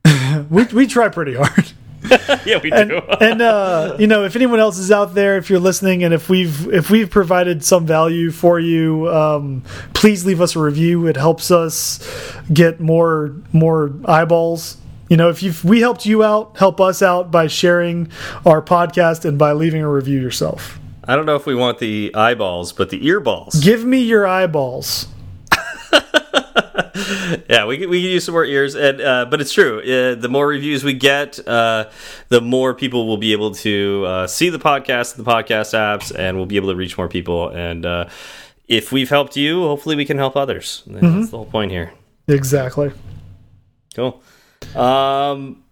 We 0.49 0.65
we 0.65 0.87
try 0.87 1.07
pretty 1.07 1.35
hard. 1.35 1.71
yeah, 2.45 2.59
we 2.61 2.71
and, 2.71 2.89
do. 2.89 2.97
and 3.21 3.41
uh, 3.41 3.95
you 3.99 4.07
know 4.07 4.23
if 4.25 4.35
anyone 4.35 4.59
else 4.59 4.77
is 4.77 4.91
out 4.91 5.13
there 5.13 5.37
if 5.37 5.49
you're 5.49 5.59
listening 5.59 6.03
and 6.03 6.13
if 6.13 6.29
we've 6.29 6.67
if 6.73 6.89
we've 6.89 7.09
provided 7.09 7.63
some 7.63 7.85
value 7.85 8.31
for 8.31 8.59
you 8.59 9.09
um, 9.09 9.63
please 9.93 10.25
leave 10.25 10.41
us 10.41 10.55
a 10.55 10.59
review 10.59 11.07
it 11.07 11.17
helps 11.17 11.51
us 11.51 11.99
get 12.53 12.79
more 12.79 13.35
more 13.51 13.93
eyeballs 14.05 14.77
you 15.09 15.17
know 15.17 15.29
if 15.29 15.41
you 15.43 15.53
we 15.63 15.81
helped 15.81 16.05
you 16.05 16.23
out 16.23 16.57
help 16.57 16.79
us 16.81 17.01
out 17.01 17.31
by 17.31 17.47
sharing 17.47 18.09
our 18.45 18.61
podcast 18.61 19.25
and 19.25 19.37
by 19.37 19.51
leaving 19.51 19.81
a 19.81 19.89
review 19.89 20.19
yourself 20.19 20.79
I 21.07 21.15
don't 21.15 21.27
know 21.27 21.35
if 21.35 21.45
we 21.45 21.53
want 21.53 21.77
the 21.77 22.11
eyeballs, 22.15 22.73
but 22.73 22.89
the 22.89 22.99
earballs. 22.99 23.63
give 23.63 23.85
me 23.85 23.99
your 23.99 24.25
eyeballs 24.25 25.07
yeah, 27.49 27.65
we 27.65 27.85
we 27.85 28.01
could 28.01 28.11
use 28.11 28.25
some 28.25 28.33
more 28.33 28.45
ears, 28.45 28.75
and 28.75 29.01
uh, 29.01 29.25
but 29.29 29.41
it's 29.41 29.51
true. 29.51 29.79
Uh, 29.79 30.15
the 30.15 30.29
more 30.29 30.47
reviews 30.47 30.83
we 30.83 30.93
get, 30.93 31.45
uh, 31.47 31.89
the 32.29 32.39
more 32.39 32.73
people 32.73 33.05
will 33.05 33.17
be 33.17 33.33
able 33.33 33.53
to 33.55 34.05
uh, 34.07 34.27
see 34.27 34.49
the 34.49 34.59
podcast, 34.59 35.15
the 35.15 35.23
podcast 35.23 35.73
apps, 35.73 36.17
and 36.17 36.37
we'll 36.37 36.45
be 36.45 36.55
able 36.55 36.69
to 36.69 36.75
reach 36.75 36.97
more 36.97 37.09
people. 37.09 37.49
And 37.49 37.85
uh, 37.85 38.09
if 38.67 38.91
we've 38.91 39.09
helped 39.09 39.35
you, 39.35 39.61
hopefully 39.61 39.95
we 39.95 40.05
can 40.05 40.17
help 40.17 40.37
others. 40.37 40.83
That's 40.87 41.31
the 41.31 41.37
whole 41.37 41.45
point 41.45 41.71
here. 41.71 41.91
exactly 42.27 42.91
Cool. 43.95 44.21
Um, 44.75 45.63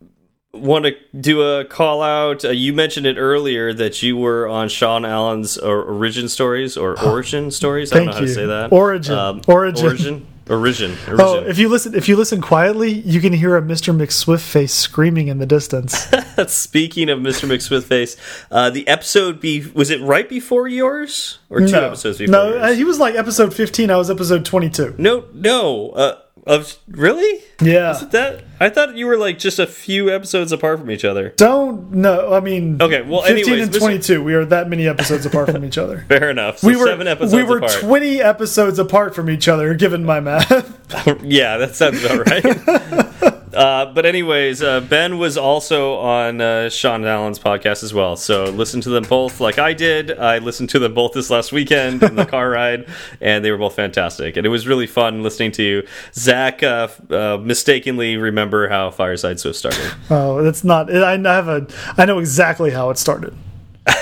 want 0.54 0.86
to 0.86 0.96
do 1.20 1.42
a 1.42 1.66
call 1.66 2.02
out? 2.02 2.46
Uh, 2.46 2.50
you 2.50 2.74
mentioned 2.74 3.06
it 3.06 3.18
earlier 3.18 3.74
that 3.74 4.02
you 4.02 4.16
were 4.18 4.48
on 4.48 4.70
Sean 4.70 5.04
Allen's 5.04 5.58
or 5.58 5.84
origin 5.84 6.30
stories 6.30 6.78
or 6.78 7.00
origin 7.04 7.52
stories. 7.52 7.92
I 7.92 7.98
don't 7.98 8.06
know 8.08 8.14
how 8.14 8.20
to 8.20 8.28
you. 8.28 8.34
say 8.34 8.46
that. 8.46 8.72
Um, 9.18 9.42
Origin. 9.48 9.86
Origin. 9.86 10.28
Origin. 10.50 10.92
Origin. 11.08 11.20
Oh 11.20 11.40
if 11.46 11.58
you 11.58 11.70
listen 11.70 11.96
if 11.96 12.10
you 12.10 12.16
listen 12.16 12.42
quietly 12.42 12.92
you 12.92 13.22
can 13.22 13.32
hear 13.34 13.56
a 13.56 13.62
mr 13.62 13.96
McSwiftface 13.96 14.72
screaming 14.72 15.28
in 15.30 15.38
the 15.38 15.46
distance 15.46 15.94
Speaking 16.48 17.10
of 17.10 17.20
Mr. 17.20 17.48
McSwiftface, 17.48 18.18
uh, 18.52 18.70
the 18.70 18.88
episode 18.88 19.40
be 19.40 19.66
was 19.74 19.90
it 19.90 20.02
right 20.02 20.28
before 20.28 20.68
yours 20.68 21.38
or 21.50 21.60
two 21.60 21.68
no 21.72 21.86
episodes 21.88 22.18
before 22.18 22.32
no 22.32 22.50
yours? 22.50 22.62
uh, 22.64 22.74
he 22.76 22.84
was 22.84 23.00
like 23.00 23.16
episode 23.16 23.54
15 23.54 23.90
i 23.92 23.96
was 23.96 24.10
episode 24.10 24.44
22 24.46 24.96
no, 24.98 25.26
no. 25.34 25.90
Uh, 25.92 26.20
of 26.46 26.78
really? 26.90 27.42
yeah 27.62 27.92
Is 27.92 28.02
it 28.04 28.12
that 28.12 28.44
I 28.60 28.70
thought 28.70 28.96
you 28.96 29.06
were 29.08 29.18
like 29.18 29.40
just 29.40 29.60
a 29.60 29.68
few 29.68 30.14
episodes 30.14 30.52
apart 30.52 30.80
from 30.80 30.92
each 30.92 31.06
other. 31.06 31.30
Don't 31.38 31.92
no. 31.92 32.34
I 32.34 32.40
mean, 32.40 32.82
Okay, 32.82 33.02
well, 33.02 33.22
15 33.22 33.38
anyways, 33.54 33.68
and 33.68 33.76
twenty-two. 33.80 34.24
We 34.24 34.34
are 34.36 34.46
that 34.46 34.70
many 34.70 34.88
episodes 34.88 35.26
apart 35.26 35.52
from 35.52 35.64
each 35.66 35.78
other. 35.78 36.06
Fair 36.10 36.30
enough. 36.30 36.60
So 36.60 36.68
We 36.68 36.76
were 36.76 36.88
seven 36.88 37.08
episodes 37.08 37.34
we 37.34 37.44
were 37.44 37.58
apart. 37.58 37.74
twenty 37.80 38.22
episodes 38.22 38.80
apart 38.80 39.16
from 39.16 39.30
each 39.30 39.48
other, 39.48 39.74
given 39.74 40.04
my 40.06 40.20
math. 40.20 40.52
yeah, 41.24 41.58
that 41.58 41.76
sounds 41.76 42.04
about 42.04 42.28
right. 42.28 43.34
uh, 43.54 43.86
but 43.94 44.06
anyways, 44.06 44.62
uh, 44.62 44.82
Ben 44.82 45.18
was 45.18 45.38
also 45.38 45.96
on 45.96 46.42
uh, 46.42 46.70
Sean 46.70 47.06
Allen's 47.06 47.40
podcast 47.40 47.84
as 47.84 47.94
well. 47.94 48.16
So 48.16 48.46
listen 48.46 48.82
to 48.82 48.90
them 48.90 49.04
both, 49.04 49.40
like 49.40 49.60
I 49.60 49.74
did. 49.74 50.18
I 50.18 50.40
listened 50.40 50.70
to 50.72 50.80
them 50.80 50.94
both 50.94 51.14
this 51.14 51.30
last 51.30 51.52
weekend 51.52 52.04
in 52.04 52.16
the 52.16 52.26
car 52.36 52.50
ride, 52.50 52.88
and 53.22 53.44
they 53.44 53.52
were 53.52 53.58
both 53.58 53.76
fantastic. 53.76 54.38
And 54.38 54.46
it 54.46 54.50
was 54.50 54.68
really 54.68 54.88
fun 54.88 55.24
listening 55.24 55.52
to 55.54 55.64
you. 55.64 55.88
Zach 56.14 56.64
uh, 56.64 56.88
uh, 57.10 57.38
mistakenly 57.42 58.18
remember 58.18 58.70
how 58.70 58.92
Fireside 58.92 59.40
Swift 59.40 59.58
started. 59.58 59.94
oh, 60.10 60.44
that's 60.44 60.64
not. 60.64 60.94
I 60.94 61.18
have 61.18 61.48
a. 61.48 61.68
I 61.98 62.06
know 62.06 62.20
exactly 62.20 62.72
how 62.72 62.90
it 62.90 62.98
started. 62.98 63.36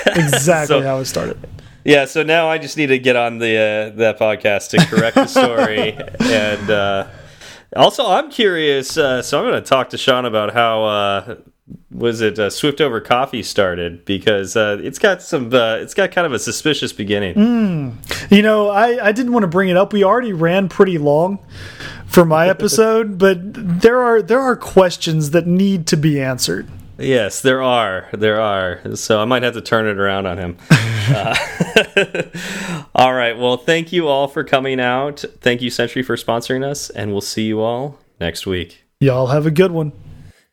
Exactly 0.06 0.66
So- 0.80 0.82
how 0.82 0.98
it 0.98 1.06
started. 1.06 1.38
Yeah, 1.84 2.04
so 2.04 2.22
now 2.22 2.48
I 2.48 2.58
just 2.58 2.76
need 2.76 2.86
to 2.86 2.98
get 3.00 3.16
on 3.16 3.38
the 3.38 3.56
uh, 3.92 3.96
that 3.96 4.16
podcast 4.16 4.70
to 4.70 4.86
correct 4.86 5.16
the 5.16 5.26
story, 5.26 5.98
and 6.20 6.70
uh, 6.70 7.08
also 7.76 8.06
I'm 8.06 8.30
curious. 8.30 8.96
Uh, 8.96 9.22
so 9.22 9.38
I'm 9.38 9.44
going 9.44 9.62
to 9.62 9.68
talk 9.68 9.90
to 9.90 9.98
Sean 9.98 10.24
about 10.24 10.52
how 10.52 10.84
uh, 10.84 11.36
was 11.90 12.20
it 12.20 12.38
uh, 12.38 12.50
Swift 12.50 12.80
over 12.80 13.00
Coffee 13.00 13.42
started 13.42 14.04
because 14.04 14.56
uh, 14.56 14.78
it's 14.82 14.98
got 14.98 15.22
some 15.22 15.52
uh, 15.52 15.76
it's 15.76 15.94
got 15.94 16.10
kind 16.12 16.26
of 16.26 16.32
a 16.32 16.38
suspicious 16.38 16.92
beginning. 16.92 17.34
You 18.30 18.42
know, 18.42 18.68
I 18.68 19.08
I 19.08 19.12
didn't 19.12 19.32
want 19.32 19.44
to 19.44 19.48
bring 19.48 19.68
it 19.68 19.76
up. 19.76 19.92
We 19.92 20.04
already 20.04 20.32
ran 20.32 20.68
pretty 20.68 20.98
long 20.98 21.38
for 22.06 22.24
my 22.24 22.48
episode, 22.56 23.18
but 23.18 23.38
there 23.54 24.00
are 24.00 24.22
there 24.22 24.40
are 24.40 24.56
questions 24.56 25.30
that 25.30 25.46
need 25.46 25.86
to 25.88 25.96
be 25.96 26.20
answered. 26.20 26.68
Yes, 26.98 27.40
there 27.40 27.62
are 27.62 28.08
there 28.12 28.40
are. 28.40 28.96
So 28.96 29.20
I 29.20 29.24
might 29.24 29.42
have 29.42 29.54
to 29.54 29.60
turn 29.60 29.86
it 29.86 29.98
around 29.98 30.26
on 30.26 30.38
him. 30.38 30.56
uh, 30.70 31.36
all 32.94 33.14
right. 33.14 33.36
Well, 33.36 33.56
thank 33.56 33.92
you 33.92 34.08
all 34.08 34.28
for 34.28 34.44
coming 34.44 34.80
out. 34.80 35.24
Thank 35.40 35.62
you 35.62 35.70
Sentry 35.70 36.02
for 36.02 36.16
sponsoring 36.16 36.64
us, 36.64 36.90
and 36.90 37.12
we'll 37.12 37.20
see 37.20 37.44
you 37.44 37.60
all 37.60 37.98
next 38.20 38.46
week. 38.46 38.84
Y'all 39.00 39.28
have 39.28 39.46
a 39.46 39.50
good 39.50 39.72
one. 39.72 39.92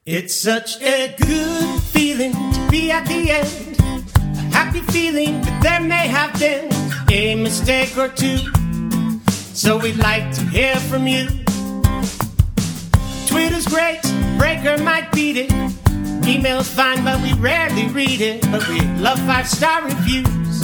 It's 0.05 0.33
such 0.33 0.81
a 0.81 1.13
good 1.17 1.81
feeling 1.83 2.31
to 2.31 2.67
be 2.71 2.89
at 2.89 3.05
the 3.05 3.29
end. 3.29 3.79
A 3.79 4.41
happy 4.55 4.81
feeling 4.91 5.41
that 5.41 5.61
there 5.61 5.81
may 5.81 6.07
have 6.07 6.39
been 6.39 6.71
a 7.11 7.35
mistake 7.35 7.95
or 7.97 8.07
two. 8.07 8.37
So 9.53 9.77
we'd 9.77 9.97
like 9.97 10.33
to 10.33 10.41
hear 10.45 10.75
from 10.77 11.05
you. 11.05 11.27
Twitter's 13.27 13.67
great, 13.67 14.01
Breaker 14.39 14.81
might 14.81 15.11
beat 15.11 15.37
it. 15.37 15.78
Email's 16.29 16.69
fine, 16.69 17.03
but 17.03 17.19
we 17.23 17.33
rarely 17.33 17.87
read 17.87 18.21
it. 18.21 18.43
But 18.51 18.67
we 18.69 18.79
love 19.01 19.17
five 19.21 19.47
star 19.47 19.83
reviews, 19.83 20.61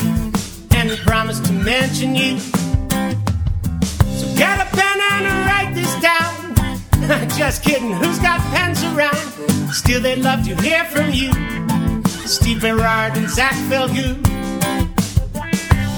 and 0.75 0.89
we 0.91 0.95
promise 0.97 1.39
to 1.39 1.53
mention 1.53 2.13
you. 2.15 2.37
So 2.39 4.25
get 4.37 4.61
a 4.61 4.67
pen 4.75 4.99
and 5.11 5.25
write 5.47 5.73
this 5.73 5.91
down. 6.01 7.29
Just 7.37 7.63
kidding, 7.63 7.91
who's 7.93 8.19
got 8.19 8.39
pens 8.53 8.83
around? 8.83 9.17
Still, 9.73 10.01
they'd 10.01 10.19
love 10.19 10.45
to 10.45 10.55
hear 10.61 10.85
from 10.85 11.09
you. 11.11 11.31
Steve 12.27 12.61
Berard 12.61 13.17
and 13.17 13.27
Zach 13.27 13.55
Falgout. 13.67 14.23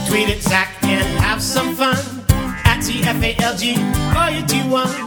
Tweet 0.07 0.41
Zach 0.41 0.69
and 0.83 1.03
have 1.19 1.41
some 1.41 1.75
fun. 1.75 1.97
At 2.63 2.79
TFALG, 2.79 4.15
all 4.15 4.29
you 4.29 4.45
do 4.45 4.69
one. 4.69 5.06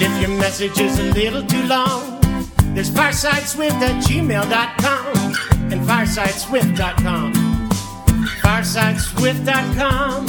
And 0.00 0.14
if 0.14 0.20
your 0.28 0.38
message 0.38 0.78
is 0.78 0.96
a 1.00 1.02
little 1.12 1.42
too 1.42 1.64
long, 1.64 2.20
there's 2.72 2.88
firesideswift 2.88 3.80
at 3.82 4.04
gmail.com 4.04 5.16
and 5.72 5.88
firesideswift.com. 5.88 7.32
Firesideswift.com. 8.40 10.28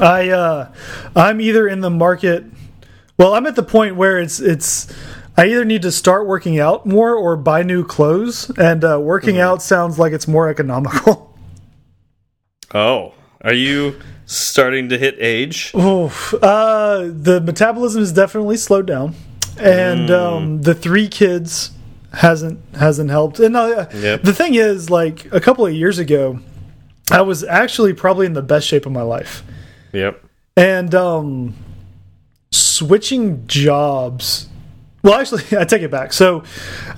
I 0.00 0.30
uh 0.30 0.72
I'm 1.14 1.42
either 1.42 1.68
in 1.68 1.82
the 1.82 1.90
market 1.90 2.46
well, 3.20 3.34
I'm 3.34 3.44
at 3.44 3.54
the 3.54 3.62
point 3.62 3.96
where 3.96 4.18
it's 4.18 4.40
it's 4.40 4.86
I 5.40 5.46
either 5.46 5.64
need 5.64 5.80
to 5.82 5.90
start 5.90 6.26
working 6.26 6.60
out 6.60 6.84
more 6.84 7.14
or 7.14 7.34
buy 7.34 7.62
new 7.62 7.82
clothes 7.82 8.50
and 8.58 8.84
uh 8.84 9.00
working 9.00 9.38
out 9.40 9.62
sounds 9.62 9.98
like 9.98 10.12
it's 10.12 10.28
more 10.28 10.48
economical. 10.50 11.28
Oh, 12.72 13.14
are 13.40 13.52
you 13.54 13.98
starting 14.26 14.90
to 14.90 14.98
hit 14.98 15.16
age? 15.18 15.72
Oof. 15.74 16.34
Uh 16.34 17.08
the 17.10 17.40
metabolism 17.40 18.02
is 18.02 18.12
definitely 18.12 18.58
slowed 18.58 18.86
down 18.86 19.14
and 19.58 20.10
um 20.10 20.60
the 20.62 20.74
three 20.74 21.08
kids 21.08 21.70
hasn't 22.12 22.60
hasn't 22.76 23.08
helped. 23.10 23.40
And 23.40 23.56
uh, 23.56 23.86
Yep. 23.94 24.22
the 24.22 24.34
thing 24.34 24.54
is 24.54 24.90
like 24.90 25.26
a 25.32 25.40
couple 25.40 25.66
of 25.66 25.72
years 25.72 25.98
ago 25.98 26.38
I 27.10 27.22
was 27.22 27.42
actually 27.44 27.94
probably 27.94 28.26
in 28.26 28.34
the 28.34 28.42
best 28.42 28.66
shape 28.68 28.84
of 28.84 28.92
my 28.92 29.02
life. 29.02 29.42
Yep. 29.92 30.22
And 30.56 30.94
um 30.94 31.54
switching 32.52 33.46
jobs. 33.48 34.49
Well, 35.02 35.14
actually, 35.14 35.44
I 35.58 35.64
take 35.64 35.82
it 35.82 35.90
back. 35.90 36.12
So, 36.12 36.44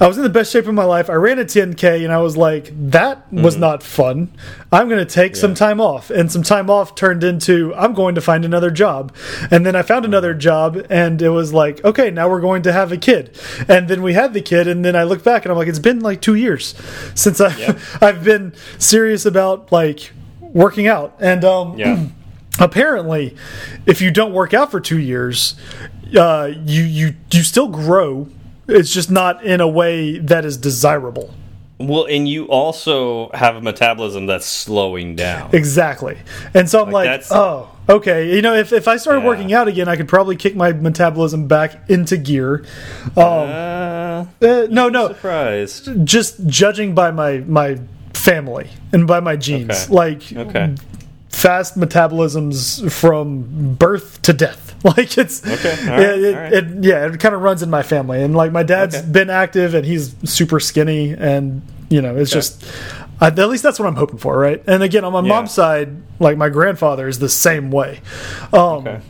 I 0.00 0.08
was 0.08 0.16
in 0.16 0.24
the 0.24 0.28
best 0.28 0.52
shape 0.52 0.66
of 0.66 0.74
my 0.74 0.84
life. 0.84 1.08
I 1.08 1.14
ran 1.14 1.38
a 1.38 1.44
10k 1.44 2.02
and 2.04 2.12
I 2.12 2.18
was 2.18 2.36
like, 2.36 2.72
that 2.90 3.32
was 3.32 3.56
not 3.56 3.82
fun. 3.82 4.32
I'm 4.72 4.88
going 4.88 5.04
to 5.04 5.10
take 5.14 5.36
some 5.36 5.54
time 5.54 5.80
off. 5.80 6.10
And 6.10 6.30
some 6.32 6.42
time 6.42 6.68
off 6.68 6.94
turned 6.94 7.22
into 7.22 7.72
I'm 7.74 7.94
going 7.94 8.14
to 8.16 8.20
find 8.20 8.44
another 8.44 8.70
job. 8.70 9.14
And 9.50 9.64
then 9.64 9.76
I 9.76 9.82
found 9.82 10.04
another 10.04 10.34
job 10.34 10.84
and 10.90 11.22
it 11.22 11.28
was 11.28 11.52
like, 11.52 11.84
okay, 11.84 12.10
now 12.10 12.28
we're 12.28 12.40
going 12.40 12.62
to 12.62 12.72
have 12.72 12.90
a 12.90 12.96
kid. 12.96 13.38
And 13.68 13.86
then 13.88 14.02
we 14.02 14.14
had 14.14 14.34
the 14.34 14.42
kid 14.42 14.66
and 14.66 14.84
then 14.84 14.96
I 14.96 15.04
look 15.04 15.22
back 15.22 15.44
and 15.44 15.52
I'm 15.52 15.58
like 15.58 15.68
it's 15.68 15.78
been 15.78 16.00
like 16.00 16.20
2 16.20 16.34
years 16.34 16.74
since 17.14 17.40
I 17.40 17.76
I've 18.00 18.24
been 18.24 18.54
serious 18.78 19.24
about 19.26 19.70
like 19.70 20.12
working 20.40 20.86
out. 20.88 21.14
And 21.20 21.44
um 21.44 21.78
Yeah. 21.78 22.06
apparently 22.58 23.34
if 23.86 24.02
you 24.02 24.10
don't 24.10 24.34
work 24.34 24.52
out 24.52 24.70
for 24.70 24.78
two 24.78 24.98
years 24.98 25.54
uh, 26.16 26.46
you 26.64 26.82
you 26.82 27.14
you 27.30 27.42
still 27.42 27.68
grow 27.68 28.28
it's 28.68 28.92
just 28.92 29.10
not 29.10 29.44
in 29.44 29.60
a 29.60 29.68
way 29.68 30.18
that 30.18 30.44
is 30.44 30.56
desirable 30.56 31.34
Well, 31.78 32.06
and 32.06 32.28
you 32.28 32.46
also 32.46 33.28
have 33.34 33.56
a 33.56 33.60
metabolism 33.60 34.26
that's 34.26 34.46
slowing 34.46 35.16
down. 35.16 35.50
exactly 35.52 36.16
and 36.54 36.68
so 36.70 36.82
i'm 36.84 36.90
Like, 36.92 37.08
like, 37.08 37.24
oh 37.32 37.68
okay 37.88 38.34
you 38.34 38.40
know 38.42 38.54
if, 38.54 38.72
if 38.72 38.86
i 38.88 38.96
started 38.96 39.20
Yeah. 39.22 39.26
working 39.26 39.52
out 39.52 39.66
again 39.68 39.88
i 39.88 39.96
could 39.96 40.08
probably 40.08 40.36
kick 40.36 40.54
my 40.54 40.72
metabolism 40.72 41.48
back 41.48 41.90
into 41.90 42.16
gear 42.16 42.64
um, 43.16 43.24
Uh, 43.50 44.24
uh, 44.42 44.66
no 44.70 44.88
no 44.88 45.08
surprised. 45.08 45.88
just 46.06 46.46
judging 46.46 46.94
by 46.94 47.10
my 47.10 47.38
my 47.38 47.78
family 48.14 48.70
and 48.92 49.06
by 49.06 49.18
my 49.20 49.34
genes 49.36 49.84
Okay. 49.86 49.92
like 49.94 50.22
Okay. 50.32 50.74
fast 51.30 51.76
metabolisms 51.76 52.88
from 52.92 53.74
birth 53.74 54.20
to 54.22 54.32
death. 54.32 54.71
Like 54.96 55.16
it's 55.16 55.46
Okay, 55.46 55.70
all 55.70 55.86
yeah, 55.86 56.06
right, 56.08 56.18
it, 56.18 56.34
all 56.34 56.40
right. 56.42 56.52
it- 56.52 56.84
yeah, 56.84 57.06
it 57.06 57.20
kind 57.20 57.34
of 57.34 57.40
runs 57.42 57.62
in 57.62 57.70
my 57.70 57.82
family, 57.84 58.20
and 58.22 58.34
like 58.34 58.50
my 58.50 58.62
dad's 58.64 58.96
Okay. 58.96 59.06
been 59.08 59.30
active, 59.30 59.74
and 59.74 59.86
he's 59.86 60.14
super 60.24 60.58
skinny, 60.58 61.12
and 61.16 61.62
you 61.88 62.02
know, 62.02 62.16
it's 62.16 62.30
just 62.32 62.64
I, 63.20 63.28
at 63.28 63.38
least 63.48 63.62
that's 63.62 63.78
what 63.78 63.86
I'm 63.86 63.94
hoping 63.94 64.18
for, 64.18 64.36
right? 64.36 64.60
And 64.66 64.82
again, 64.82 65.04
on 65.04 65.12
my 65.12 65.20
Yeah. 65.20 65.28
mom's 65.28 65.52
side, 65.52 65.90
like 66.18 66.36
my 66.36 66.48
grandfather 66.48 67.06
is 67.06 67.20
the 67.20 67.28
same 67.28 67.70
way. 67.70 68.00
Um, 68.52 68.60
Okay. 68.60 69.00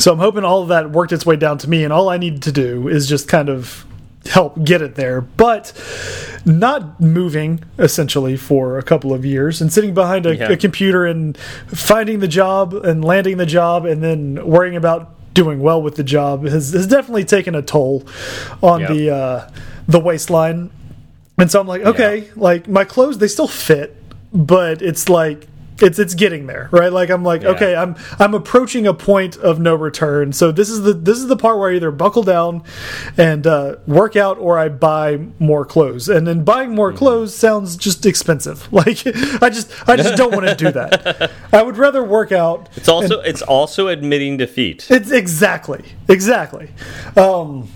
so 0.00 0.12
I'm 0.12 0.18
hoping 0.18 0.42
all 0.44 0.62
of 0.62 0.68
that 0.68 0.90
worked 0.90 1.12
its 1.12 1.24
way 1.24 1.36
down 1.36 1.58
to 1.58 1.70
me, 1.70 1.84
and 1.84 1.92
all 1.92 2.08
I 2.08 2.16
need 2.18 2.42
to 2.42 2.52
do 2.52 2.88
is 2.88 3.06
just 3.08 3.28
kind 3.28 3.48
of 3.48 3.84
help 4.26 4.62
get 4.64 4.82
it 4.82 4.94
there, 4.94 5.20
but 5.20 5.72
not 6.44 7.00
moving 7.00 7.62
essentially 7.78 8.36
for 8.36 8.78
a 8.78 8.82
couple 8.82 9.12
of 9.12 9.24
years 9.24 9.60
and 9.60 9.72
sitting 9.72 9.94
behind 9.94 10.26
a, 10.26 10.36
Yeah. 10.36 10.50
a 10.50 10.56
computer 10.56 11.06
and 11.06 11.36
finding 11.68 12.18
the 12.20 12.28
job 12.28 12.74
and 12.74 13.04
landing 13.04 13.36
the 13.36 13.46
job 13.46 13.84
and 13.86 14.02
then 14.02 14.44
worrying 14.46 14.76
about 14.76 15.14
doing 15.34 15.60
well 15.60 15.80
with 15.80 15.94
the 15.96 16.02
job 16.02 16.44
has, 16.44 16.72
has 16.72 16.86
definitely 16.86 17.24
taken 17.24 17.54
a 17.54 17.62
toll 17.62 18.04
on 18.62 18.80
Yep. 18.80 18.88
the 18.90 19.10
uh, 19.10 19.50
the 19.86 20.00
waistline. 20.00 20.70
And 21.38 21.50
so 21.50 21.60
I'm 21.60 21.66
like, 21.68 21.82
okay, 21.82 22.28
like 22.34 22.66
my 22.68 22.84
clothes 22.84 23.18
they 23.18 23.28
still 23.28 23.46
fit, 23.48 23.96
but 24.32 24.82
it's 24.82 25.08
like 25.08 25.46
it's 25.80 25.98
it's 25.98 26.14
getting 26.14 26.46
there, 26.46 26.68
right? 26.72 26.92
Like 26.92 27.08
I'm 27.10 27.22
like, 27.22 27.42
Yeah. 27.42 27.50
okay, 27.50 27.76
I'm 27.76 27.94
I'm 28.18 28.34
approaching 28.34 28.86
a 28.86 28.94
point 28.94 29.36
of 29.36 29.60
no 29.60 29.74
return. 29.74 30.32
So 30.32 30.50
this 30.52 30.68
is 30.70 30.82
the 30.82 30.92
this 30.92 31.18
is 31.18 31.26
the 31.28 31.36
part 31.36 31.58
where 31.58 31.70
I 31.70 31.76
either 31.76 31.90
buckle 31.90 32.22
down 32.22 32.62
and 33.16 33.46
uh, 33.46 33.76
work 33.86 34.16
out 34.16 34.38
or 34.38 34.58
I 34.58 34.68
buy 34.68 35.20
more 35.38 35.64
clothes. 35.64 36.08
And 36.08 36.26
then 36.26 36.44
buying 36.44 36.74
more 36.74 36.88
Mm-hmm. 36.90 36.98
clothes 36.98 37.34
sounds 37.36 37.76
just 37.76 38.06
expensive. 38.06 38.68
Like 38.78 39.06
I 39.42 39.50
just 39.50 39.70
I 39.88 39.96
just 39.96 40.16
don't 40.16 40.32
want 40.34 40.48
to 40.48 40.54
do 40.54 40.70
that. 40.72 41.30
I 41.52 41.62
would 41.62 41.76
rather 41.76 42.02
work 42.02 42.32
out. 42.32 42.68
It's 42.76 42.88
also 42.88 43.20
it's 43.20 43.42
also 43.42 43.88
admitting 43.88 44.36
defeat. 44.36 44.86
It's 44.90 45.10
exactly 45.10 45.84
exactly. 46.08 46.70
Um, 47.16 47.68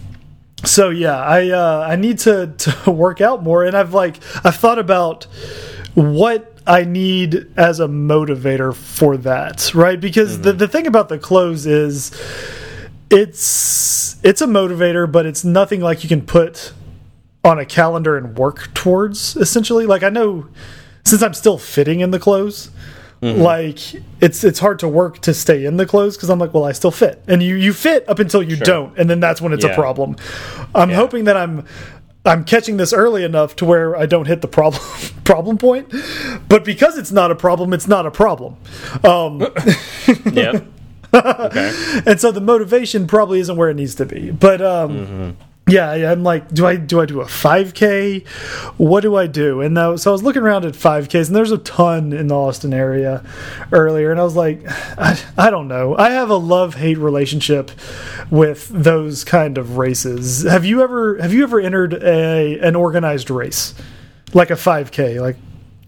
so 0.64 0.90
yeah, 0.90 1.16
I 1.18 1.48
uh, 1.50 1.86
I 1.88 1.96
need 1.96 2.18
to 2.20 2.54
to 2.58 2.90
work 2.90 3.20
out 3.20 3.42
more, 3.42 3.64
and 3.64 3.76
I've 3.76 3.94
like 3.94 4.16
I've 4.44 4.56
thought 4.56 4.78
about 4.78 5.24
what 5.94 6.51
I 6.66 6.84
need 6.84 7.46
as 7.56 7.80
a 7.80 7.86
motivator 7.86 8.74
for 8.74 9.16
that, 9.18 9.74
right? 9.74 10.00
Because 10.00 10.40
the 10.40 10.50
mm-hmm. 10.50 10.58
the 10.58 10.68
thing 10.68 10.86
about 10.86 11.08
the 11.08 11.18
clothes 11.18 11.66
is 11.66 12.10
it's 13.10 14.16
it's 14.24 14.40
a 14.40 14.46
motivator, 14.46 15.10
but 15.10 15.26
it's 15.26 15.44
nothing 15.44 15.80
like 15.80 16.02
you 16.02 16.08
can 16.08 16.22
put 16.22 16.72
on 17.44 17.58
a 17.58 17.66
calendar 17.66 18.16
and 18.16 18.36
work 18.38 18.72
towards. 18.74 19.36
Essentially, 19.36 19.86
like 19.86 20.02
I 20.02 20.08
know 20.08 20.48
since 21.04 21.22
I'm 21.22 21.34
still 21.34 21.58
fitting 21.58 22.00
in 22.00 22.10
the 22.10 22.18
clothes. 22.18 22.70
Mm-hmm. 23.20 23.40
Like 23.40 23.78
it's 24.20 24.42
it's 24.42 24.58
hard 24.58 24.80
to 24.80 24.88
work 24.88 25.20
to 25.20 25.32
stay 25.32 25.64
in 25.64 25.76
the 25.76 25.86
clothes 25.86 26.16
because 26.16 26.28
I'm 26.28 26.40
like, 26.40 26.52
well, 26.52 26.64
I 26.64 26.72
still 26.72 26.90
fit, 26.90 27.22
and 27.28 27.40
you 27.40 27.54
you 27.54 27.72
fit 27.72 28.08
up 28.08 28.18
until 28.18 28.42
you 28.42 28.56
don't, 28.56 28.98
and 28.98 29.08
then 29.08 29.20
that's 29.20 29.40
when 29.40 29.52
it's 29.52 29.64
a 29.64 29.72
problem. 29.74 30.16
I'm 30.74 30.90
Yeah. 30.90 30.96
hoping 30.96 31.24
that 31.24 31.36
I'm 31.36 31.64
I'm 32.24 32.44
catching 32.44 32.76
this 32.76 32.92
early 32.92 33.24
enough 33.24 33.56
to 33.56 33.64
where 33.64 33.96
I 33.96 34.06
don't 34.06 34.26
hit 34.26 34.42
the 34.42 34.48
problem 34.48 34.82
problem 35.24 35.58
point, 35.58 35.92
but 36.48 36.64
because 36.64 36.96
it's 36.96 37.12
not 37.12 37.30
a 37.30 37.34
problem, 37.34 37.72
it's 37.72 37.88
not 37.88 38.06
a 38.06 38.10
problem. 38.10 38.56
Um, 39.04 39.40
yep. 40.32 40.66
Okay. 41.14 42.02
and 42.06 42.18
so 42.18 42.32
the 42.32 42.40
motivation 42.40 43.06
probably 43.06 43.38
isn't 43.40 43.54
where 43.54 43.68
it 43.68 43.74
needs 43.74 43.94
to 43.96 44.06
be. 44.06 44.30
But 44.30 44.62
um, 44.62 44.96
yeah, 44.96 45.32
yeah, 45.68 46.10
I'm 46.10 46.24
like, 46.24 46.52
do 46.52 46.66
I 46.66 46.76
do 46.76 47.00
I 47.00 47.06
do 47.06 47.20
a 47.20 47.24
5K? 47.24 48.26
What 48.78 49.02
do 49.02 49.14
I 49.14 49.28
do? 49.28 49.60
And 49.60 49.76
so 50.00 50.10
I 50.10 50.12
was 50.12 50.22
looking 50.22 50.42
around 50.42 50.64
at 50.64 50.74
5Ks, 50.74 51.28
and 51.28 51.36
there's 51.36 51.52
a 51.52 51.58
ton 51.58 52.12
in 52.12 52.26
the 52.26 52.34
Austin 52.34 52.74
area 52.74 53.24
earlier, 53.70 54.10
and 54.10 54.18
I 54.18 54.24
was 54.24 54.34
like, 54.34 54.60
I, 54.66 55.18
I 55.38 55.50
don't 55.50 55.68
know. 55.68 55.96
I 55.96 56.10
have 56.10 56.30
a 56.30 56.36
love 56.36 56.74
hate 56.74 56.98
relationship 56.98 57.70
with 58.28 58.68
those 58.68 59.22
kind 59.22 59.56
of 59.56 59.78
races. 59.78 60.42
Have 60.42 60.64
you 60.64 60.82
ever 60.82 61.18
have 61.18 61.32
you 61.32 61.44
ever 61.44 61.60
entered 61.60 61.94
a 61.94 62.58
an 62.58 62.74
organized 62.74 63.30
race 63.30 63.74
like 64.34 64.50
a 64.50 64.54
5K, 64.54 65.20
like 65.20 65.36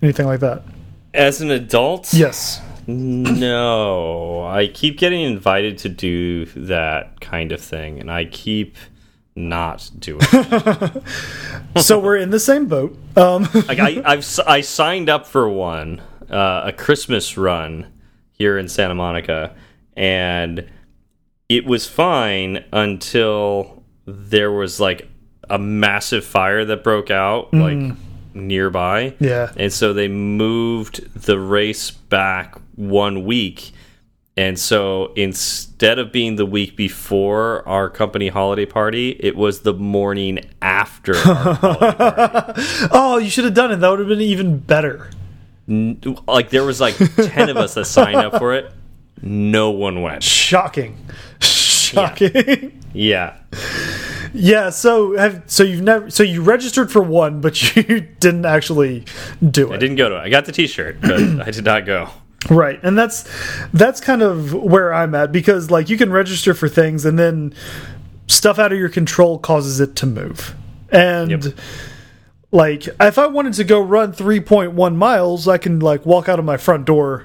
anything 0.03 0.27
like 0.27 0.41
that? 0.41 0.63
As 1.13 1.41
an 1.41 1.51
adult, 1.51 2.15
Yes. 2.15 2.61
No, 2.87 4.45
I 4.45 4.67
keep 4.67 4.99
getting 4.99 5.23
invited 5.23 5.79
to 5.79 5.89
do 5.89 6.45
that 6.45 7.19
kind 7.21 7.51
of 7.51 7.61
thing, 7.61 7.99
and 7.99 8.11
I 8.11 8.27
keep 8.27 8.77
not 9.37 9.91
doing. 9.99 10.21
it. 10.23 11.03
so 11.81 11.99
we're 11.99 12.17
in 12.17 12.31
the 12.31 12.41
same 12.41 12.67
boat. 12.67 12.97
Um, 13.17 13.49
like 13.69 13.79
I, 13.79 14.03
I've 14.05 14.41
I 14.47 14.61
signed 14.61 15.09
up 15.09 15.27
for 15.27 15.49
one, 15.49 16.01
uh, 16.31 16.63
a 16.67 16.73
Christmas 16.73 17.37
run 17.37 17.93
here 18.33 18.59
in 18.59 18.69
Santa 18.69 18.95
Monica, 18.95 19.55
and 19.97 20.69
it 21.49 21.67
was 21.67 21.87
fine 21.87 22.65
until 22.73 23.83
there 24.07 24.51
was 24.53 24.81
like 24.81 25.09
a 25.51 25.59
massive 25.59 26.25
fire 26.25 26.65
that 26.65 26.83
broke 26.83 27.11
out 27.11 27.53
like 27.53 27.97
nearby. 28.35 29.15
Yeah. 29.21 29.53
and 29.57 29.73
so 29.73 29.93
they 29.93 30.09
moved 30.09 31.13
the 31.15 31.39
race 31.39 31.91
back 31.91 32.57
one 32.77 33.25
week. 33.25 33.73
And 34.37 34.59
so 34.59 35.13
instead 35.15 36.01
of 36.01 36.11
being 36.11 36.37
the 36.37 36.47
week 36.47 36.77
before 36.77 37.67
our 37.69 37.89
company 37.89 38.29
holiday 38.29 38.67
party, 38.67 39.11
it 39.21 39.37
was 39.37 39.61
the 39.61 39.73
morning 39.73 40.41
after. 40.61 41.13
oh, 41.17 43.21
you 43.23 43.31
should 43.31 43.45
have 43.45 43.55
done 43.55 43.71
it. 43.71 43.77
That 43.77 43.91
would 43.91 44.01
have 44.01 44.09
been 44.09 44.21
even 44.21 44.59
better. 44.59 45.09
like 46.27 46.51
there 46.51 46.65
was 46.65 46.81
like 46.81 46.97
10 46.97 47.49
of 47.49 47.57
us 47.57 47.75
that 47.75 47.85
signed 47.85 48.17
up 48.17 48.39
for 48.39 48.55
it 48.55 48.73
no 49.25 49.71
one 49.71 50.03
went 50.03 50.23
Shocking. 50.23 50.99
Shocking. 51.41 52.81
yeah 52.93 53.39
Yeah, 54.35 54.71
so 54.71 55.17
have 55.17 55.45
so 55.47 55.63
you've 55.63 55.83
never 55.83 56.11
so 56.11 56.23
you 56.23 56.43
registered 56.43 56.91
for 56.91 57.03
one, 57.03 57.41
but 57.41 57.77
you 57.77 58.01
didn't 58.01 58.45
actually 58.45 59.05
do 59.49 59.73
it. 59.73 59.77
I 59.77 59.79
didn't 59.79 59.97
go 59.97 60.09
to 60.09 60.17
it. 60.17 60.21
I 60.21 60.29
got 60.29 60.45
the 60.45 60.53
T-shirt, 60.53 61.01
but 61.01 61.21
I 61.41 61.51
did 61.51 61.65
not 61.65 61.87
go. 61.87 62.11
Right. 62.51 62.79
And 62.83 62.97
that's 62.99 63.29
that's 63.73 64.01
kind 64.01 64.23
of 64.23 64.53
where 64.53 64.93
I'm 64.93 65.15
at 65.15 65.33
because 65.33 65.71
like 65.71 65.89
you 65.89 65.97
can 65.97 66.11
register 66.13 66.55
for 66.55 66.69
things 66.69 67.05
and 67.05 67.19
then 67.19 67.55
stuff 68.27 68.59
out 68.59 68.73
of 68.73 68.79
your 68.79 68.89
control 68.89 69.39
causes 69.39 69.81
it 69.81 69.97
to 69.97 70.07
move. 70.07 70.55
And 70.91 71.31
Yep. 71.31 71.55
like 72.53 72.87
if 73.01 73.19
I 73.19 73.27
wanted 73.27 73.55
to 73.55 73.65
go 73.65 73.81
run 73.81 74.13
3.1 74.13 74.97
miles, 74.97 75.49
I 75.49 75.59
can 75.59 75.81
like 75.81 76.05
walk 76.07 76.29
out 76.29 76.39
of 76.39 76.45
my 76.45 76.57
front 76.57 76.85
door 76.85 77.25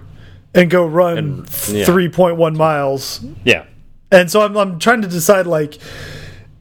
and 0.54 0.70
go 0.70 0.86
run 0.86 1.18
And- 1.18 1.38
yeah. 1.70 1.86
3.1 1.86 2.56
miles 2.58 3.24
Yeah, 3.44 3.66
and 4.12 4.32
so 4.32 4.42
I'm, 4.42 4.58
I'm 4.58 4.80
trying 4.80 5.02
to 5.04 5.08
decide 5.08 5.46
like 5.46 5.78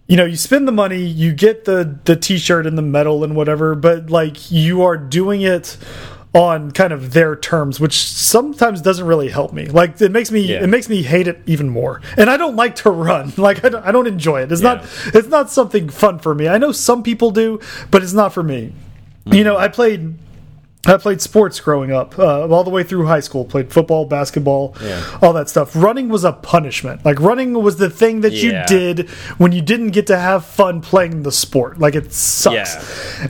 you 0.06 0.16
know 0.16 0.24
you 0.26 0.36
spend 0.36 0.66
the 0.68 0.72
money 0.72 1.02
you 1.02 1.32
get 1.32 1.64
the 1.64 1.98
the 2.04 2.16
t-shirt 2.16 2.66
and 2.66 2.76
the 2.76 2.82
medal 2.82 3.24
and 3.24 3.34
whatever 3.36 3.74
but 3.74 4.10
like 4.10 4.50
you 4.50 4.82
are 4.82 4.96
doing 4.96 5.40
it 5.42 5.76
on 6.34 6.70
kind 6.72 6.92
of 6.92 7.14
their 7.14 7.34
terms 7.34 7.80
which 7.80 7.96
sometimes 8.06 8.82
doesn't 8.82 9.06
really 9.06 9.28
help 9.30 9.52
me. 9.52 9.66
Like 9.66 10.00
it 10.00 10.12
makes 10.12 10.30
me 10.30 10.40
Yeah. 10.40 10.62
it 10.62 10.66
makes 10.68 10.88
me 10.88 11.02
hate 11.02 11.26
it 11.26 11.40
even 11.46 11.68
more. 11.70 12.02
And 12.16 12.28
i 12.28 12.36
don't 12.36 12.54
like 12.56 12.76
to 12.76 12.90
run. 12.90 13.32
Like 13.38 13.64
i 13.64 13.68
don't, 13.70 13.84
I 13.84 13.92
don't 13.92 14.06
enjoy 14.06 14.42
it. 14.42 14.52
It's 14.52 14.60
not 14.60 14.84
it's 15.14 15.28
not 15.28 15.50
something 15.50 15.88
fun 15.88 16.18
for 16.18 16.34
me. 16.34 16.46
I 16.48 16.58
know 16.58 16.72
some 16.72 17.02
people 17.02 17.30
do 17.30 17.60
but 17.90 18.02
it's 18.02 18.12
not 18.12 18.32
for 18.34 18.42
me. 18.42 18.72
You 19.26 19.42
know 19.44 19.56
i 19.56 19.68
played 19.68 20.14
I 20.88 20.96
played 20.96 21.20
sports 21.20 21.60
growing 21.60 21.92
up, 21.92 22.18
uh, 22.18 22.48
all 22.48 22.64
the 22.64 22.70
way 22.70 22.82
through 22.82 23.06
high 23.06 23.20
school. 23.20 23.44
Played 23.44 23.70
football, 23.72 24.04
basketball, 24.06 24.74
Yeah. 24.82 25.02
all 25.22 25.32
that 25.34 25.48
stuff. 25.48 25.72
Running 25.76 26.08
was 26.08 26.24
a 26.24 26.32
punishment. 26.32 27.04
Like 27.04 27.20
running 27.20 27.52
was 27.62 27.76
the 27.76 27.90
thing 27.90 28.22
that 28.22 28.32
you 28.32 28.52
did 28.66 29.08
when 29.38 29.52
you 29.52 29.60
didn't 29.62 29.90
get 29.90 30.06
to 30.08 30.18
have 30.18 30.44
fun 30.44 30.80
playing 30.80 31.22
the 31.22 31.32
sport. 31.32 31.78
Like 31.78 31.94
it 31.94 32.12
sucks. 32.12 32.74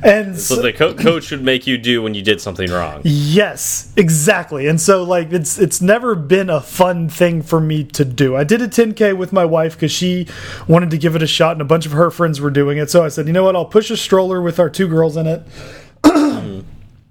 And 0.03 0.39
so 0.39 0.57
so- 0.57 0.63
the 0.63 0.73
co 0.73 0.95
coach 0.95 1.31
would 1.31 1.43
make 1.43 1.67
you 1.67 1.77
do 1.79 2.03
when 2.03 2.15
you 2.15 2.23
did 2.23 2.41
something 2.41 2.71
wrong. 2.71 3.01
Yes, 3.05 3.93
exactly. 3.97 4.67
And 4.67 4.81
so 4.81 5.03
like 5.03 5.33
it's 5.33 5.59
it's 5.59 5.81
never 5.81 6.15
been 6.15 6.49
a 6.51 6.61
fun 6.61 7.09
thing 7.09 7.43
for 7.43 7.61
me 7.61 7.85
to 7.85 8.05
do. 8.05 8.37
I 8.37 8.45
did 8.45 8.63
a 8.63 8.69
10k 8.69 9.13
with 9.17 9.33
my 9.33 9.45
wife 9.45 9.77
cuz 9.79 9.91
she 9.91 10.27
wanted 10.67 10.91
to 10.91 10.99
give 10.99 11.17
it 11.17 11.23
a 11.23 11.27
shot 11.27 11.53
and 11.53 11.61
a 11.61 11.65
bunch 11.65 11.87
of 11.87 11.93
her 11.93 12.11
friends 12.11 12.41
were 12.41 12.51
doing 12.51 12.79
it. 12.79 12.91
So 12.91 13.05
I 13.05 13.09
said, 13.09 13.27
"You 13.27 13.33
know 13.33 13.45
what? 13.45 13.57
I'll 13.57 13.65
push 13.65 13.91
a 13.91 13.97
stroller 13.97 14.41
with 14.41 14.59
our 14.61 14.71
two 14.71 14.87
girls 14.89 15.17
in 15.17 15.27
it." 15.27 15.43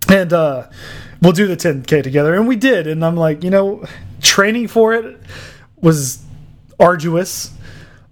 And 0.10 0.34
uh 0.34 0.68
we'll 1.22 1.34
do 1.34 1.47
the 1.47 1.58
10k 1.58 2.03
together. 2.03 2.36
And 2.36 2.47
we 2.47 2.55
did. 2.55 2.88
And 2.88 3.03
I'm 3.03 3.16
like, 3.16 3.43
"You 3.43 3.49
know, 3.49 3.84
training 4.22 4.68
for 4.68 4.93
it 4.93 5.20
was 5.82 6.24
arduous." 6.80 7.51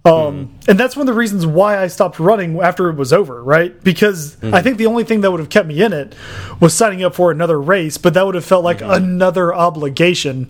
Um, 0.04 0.54
and 0.68 0.78
that's 0.78 0.94
one 0.94 1.08
of 1.08 1.12
the 1.12 1.18
reasons 1.18 1.44
why 1.46 1.82
I 1.82 1.88
stopped 1.88 2.20
running 2.20 2.60
after 2.60 2.88
it 2.90 2.94
was 2.94 3.12
over, 3.12 3.42
right? 3.42 3.82
Because 3.82 4.36
I 4.44 4.62
think 4.62 4.78
the 4.78 4.86
only 4.86 5.02
thing 5.02 5.22
that 5.22 5.32
would 5.32 5.40
have 5.40 5.48
kept 5.48 5.66
me 5.66 5.82
in 5.82 5.92
it 5.92 6.14
was 6.60 6.74
signing 6.74 7.02
up 7.02 7.16
for 7.16 7.32
another 7.32 7.60
race, 7.60 7.98
but 7.98 8.14
that 8.14 8.24
would 8.24 8.36
have 8.36 8.44
felt 8.44 8.62
like 8.62 8.80
another 8.82 9.52
obligation, 9.52 10.48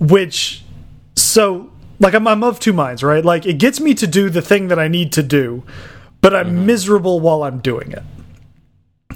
which, 0.00 0.64
so, 1.14 1.70
like, 2.00 2.14
I'm, 2.14 2.26
I'm 2.26 2.42
of 2.42 2.58
two 2.58 2.72
minds, 2.72 3.02
right? 3.02 3.22
Like, 3.22 3.44
it 3.44 3.58
gets 3.58 3.80
me 3.80 3.92
to 3.92 4.06
do 4.06 4.30
the 4.30 4.40
thing 4.40 4.68
that 4.68 4.78
I 4.78 4.88
need 4.88 5.12
to 5.12 5.22
do, 5.22 5.62
but 6.22 6.34
I'm 6.34 6.64
miserable 6.64 7.20
while 7.20 7.42
I'm 7.42 7.58
doing 7.58 7.92
it. 7.92 8.02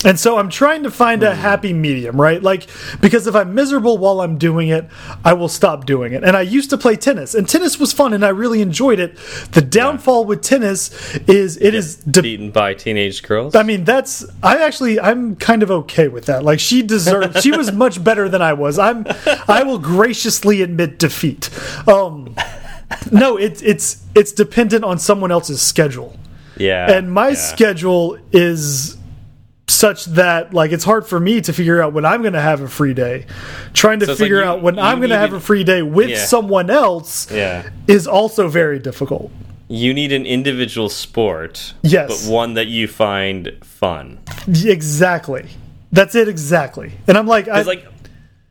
And 0.05 0.19
so 0.19 0.39
I'm 0.39 0.49
trying 0.49 0.85
to 0.85 0.91
find 0.91 1.23
a 1.23 1.35
happy 1.35 1.73
medium, 1.75 2.19
right? 2.19 2.43
Like, 2.43 2.69
because 3.01 3.27
if 3.27 3.35
I'm 3.35 3.55
miserable 3.55 3.99
while 3.99 4.23
I'm 4.23 4.39
doing 4.39 4.69
it, 4.69 4.89
I 5.25 5.35
will 5.35 5.49
stop 5.49 5.85
doing 5.85 6.15
it. 6.15 6.25
And 6.25 6.37
I 6.37 6.41
used 6.41 6.71
to 6.71 6.79
play 6.79 6.97
tennis, 6.97 7.35
and 7.35 7.49
tennis 7.49 7.79
was 7.79 7.93
fun, 7.93 8.15
and 8.15 8.25
I 8.25 8.31
really 8.31 8.63
enjoyed 8.63 8.99
it. 8.99 9.17
The 9.53 9.61
downfall 9.61 10.25
with 10.25 10.43
tennis 10.43 10.91
is 11.29 11.59
it 11.59 11.75
is. 11.75 11.97
Beaten 11.97 12.51
by 12.51 12.75
teenage 12.75 13.23
girls. 13.23 13.55
I 13.55 13.63
mean, 13.63 13.85
that's 13.85 14.25
I 14.43 14.63
actually 14.65 14.99
I'm 14.99 15.37
kind 15.37 15.63
of 15.63 15.71
okay 15.71 16.09
with 16.09 16.27
that. 16.27 16.45
Like 16.45 16.61
she 16.61 16.83
deserved, 16.83 17.43
she 17.43 17.51
was 17.51 17.73
much 17.73 18.03
better 18.03 18.29
than 18.29 18.41
I 18.41 18.55
was. 18.55 18.79
I'm 18.79 19.07
I 19.49 19.63
will 19.65 19.79
graciously 19.79 20.63
admit 20.63 20.99
defeat. 20.99 21.51
Um, 21.87 22.35
no, 23.13 23.37
it's 23.37 23.61
it's 23.63 24.03
it's 24.15 24.33
dependent 24.33 24.85
on 24.85 24.99
someone 24.99 25.31
else's 25.31 25.61
schedule 25.61 26.17
yeah, 26.61 26.93
and 26.93 27.13
my 27.13 27.31
yeah. 27.31 27.35
schedule 27.35 28.19
is 28.33 28.97
such 29.81 30.05
that 30.21 30.53
like 30.55 30.71
it's 30.73 30.85
hard 30.85 31.07
for 31.07 31.19
me 31.19 31.41
to 31.41 31.53
figure 31.53 31.83
out 31.83 31.93
when 31.93 32.05
I'm 32.05 32.21
going 32.21 32.35
to 32.35 32.41
have 32.41 32.61
a 32.61 32.69
free 32.69 32.95
day. 32.95 33.25
Trying 33.75 34.01
to 34.01 34.07
So 34.07 34.13
it's 34.13 34.21
like 34.21 34.27
figure 34.27 34.41
you- 34.43 34.49
out 34.49 34.63
when 34.63 34.79
I'm 34.79 34.99
going 34.99 35.11
to 35.11 35.19
have 35.19 35.33
a 35.33 35.41
free 35.41 35.65
day 35.65 35.83
with 35.83 36.11
Yeah. 36.11 36.25
someone 36.25 36.69
else 36.71 37.31
Yeah, 37.31 37.69
is 37.89 38.07
also 38.07 38.49
very 38.49 38.79
difficult. 38.79 39.31
you 39.69 39.95
need 39.95 40.13
an 40.13 40.27
individual 40.27 40.89
sport. 40.89 41.75
Yes. 41.83 42.27
but 42.27 42.31
one 42.33 42.55
that 42.55 42.67
you 42.67 42.87
find 42.89 43.53
fun. 43.63 44.19
Exactly. 44.65 45.47
That's 45.93 46.15
it 46.15 46.29
exactly. 46.29 46.93
And 47.09 47.17
I'm 47.19 47.27
like 47.27 47.49
I 47.49 47.63
like 47.63 47.85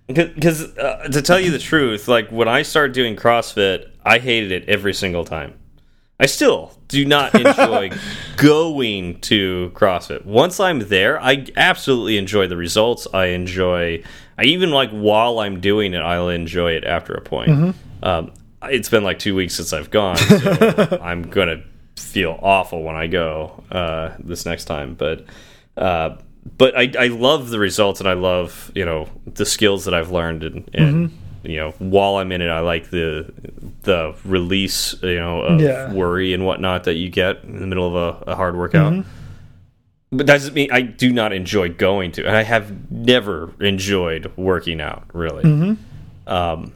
because 0.07 0.75
uh, 0.77 1.07
to 1.11 1.21
tell 1.21 1.39
you 1.39 1.51
the 1.51 1.59
truth, 1.59 2.07
like 2.07 2.29
when 2.31 2.47
I 2.47 2.63
started 2.63 2.93
doing 2.93 3.15
CrossFit, 3.15 3.85
I 4.03 4.17
hated 4.17 4.51
it 4.51 4.67
every 4.67 4.93
single 4.93 5.23
time. 5.23 5.53
I 6.19 6.25
still 6.25 6.73
do 6.87 7.05
not 7.05 7.33
enjoy 7.39 7.91
going 8.35 9.21
to 9.21 9.71
CrossFit. 9.73 10.25
Once 10.25 10.59
I'm 10.59 10.79
there, 10.79 11.21
I 11.21 11.45
absolutely 11.55 12.17
enjoy 12.17 12.47
the 12.47 12.57
results. 12.57 13.07
I 13.13 13.27
enjoy. 13.27 14.03
I 14.37 14.43
even 14.43 14.71
like 14.71 14.89
while 14.91 15.39
I'm 15.39 15.59
doing 15.61 15.93
it, 15.93 16.01
I'll 16.01 16.29
enjoy 16.29 16.71
it 16.71 16.83
after 16.83 17.13
a 17.13 17.21
point. 17.21 17.75
Um, 18.03 18.31
it's 18.63 18.89
been 18.89 19.03
like 19.03 19.19
two 19.19 19.35
weeks 19.35 19.55
since 19.55 19.71
I've 19.73 19.89
gone, 19.91 20.17
so 20.17 20.99
I'm 21.01 21.23
gonna 21.23 21.63
feel 21.95 22.37
awful 22.41 22.83
when 22.83 22.95
I 22.95 23.07
go 23.07 23.63
uh, 23.71 24.15
this 24.19 24.45
next 24.45 24.65
time. 24.65 24.95
But 24.95 25.25
uh, 25.77 26.17
but 26.57 26.77
I, 26.77 26.91
I 26.97 27.07
love 27.07 27.49
the 27.49 27.59
results 27.59 27.99
and 27.99 28.09
I 28.09 28.13
love 28.13 28.71
you 28.75 28.85
know 28.85 29.07
the 29.25 29.45
skills 29.45 29.85
that 29.85 29.93
I've 29.93 30.11
learned 30.11 30.43
and, 30.43 30.69
and 30.73 31.11
you 31.43 31.57
know 31.57 31.71
while 31.79 32.15
I'm 32.17 32.31
in 32.31 32.41
it 32.41 32.49
I 32.49 32.59
like 32.59 32.89
the 32.89 33.31
the 33.83 34.15
release 34.25 34.95
you 35.01 35.15
know 35.19 35.41
of 35.41 35.61
Yeah. 35.61 35.91
worry 35.93 36.33
and 36.33 36.45
whatnot 36.45 36.83
that 36.85 36.95
you 36.95 37.09
get 37.09 37.43
in 37.43 37.59
the 37.59 37.67
middle 37.67 37.87
of 37.87 37.95
a, 38.27 38.31
a 38.31 38.35
hard 38.35 38.57
workout. 38.57 39.05
But 40.11 40.25
that 40.25 40.33
doesn't 40.33 40.53
mean 40.55 40.71
I 40.71 40.81
do 40.81 41.13
not 41.13 41.33
enjoy 41.33 41.69
going 41.69 42.11
to, 42.13 42.25
and 42.25 42.35
I 42.35 42.41
have 42.43 42.91
never 42.91 43.53
enjoyed 43.59 44.31
working 44.35 44.81
out 44.81 45.03
really. 45.13 45.77
Um, 46.25 46.73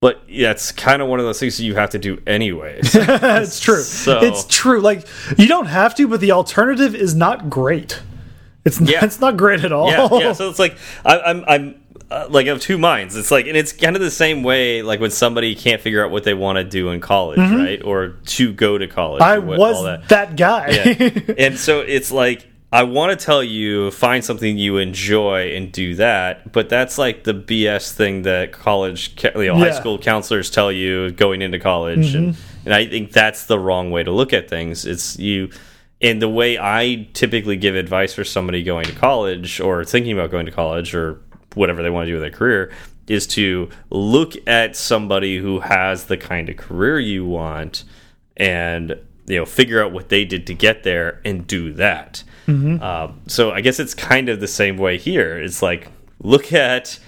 but 0.00 0.22
yeah, 0.28 0.50
it's 0.50 0.70
kind 0.70 1.00
of 1.00 1.08
one 1.08 1.18
of 1.18 1.24
those 1.24 1.40
things 1.40 1.56
that 1.56 1.64
you 1.64 1.74
have 1.76 1.90
to 1.90 1.98
do 1.98 2.20
anyways. 2.26 2.90
it's 2.94 3.58
true. 3.60 3.80
So- 3.80 4.20
It's 4.22 4.44
true. 4.44 4.80
Like 4.80 5.06
you 5.38 5.46
don't 5.48 5.66
have 5.66 5.94
to, 5.96 6.06
but 6.08 6.20
the 6.20 6.32
alternative 6.32 6.94
is 6.94 7.14
not 7.14 7.48
great. 7.48 8.00
It's 8.66 8.80
not, 8.80 8.90
Yeah. 8.90 9.04
it's 9.04 9.20
not 9.20 9.36
great 9.36 9.64
at 9.64 9.72
all. 9.72 9.90
yeah, 9.90 10.08
yeah. 10.12 10.32
So 10.32 10.48
it's 10.48 10.58
like 10.58 10.76
I, 11.04 11.18
I'm 11.20 11.44
I'm 11.46 11.83
uh, 12.10 12.26
like 12.30 12.46
of 12.46 12.60
two 12.60 12.78
minds. 12.78 13.16
It's 13.16 13.30
like 13.30 13.46
and 13.46 13.56
it's 13.56 13.72
kind 13.72 13.96
of 13.96 14.02
the 14.02 14.10
same 14.10 14.42
way 14.42 14.82
like 14.82 15.00
when 15.00 15.10
somebody 15.10 15.54
can't 15.54 15.80
figure 15.80 16.04
out 16.04 16.10
what 16.10 16.24
they 16.24 16.34
want 16.34 16.56
to 16.56 16.64
do 16.64 16.90
in 16.90 17.00
college, 17.00 17.38
right? 17.38 17.82
Or 17.82 18.08
to 18.26 18.52
go 18.52 18.78
to 18.78 18.86
college. 18.86 19.22
I 19.22 19.38
what- 19.38 19.58
was 19.58 19.84
that. 19.84 20.08
that. 20.08 20.36
guy. 20.36 20.68
Yeah. 20.70 21.34
and 21.38 21.58
so 21.58 21.80
it's 21.80 22.10
like 22.12 22.48
I 22.72 22.82
want 22.82 23.16
to 23.16 23.24
tell 23.24 23.42
you 23.42 23.92
find 23.92 24.24
something 24.24 24.58
you 24.58 24.78
enjoy 24.78 25.54
and 25.54 25.70
do 25.70 25.94
that, 25.94 26.50
but 26.52 26.68
that's 26.68 26.98
like 26.98 27.22
the 27.22 27.32
BS 27.32 27.92
thing 27.92 28.22
that 28.22 28.50
college, 28.50 29.14
you 29.22 29.46
know, 29.46 29.56
high 29.56 29.70
school 29.70 29.96
counselors 29.96 30.50
tell 30.50 30.72
you 30.72 31.12
going 31.12 31.40
into 31.40 31.60
college, 31.60 32.14
and 32.16 32.36
and 32.64 32.74
I 32.74 32.86
think 32.86 33.12
that's 33.12 33.46
the 33.46 33.58
wrong 33.60 33.92
way 33.92 34.02
to 34.02 34.10
look 34.10 34.32
at 34.32 34.50
things. 34.50 34.86
It's 34.86 35.18
you. 35.18 35.50
And 36.02 36.20
the 36.20 36.28
way 36.28 36.58
I 36.58 37.08
typically 37.14 37.56
give 37.56 37.76
advice 37.76 38.12
for 38.12 38.24
somebody 38.24 38.62
going 38.64 38.84
to 38.86 38.92
college 38.92 39.60
or 39.60 39.84
thinking 39.84 40.12
about 40.12 40.30
going 40.32 40.44
to 40.46 40.52
college 40.52 40.94
or 40.94 41.20
whatever 41.54 41.82
they 41.82 41.90
want 41.90 42.06
to 42.06 42.10
do 42.10 42.14
with 42.14 42.22
their 42.22 42.30
career 42.38 42.70
is 43.06 43.26
to 43.26 43.68
look 43.90 44.32
at 44.48 44.74
somebody 44.76 45.36
who 45.38 45.60
has 45.60 46.04
the 46.06 46.16
kind 46.16 46.48
of 46.48 46.56
career 46.56 46.98
you 46.98 47.24
want 47.24 47.84
and 48.36 48.96
you 49.26 49.36
know 49.38 49.44
figure 49.46 49.82
out 49.84 49.92
what 49.92 50.08
they 50.08 50.24
did 50.24 50.46
to 50.46 50.54
get 50.54 50.82
there 50.84 51.20
and 51.24 51.46
do 51.46 51.72
that. 51.74 52.22
Um, 52.46 53.20
so 53.26 53.52
I 53.52 53.62
guess 53.62 53.80
it's 53.80 53.94
kind 53.94 54.28
of 54.28 54.38
the 54.40 54.48
same 54.48 54.76
way 54.76 54.98
here. 54.98 55.38
It's 55.38 55.62
like 55.62 55.88
look 56.20 56.52
at 56.52 56.98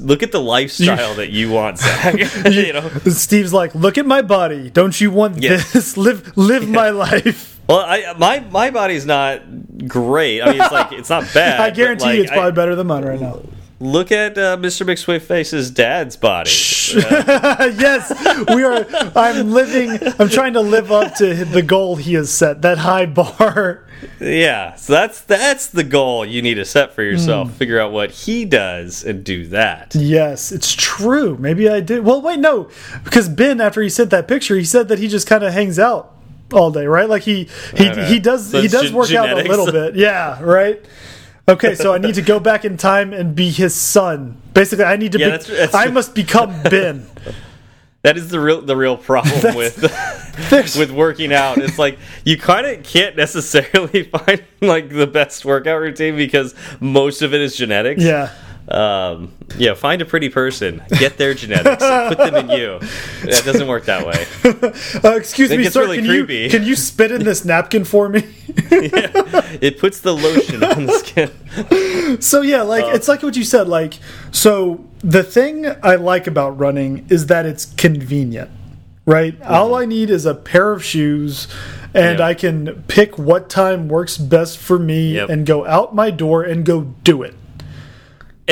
look 0.00 0.22
at 0.22 0.32
the 0.32 0.40
lifestyle 0.40 1.14
that 1.16 1.30
you 1.30 1.50
want, 1.50 1.78
Zach. 1.78 2.14
you 2.50 2.72
know, 2.72 2.88
Steve's 3.06 3.52
like, 3.52 3.74
look 3.74 3.98
at 3.98 4.06
my 4.06 4.22
body. 4.22 4.70
Don't 4.70 4.98
you 5.00 5.10
want 5.10 5.42
Yeah. 5.42 5.56
this? 5.56 5.96
Live 5.96 6.36
live 6.36 6.68
my 6.68 6.90
life. 6.90 7.60
well, 7.68 7.80
I 7.80 8.14
my 8.18 8.40
my 8.40 8.70
body's 8.70 9.04
not 9.06 9.42
great. 9.88 10.40
I 10.42 10.52
mean, 10.52 10.60
it's 10.62 10.72
like 10.72 10.92
it's 10.92 11.10
not 11.10 11.32
bad. 11.34 11.60
I 11.60 11.70
guarantee 11.70 12.04
like, 12.04 12.16
you, 12.16 12.22
it's 12.22 12.32
I- 12.32 12.34
probably 12.36 12.52
better 12.52 12.74
than 12.74 12.86
mine 12.86 13.04
right 13.04 13.20
now. 13.20 13.40
Look 13.82 14.12
at 14.12 14.38
uh, 14.38 14.56
Mr. 14.58 14.86
McSwiftface's 14.86 15.68
dad's 15.68 16.16
body. 16.16 16.50
yes, 16.94 18.12
we 18.54 18.62
are. 18.62 18.86
I'm 19.16 19.50
living. 19.50 19.98
I'm 20.20 20.28
trying 20.28 20.52
to 20.52 20.60
live 20.60 20.92
up 20.92 21.16
to 21.16 21.44
the 21.44 21.62
goal 21.62 21.96
he 21.96 22.14
has 22.14 22.32
set. 22.32 22.62
That 22.62 22.78
high 22.78 23.06
bar. 23.06 23.84
yeah, 24.20 24.76
so 24.76 24.92
that's 24.92 25.22
that's 25.22 25.66
the 25.66 25.82
goal 25.82 26.24
you 26.24 26.42
need 26.42 26.54
to 26.54 26.64
set 26.64 26.92
for 26.92 27.02
yourself. 27.02 27.48
Hmm. 27.48 27.54
Figure 27.54 27.80
out 27.80 27.90
what 27.90 28.12
he 28.12 28.44
does 28.44 29.02
and 29.02 29.24
do 29.24 29.46
that. 29.48 29.96
Yes, 29.96 30.52
it's 30.52 30.72
true. 30.72 31.36
Maybe 31.38 31.68
I 31.68 31.80
did. 31.80 32.04
Well, 32.04 32.22
wait, 32.22 32.38
no, 32.38 32.70
because 33.02 33.28
Ben, 33.28 33.60
after 33.60 33.82
he 33.82 33.88
sent 33.88 34.10
that 34.10 34.28
picture, 34.28 34.54
he 34.54 34.64
said 34.64 34.86
that 34.90 35.00
he 35.00 35.08
just 35.08 35.26
kind 35.26 35.42
of 35.42 35.52
hangs 35.52 35.80
out 35.80 36.14
all 36.52 36.70
day, 36.70 36.86
right? 36.86 37.08
Like 37.08 37.22
he 37.22 37.48
he 37.76 37.90
he 38.04 38.20
does 38.20 38.48
So 38.48 38.62
he 38.62 38.68
does 38.68 38.92
work 38.92 39.12
out 39.12 39.28
a 39.28 39.42
little 39.42 39.72
bit, 39.72 39.96
yeah, 39.96 40.40
right. 40.40 40.84
Okay, 41.48 41.74
so 41.74 41.92
I 41.92 41.98
need 41.98 42.14
to 42.14 42.22
go 42.22 42.38
back 42.38 42.64
in 42.64 42.76
time 42.76 43.12
and 43.12 43.34
be 43.34 43.50
his 43.50 43.74
son. 43.74 44.40
Basically, 44.54 44.84
I 44.84 44.96
need 44.96 45.12
to. 45.12 45.18
Yeah, 45.18 45.26
be, 45.26 45.30
that's- 45.32 45.48
that's- 45.48 45.74
I 45.74 45.88
must 45.90 46.14
become 46.14 46.62
Ben. 46.62 47.06
That 48.04 48.16
is 48.16 48.30
the 48.30 48.40
real 48.40 48.60
the 48.60 48.76
real 48.76 48.96
problem 48.96 49.54
with 49.54 49.78
with 50.76 50.90
working 50.90 51.32
out. 51.32 51.58
It's 51.58 51.78
like 51.78 52.00
you 52.24 52.36
kind 52.36 52.66
of 52.66 52.82
can't 52.82 53.16
necessarily 53.16 54.02
find 54.02 54.42
like 54.60 54.88
the 54.88 55.06
best 55.06 55.44
workout 55.44 55.80
routine 55.80 56.16
because 56.16 56.56
most 56.80 57.22
of 57.22 57.32
it 57.32 57.40
is 57.40 57.54
genetics. 57.54 58.02
yeah. 58.02 58.32
Um, 58.68 59.32
yeah, 59.58 59.74
find 59.74 60.00
a 60.00 60.04
pretty 60.04 60.28
person, 60.28 60.82
get 60.98 61.18
their 61.18 61.34
genetics, 61.34 61.82
put 62.08 62.16
them 62.18 62.36
in 62.36 62.50
you. 62.50 62.78
That 63.24 63.42
doesn't 63.44 63.66
work 63.66 63.86
that 63.86 64.06
way. 64.06 64.24
Uh, 65.04 65.16
excuse 65.16 65.50
It 65.50 65.58
me, 65.58 65.64
sir. 65.68 65.80
really 65.82 65.96
can 65.98 66.06
creepy. 66.06 66.34
you 66.44 66.50
can 66.50 66.62
you 66.62 66.76
spit 66.76 67.10
in 67.10 67.24
this 67.24 67.44
napkin 67.44 67.84
for 67.84 68.08
me? 68.08 68.20
yeah, 68.70 69.10
It 69.60 69.78
puts 69.78 70.00
the 70.00 70.12
lotion 70.14 70.62
on 70.62 70.86
the 70.86 70.92
skin. 70.98 72.20
So 72.20 72.40
yeah, 72.42 72.62
like 72.62 72.84
Uh, 72.84 72.88
it's 72.94 73.08
like 73.08 73.22
what 73.22 73.36
you 73.36 73.44
said. 73.44 73.68
Like 73.68 73.94
so, 74.30 74.84
the 75.00 75.22
thing 75.24 75.66
I 75.82 75.96
like 75.96 76.26
about 76.26 76.58
running 76.58 77.04
is 77.08 77.26
that 77.26 77.44
it's 77.46 77.64
convenient, 77.66 78.50
right? 79.06 79.40
All 79.42 79.74
I 79.74 79.84
need 79.86 80.08
is 80.10 80.24
a 80.24 80.34
pair 80.34 80.72
of 80.72 80.84
shoes, 80.84 81.48
and 81.94 82.18
Mm-hmm. 82.18 82.22
I 82.22 82.34
can 82.34 82.84
pick 82.88 83.18
what 83.18 83.50
time 83.50 83.88
works 83.88 84.16
best 84.18 84.56
for 84.58 84.78
me, 84.78 85.14
Yep. 85.14 85.28
and 85.30 85.44
go 85.46 85.66
out 85.66 85.94
my 85.94 86.10
door 86.10 86.42
and 86.44 86.64
go 86.64 86.82
do 87.04 87.22
it. 87.22 87.34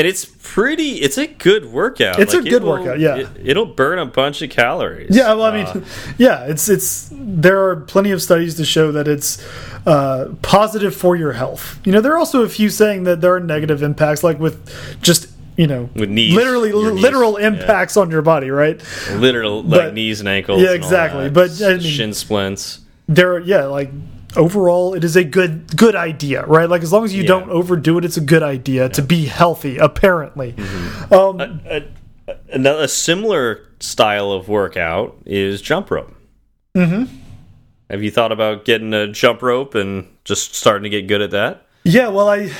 And 0.00 0.08
it's 0.08 0.24
pretty. 0.24 0.92
It's 1.02 1.18
a 1.18 1.26
good 1.26 1.66
workout. 1.66 2.18
It's 2.18 2.32
a 2.32 2.38
Like, 2.38 2.46
it 2.46 2.48
good 2.50 2.64
workout, 2.64 2.98
yeah. 2.98 3.28
It, 3.44 3.54
will 3.54 3.66
burn 3.66 3.98
a 3.98 4.06
bunch 4.06 4.40
of 4.40 4.48
calories. 4.48 5.14
Yeah, 5.14 5.34
well, 5.34 5.44
I 5.44 5.52
mean, 5.58 5.66
Uh, 5.66 5.84
yeah, 6.18 6.46
it's 6.46 6.70
it's 6.70 7.10
there 7.12 7.68
are 7.68 7.76
plenty 7.76 8.10
of 8.10 8.22
studies 8.22 8.54
to 8.54 8.64
show 8.64 8.92
that 8.92 9.06
it's 9.06 9.46
uh, 9.84 10.28
positive 10.40 10.96
for 10.96 11.16
your 11.16 11.32
health. 11.32 11.78
You 11.84 11.92
know, 11.92 12.00
there 12.00 12.14
are 12.14 12.16
also 12.16 12.44
a 12.44 12.48
few 12.48 12.70
saying 12.70 13.04
that 13.04 13.20
there 13.20 13.34
are 13.34 13.40
negative 13.40 13.82
impacts, 13.82 14.24
like 14.24 14.38
with 14.40 14.56
just 15.02 15.26
you 15.58 15.66
know, 15.66 15.90
With 15.94 16.08
knees, 16.08 16.34
literally 16.34 16.72
knees, 16.72 17.02
literal 17.02 17.38
yeah. 17.38 17.48
impacts 17.48 17.98
on 17.98 18.10
your 18.10 18.22
body, 18.22 18.50
right? 18.50 18.80
literal 19.12 19.62
But- 19.62 19.84
like 19.84 19.92
knees 19.92 20.20
and 20.20 20.30
ankles. 20.30 20.62
Yeah, 20.62 20.70
exactly. 20.72 21.28
But, 21.28 21.60
I 21.60 21.72
mean- 21.72 21.80
shin 21.80 22.14
splints. 22.14 22.80
There, 23.06 23.34
are, 23.34 23.40
yeah, 23.40 23.64
like 23.64 23.90
overall, 24.36 24.94
it 24.94 25.04
is 25.04 25.16
a 25.16 25.24
good 25.24 25.76
good 25.76 25.94
idea, 25.96 26.44
right? 26.46 26.68
Like 26.68 26.82
as 26.82 26.92
long 26.92 27.04
as 27.04 27.14
you 27.14 27.22
Yeah. 27.22 27.28
don't 27.28 27.50
overdo 27.50 27.98
it, 27.98 28.04
it's 28.04 28.16
a 28.16 28.20
good 28.20 28.42
idea 28.42 28.88
to 28.90 29.02
be 29.02 29.26
healthy. 29.26 29.76
Apparently, 29.78 30.52
Mm-hmm. 30.52 31.14
um, 31.14 31.40
a, 31.66 31.84
a, 32.52 32.82
a 32.82 32.88
similar 32.88 33.60
style 33.80 34.30
of 34.32 34.48
workout 34.48 35.16
is 35.26 35.60
jump 35.62 35.90
rope. 35.90 36.14
Mm-hmm. 36.76 37.04
Have 37.90 38.02
you 38.02 38.10
thought 38.10 38.30
about 38.30 38.64
getting 38.64 38.94
a 38.94 39.08
jump 39.08 39.42
rope 39.42 39.74
and 39.74 40.06
just 40.24 40.54
starting 40.54 40.84
to 40.84 40.90
get 40.90 41.08
good 41.08 41.20
at 41.22 41.32
that? 41.32 41.66
Yeah, 41.82 42.08
well, 42.08 42.28
I 42.28 42.52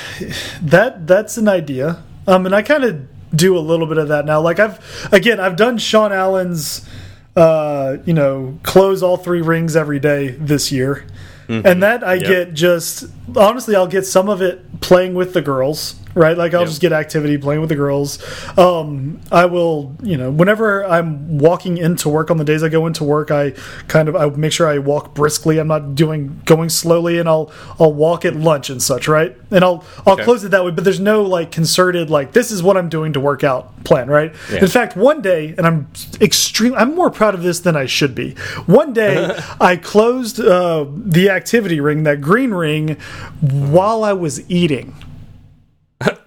that 0.63 1.07
that's 1.07 1.37
an 1.37 1.47
idea. 1.49 2.03
Um, 2.27 2.47
and 2.47 2.55
I 2.55 2.63
kind 2.63 2.85
of 2.85 3.07
do 3.37 3.57
a 3.57 3.61
little 3.61 3.87
bit 3.87 3.99
of 3.99 4.09
that 4.09 4.25
now. 4.25 4.41
Like 4.41 4.59
I've 4.59 5.09
again, 5.13 5.39
I've 5.39 5.57
done 5.57 5.79
Sean 5.79 6.13
Allen's, 6.13 6.89
uh, 7.37 7.99
you 8.05 8.13
know, 8.15 8.59
close 8.65 9.03
all 9.03 9.17
three 9.17 9.41
rings 9.43 9.77
every 9.77 10.01
day 10.01 10.31
this 10.31 10.73
year, 10.73 11.07
Mm-hmm. 11.51 11.67
and 11.67 11.83
that 11.83 12.07
I 12.07 12.15
Yep. 12.15 12.25
get 12.29 12.55
just 12.55 13.07
honestly, 13.37 13.75
I'll 13.75 13.89
get 13.89 14.07
some 14.07 14.29
of 14.29 14.41
it 14.41 14.81
playing 14.81 15.15
with 15.15 15.35
the 15.35 15.43
girls. 15.43 15.97
Right, 16.15 16.37
like 16.37 16.55
I'll 16.55 16.61
Yep. 16.63 16.69
just 16.69 16.81
get 16.81 16.93
activity 16.93 17.39
playing 17.39 17.61
with 17.61 17.69
the 17.69 17.77
girls. 17.77 18.19
Um, 18.59 19.21
I 19.31 19.45
will, 19.47 19.95
you 20.03 20.17
know, 20.17 20.29
whenever 20.31 20.85
I'm 20.85 21.39
walking 21.39 21.79
into 21.79 22.09
work 22.09 22.31
on 22.33 22.37
the 22.37 22.45
days 22.45 22.65
I 22.65 22.69
go 22.69 22.87
into 22.89 23.05
work, 23.05 23.31
I 23.31 23.53
kind 23.87 24.09
of 24.09 24.17
I 24.17 24.29
make 24.31 24.51
sure 24.51 24.67
I 24.67 24.79
walk 24.79 25.15
briskly. 25.15 25.59
I'm 25.59 25.69
not 25.69 25.95
doing 25.95 26.41
going 26.47 26.69
slowly, 26.69 27.19
and 27.19 27.29
I'll 27.29 27.53
I'll 27.79 27.93
walk 27.93 28.25
at 28.25 28.35
lunch 28.35 28.71
and 28.71 28.83
such. 28.83 29.07
Right, 29.07 29.37
and 29.53 29.63
I'll 29.65 29.85
I'll 30.05 30.15
Okay. 30.15 30.25
close 30.25 30.43
it 30.43 30.51
that 30.51 30.65
way. 30.65 30.73
But 30.73 30.83
there's 30.83 30.99
no 31.01 31.23
like 31.23 31.53
concerted 31.53 32.11
like 32.11 32.33
this 32.33 32.51
is 32.51 32.61
what 32.61 32.77
I'm 32.77 32.89
doing 32.89 33.13
to 33.13 33.21
work 33.21 33.45
out 33.45 33.85
plan. 33.85 34.09
Right. 34.09 34.35
Yeah. 34.53 34.59
In 34.63 34.67
fact, 34.69 34.97
one 34.97 35.23
day, 35.23 35.55
and 35.57 35.65
I'm 35.67 35.87
extreme. 36.21 36.75
I'm 36.75 36.93
more 36.95 37.11
proud 37.11 37.35
of 37.35 37.43
this 37.45 37.61
than 37.61 37.77
I 37.77 37.87
should 37.87 38.17
be. 38.17 38.33
One 38.67 38.93
day, 38.93 39.39
I 39.61 39.77
closed 39.77 40.41
uh, 40.41 40.87
the 40.91 41.31
activity 41.31 41.81
ring, 41.81 42.03
that 42.03 42.21
green 42.21 42.51
ring, 42.53 42.97
while 43.41 44.03
I 44.03 44.13
was 44.13 44.49
eating. 44.51 44.95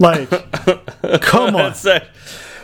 Like, 0.04 0.28
come 1.22 1.56
on. 1.56 1.62
That's 1.62 1.82
that. 1.82 2.08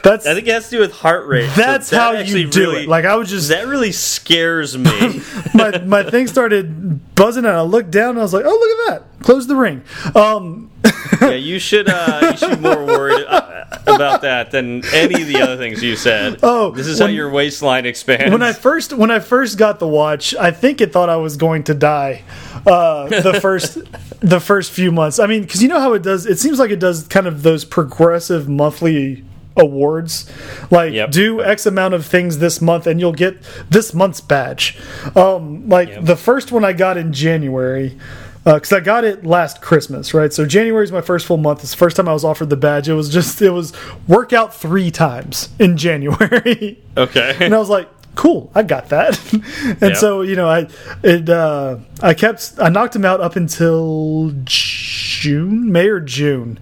That's 0.02 0.26
I 0.26 0.34
think 0.34 0.46
it 0.48 0.52
has 0.52 0.64
to 0.70 0.76
do 0.76 0.80
with 0.80 0.92
heart 0.92 1.26
rate. 1.26 1.48
So 1.50 1.60
that's 1.60 1.90
that 1.90 1.96
how 1.96 2.12
you 2.20 2.48
do 2.48 2.60
really- 2.70 2.82
it. 2.84 2.88
Like 2.88 3.04
I 3.04 3.16
was 3.16 3.28
just 3.30 3.48
that 3.48 3.66
really 3.66 3.92
scares 3.92 4.76
me. 4.76 5.20
my 5.54 5.78
my 5.78 6.02
thing 6.02 6.26
started 6.26 7.14
buzzing 7.14 7.44
and 7.44 7.54
I 7.54 7.62
looked 7.62 7.90
down 7.90 8.10
and 8.10 8.18
I 8.18 8.22
was 8.22 8.32
like, 8.32 8.44
oh 8.46 8.50
look 8.50 8.94
at 8.94 9.02
that, 9.18 9.24
close 9.24 9.46
the 9.46 9.56
ring. 9.56 9.82
Um, 10.14 10.70
yeah, 11.20 11.30
you 11.32 11.58
should 11.58 11.88
uh, 11.88 12.28
you 12.30 12.36
should 12.36 12.56
be 12.62 12.68
more 12.68 12.84
worried 12.86 13.26
uh, 13.26 13.64
about 13.86 14.22
that 14.22 14.50
than 14.50 14.82
any 14.94 15.20
of 15.20 15.28
the 15.28 15.40
other 15.42 15.56
things 15.58 15.82
you 15.82 15.96
said. 15.96 16.38
Oh, 16.42 16.70
this 16.70 16.86
is 16.86 17.00
when- 17.00 17.10
how 17.10 17.14
your 17.14 17.30
waistline 17.30 17.84
expands. 17.86 18.32
when 18.32 18.42
I 18.42 18.52
first 18.52 18.92
when 18.94 19.10
I 19.10 19.18
first 19.18 19.58
got 19.58 19.78
the 19.78 19.88
watch, 19.88 20.34
I 20.34 20.50
think 20.50 20.80
it 20.80 20.92
thought 20.92 21.08
I 21.10 21.16
was 21.16 21.36
going 21.36 21.64
to 21.64 21.74
die. 21.74 22.22
Uh, 22.66 23.08
the 23.08 23.38
first 23.42 23.78
the 24.20 24.40
first 24.40 24.72
few 24.72 24.90
months. 24.92 25.18
I 25.18 25.26
mean, 25.26 25.42
because 25.42 25.62
you 25.62 25.68
know 25.68 25.80
how 25.80 25.92
it 25.94 26.02
does. 26.02 26.26
It 26.26 26.38
seems 26.38 26.58
like 26.58 26.70
it 26.70 26.78
does 26.80 27.06
kind 27.08 27.26
of 27.26 27.42
those 27.42 27.64
progressive 27.64 28.48
monthly 28.48 29.24
awards 29.56 30.30
like 30.70 30.92
Yep. 30.92 31.10
do 31.10 31.42
x 31.42 31.66
amount 31.66 31.92
of 31.94 32.06
things 32.06 32.38
this 32.38 32.60
month 32.60 32.86
and 32.86 33.00
you'll 33.00 33.12
get 33.12 33.42
this 33.68 33.92
month's 33.92 34.20
badge 34.20 34.78
um 35.16 35.68
like 35.68 35.88
Yep. 35.88 36.04
the 36.04 36.16
first 36.16 36.52
one 36.52 36.64
i 36.64 36.72
got 36.72 36.96
in 36.96 37.12
january 37.12 37.98
because 38.42 38.72
I 38.72 38.80
got 38.80 39.04
it 39.04 39.24
last 39.24 39.60
Christmas, 39.60 40.14
right? 40.14 40.32
So 40.32 40.46
January 40.46 40.82
is 40.82 40.90
my 40.90 41.02
first 41.02 41.26
full 41.26 41.36
month. 41.36 41.60
It's 41.60 41.72
the 41.72 41.76
first 41.76 41.94
time 41.96 42.08
I 42.08 42.14
was 42.14 42.24
offered 42.24 42.48
the 42.48 42.56
badge. 42.56 42.88
It 42.88 42.94
was 42.94 43.10
just 43.10 43.40
it 43.42 43.50
was 43.50 43.74
workout 44.08 44.54
three 44.54 44.90
times 44.90 45.50
in 45.58 45.76
January. 45.86 46.78
okay, 46.96 47.36
and 47.40 47.54
I 47.54 47.58
was 47.58 47.68
like, 47.68 47.86
"Cool, 48.14 48.50
I 48.54 48.62
got 48.62 48.88
that." 48.88 49.20
and 49.82 49.90
Yeah. 49.92 49.94
so 49.94 50.22
you 50.22 50.36
know, 50.36 50.48
I 50.48 50.68
it 51.02 51.28
uh, 51.28 51.76
I 52.02 52.14
kept 52.14 52.54
I 52.58 52.70
knocked 52.70 52.96
him 52.96 53.04
out 53.04 53.20
up 53.20 53.36
until 53.36 54.32
June, 54.44 55.70
May 55.70 55.88
or 55.88 56.00
June, 56.00 56.58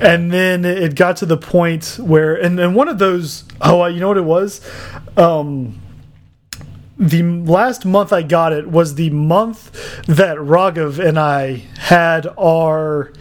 and 0.00 0.32
then 0.32 0.64
it 0.64 0.94
got 0.94 1.16
to 1.18 1.26
the 1.26 1.36
point 1.36 1.98
where 2.00 2.34
and 2.34 2.58
and 2.58 2.74
one 2.74 2.88
of 2.88 2.98
those 2.98 3.44
oh 3.60 3.86
you 3.86 4.00
know 4.00 4.08
what 4.08 4.16
it 4.16 4.24
was. 4.24 4.60
Um, 5.16 5.80
the 6.98 7.22
last 7.22 7.84
month 7.84 8.12
I 8.12 8.22
got 8.22 8.52
it 8.52 8.68
was 8.70 8.94
the 8.94 9.10
month 9.10 9.72
that 10.06 10.38
Raghav 10.38 10.98
and 10.98 11.18
I 11.18 11.62
had 11.78 12.26
our 12.38 13.12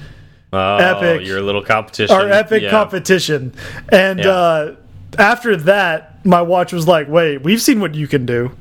oh, 0.53 0.75
epic- 0.77 1.27
your 1.27 1.41
little 1.41 1.63
competition, 1.63 2.15
our 2.15 2.29
epic 2.29 2.63
yeah. 2.63 2.69
competition. 2.69 3.53
And 3.89 4.19
Yeah. 4.19 4.29
uh, 4.29 4.75
after 5.17 5.55
that, 5.57 6.25
my 6.25 6.41
watch 6.41 6.73
was 6.73 6.87
like, 6.87 7.07
"Wait, 7.09 7.41
we've 7.43 7.61
seen 7.61 7.79
what 7.79 7.95
you 7.95 8.07
can 8.07 8.25
do." 8.25 8.51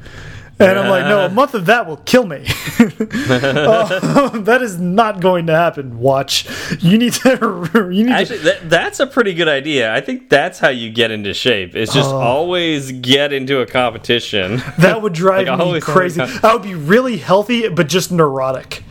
And 0.58 0.78
I'm 0.78 0.88
like, 0.88 1.04
no, 1.06 1.26
a 1.26 1.28
month 1.28 1.54
of 1.54 1.66
that 1.66 1.86
will 1.86 1.96
kill 1.96 2.26
me. 2.26 2.44
Uh, 2.78 4.28
that 4.38 4.60
is 4.62 4.78
not 4.78 5.20
going 5.20 5.46
to 5.48 5.52
happen. 5.54 5.98
Watch, 5.98 6.46
you 6.80 6.96
need 6.98 7.12
to. 7.14 7.70
You 7.94 8.04
need 8.04 8.12
Actually, 8.12 8.38
that, 8.38 8.70
that's 8.70 9.00
a 9.00 9.06
pretty 9.06 9.34
good 9.34 9.48
idea. 9.48 9.92
I 9.92 10.00
think 10.00 10.30
that's 10.30 10.58
how 10.58 10.68
you 10.68 10.90
get 10.90 11.10
into 11.10 11.34
shape. 11.34 11.72
Oh. 11.74 11.84
just 11.84 12.10
always 12.10 12.92
get 12.92 13.32
into 13.32 13.60
a 13.60 13.66
competition. 13.66 14.62
That 14.78 15.02
would 15.02 15.12
drive 15.12 15.48
Like, 15.48 15.58
me 15.58 15.80
crazy. 15.80 16.20
I 16.20 16.52
would 16.54 16.62
be 16.62 16.74
really 16.74 17.16
healthy, 17.16 17.68
but 17.68 17.88
just 17.88 18.12
neurotic. 18.12 18.82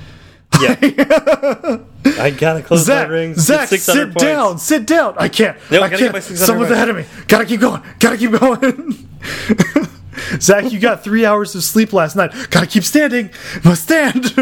Yeah, 0.61 0.75
I 2.19 2.29
gotta 2.37 2.61
close 2.61 2.85
Zach, 2.85 3.07
my 3.07 3.13
ring. 3.13 3.33
Zach, 3.35 3.69
sit 3.69 4.09
points. 4.11 4.21
down, 4.21 4.57
sit 4.59 4.85
down. 4.85 5.15
I 5.17 5.27
can't. 5.27 5.57
No, 5.71 5.81
I 5.81 5.89
can't. 5.89 6.21
Someone's 6.23 6.71
ahead 6.71 6.89
of 6.89 6.95
me. 6.95 7.05
Gotta 7.27 7.45
keep 7.45 7.61
going. 7.61 7.81
Gotta 7.99 8.17
keep 8.17 8.31
going. 8.31 9.09
Zach, 10.39 10.71
you 10.71 10.79
got 10.79 11.03
three 11.03 11.25
hours 11.25 11.55
of 11.55 11.63
sleep 11.63 11.93
last 11.93 12.15
night. 12.15 12.31
Gotta 12.49 12.67
keep 12.67 12.83
standing. 12.83 13.29
Must 13.63 13.83
stand. 13.83 14.33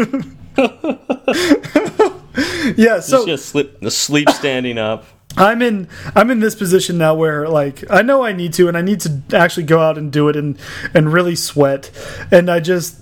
yeah. 2.76 3.00
So 3.00 3.26
Just 3.26 3.46
slip 3.46 3.80
the 3.80 3.90
sleep 3.90 4.28
standing 4.30 4.78
up. 4.78 5.04
I'm 5.36 5.62
in 5.62 5.88
I'm 6.14 6.30
in 6.30 6.40
this 6.40 6.54
position 6.54 6.98
now 6.98 7.14
where 7.14 7.48
like 7.48 7.90
I 7.90 8.02
know 8.02 8.22
I 8.22 8.32
need 8.32 8.52
to 8.54 8.68
and 8.68 8.76
I 8.76 8.82
need 8.82 9.00
to 9.00 9.22
actually 9.32 9.64
go 9.64 9.80
out 9.80 9.96
and 9.96 10.12
do 10.12 10.28
it 10.28 10.36
and 10.36 10.58
and 10.94 11.12
really 11.12 11.36
sweat 11.36 11.90
and 12.30 12.50
I 12.50 12.60
just 12.60 12.98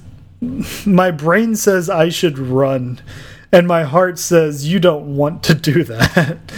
my 0.86 1.10
brain 1.10 1.56
says 1.56 1.90
I 1.90 2.08
should 2.08 2.38
run 2.38 3.00
and 3.52 3.66
my 3.66 3.82
heart 3.82 4.18
says 4.18 4.70
you 4.70 4.78
don't 4.78 5.16
want 5.16 5.42
to 5.44 5.54
do 5.54 5.84
that. 5.84 6.38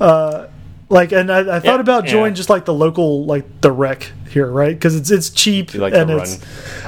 Uh 0.00 0.47
like 0.88 1.12
and 1.12 1.30
I, 1.30 1.56
I 1.56 1.60
thought 1.60 1.64
Yeah, 1.76 1.80
about 1.80 2.04
yeah. 2.04 2.12
joining 2.12 2.34
just 2.34 2.50
like 2.50 2.64
the 2.64 2.74
local 2.74 3.24
like 3.24 3.60
the 3.60 3.70
rec 3.72 4.10
here, 4.30 4.50
right? 4.50 4.74
Because 4.74 4.94
it's 4.96 5.10
it's 5.10 5.30
cheap 5.30 5.74
like 5.74 5.92
and 5.94 6.10
it's 6.10 6.38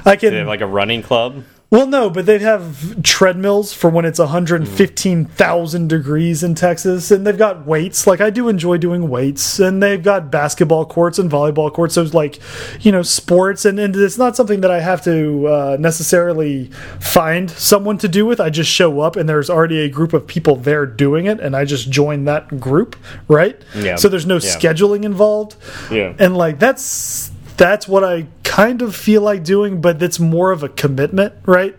I 0.07 0.17
can 0.17 0.31
They 0.33 0.39
have 0.39 0.47
like 0.49 0.61
a 0.61 0.67
running 0.67 1.03
club. 1.03 1.45
Well, 1.71 1.87
no, 1.87 2.11
but 2.11 2.27
they 2.27 2.41
have 2.41 3.01
treadmills 3.05 3.73
for 3.73 3.89
when 3.91 4.05
it's 4.05 4.19
115,000 4.19 5.89
degrees 5.89 6.43
in 6.43 6.57
Texas, 6.57 7.13
and 7.13 7.25
they've 7.25 7.39
got 7.39 7.65
weights. 7.65 8.09
Like 8.09 8.21
I 8.21 8.29
do 8.31 8.49
enjoy 8.49 8.77
doing 8.79 9.09
weights, 9.09 9.61
and 9.61 9.81
they've 9.81 10.03
got 10.03 10.33
basketball 10.33 10.85
courts 10.85 11.21
and 11.21 11.31
volleyball 11.31 11.73
courts. 11.73 11.95
So 11.95 12.03
it's 12.03 12.13
like, 12.13 12.41
you 12.81 12.91
know, 12.91 13.03
sports, 13.03 13.65
and, 13.65 13.79
and 13.79 13.95
it's 13.95 14.19
not 14.19 14.35
something 14.35 14.63
that 14.63 14.73
I 14.73 14.81
have 14.81 15.05
to 15.05 15.47
uh, 15.47 15.77
necessarily 15.79 16.67
find 16.99 17.49
someone 17.49 17.99
to 17.99 18.09
do 18.09 18.27
with. 18.27 18.41
I 18.41 18.51
just 18.51 18.71
show 18.71 18.99
up, 18.99 19.15
and 19.15 19.29
there's 19.29 19.49
already 19.49 19.79
a 19.83 19.89
group 19.89 20.13
of 20.13 20.27
people 20.27 20.57
there 20.57 20.87
doing 20.87 21.27
it, 21.27 21.39
and 21.39 21.55
I 21.55 21.65
just 21.65 21.89
join 21.89 22.25
that 22.25 22.59
group, 22.59 22.97
right? 23.29 23.57
Yeah. 23.77 23.95
So 23.95 24.09
there's 24.09 24.27
no 24.27 24.35
Yeah. 24.39 24.41
scheduling 24.59 25.05
involved, 25.05 25.55
Yeah. 25.89 26.15
and 26.19 26.37
like 26.37 26.59
that's 26.59 27.31
that's 27.61 27.87
what 27.87 28.03
I 28.03 28.27
kind 28.43 28.81
of 28.81 28.97
feel 28.97 29.21
like 29.21 29.45
doing, 29.45 29.83
but 29.83 30.03
it's 30.03 30.19
more 30.19 30.51
of 30.51 30.63
a 30.63 30.69
commitment, 30.71 31.35
right? 31.45 31.77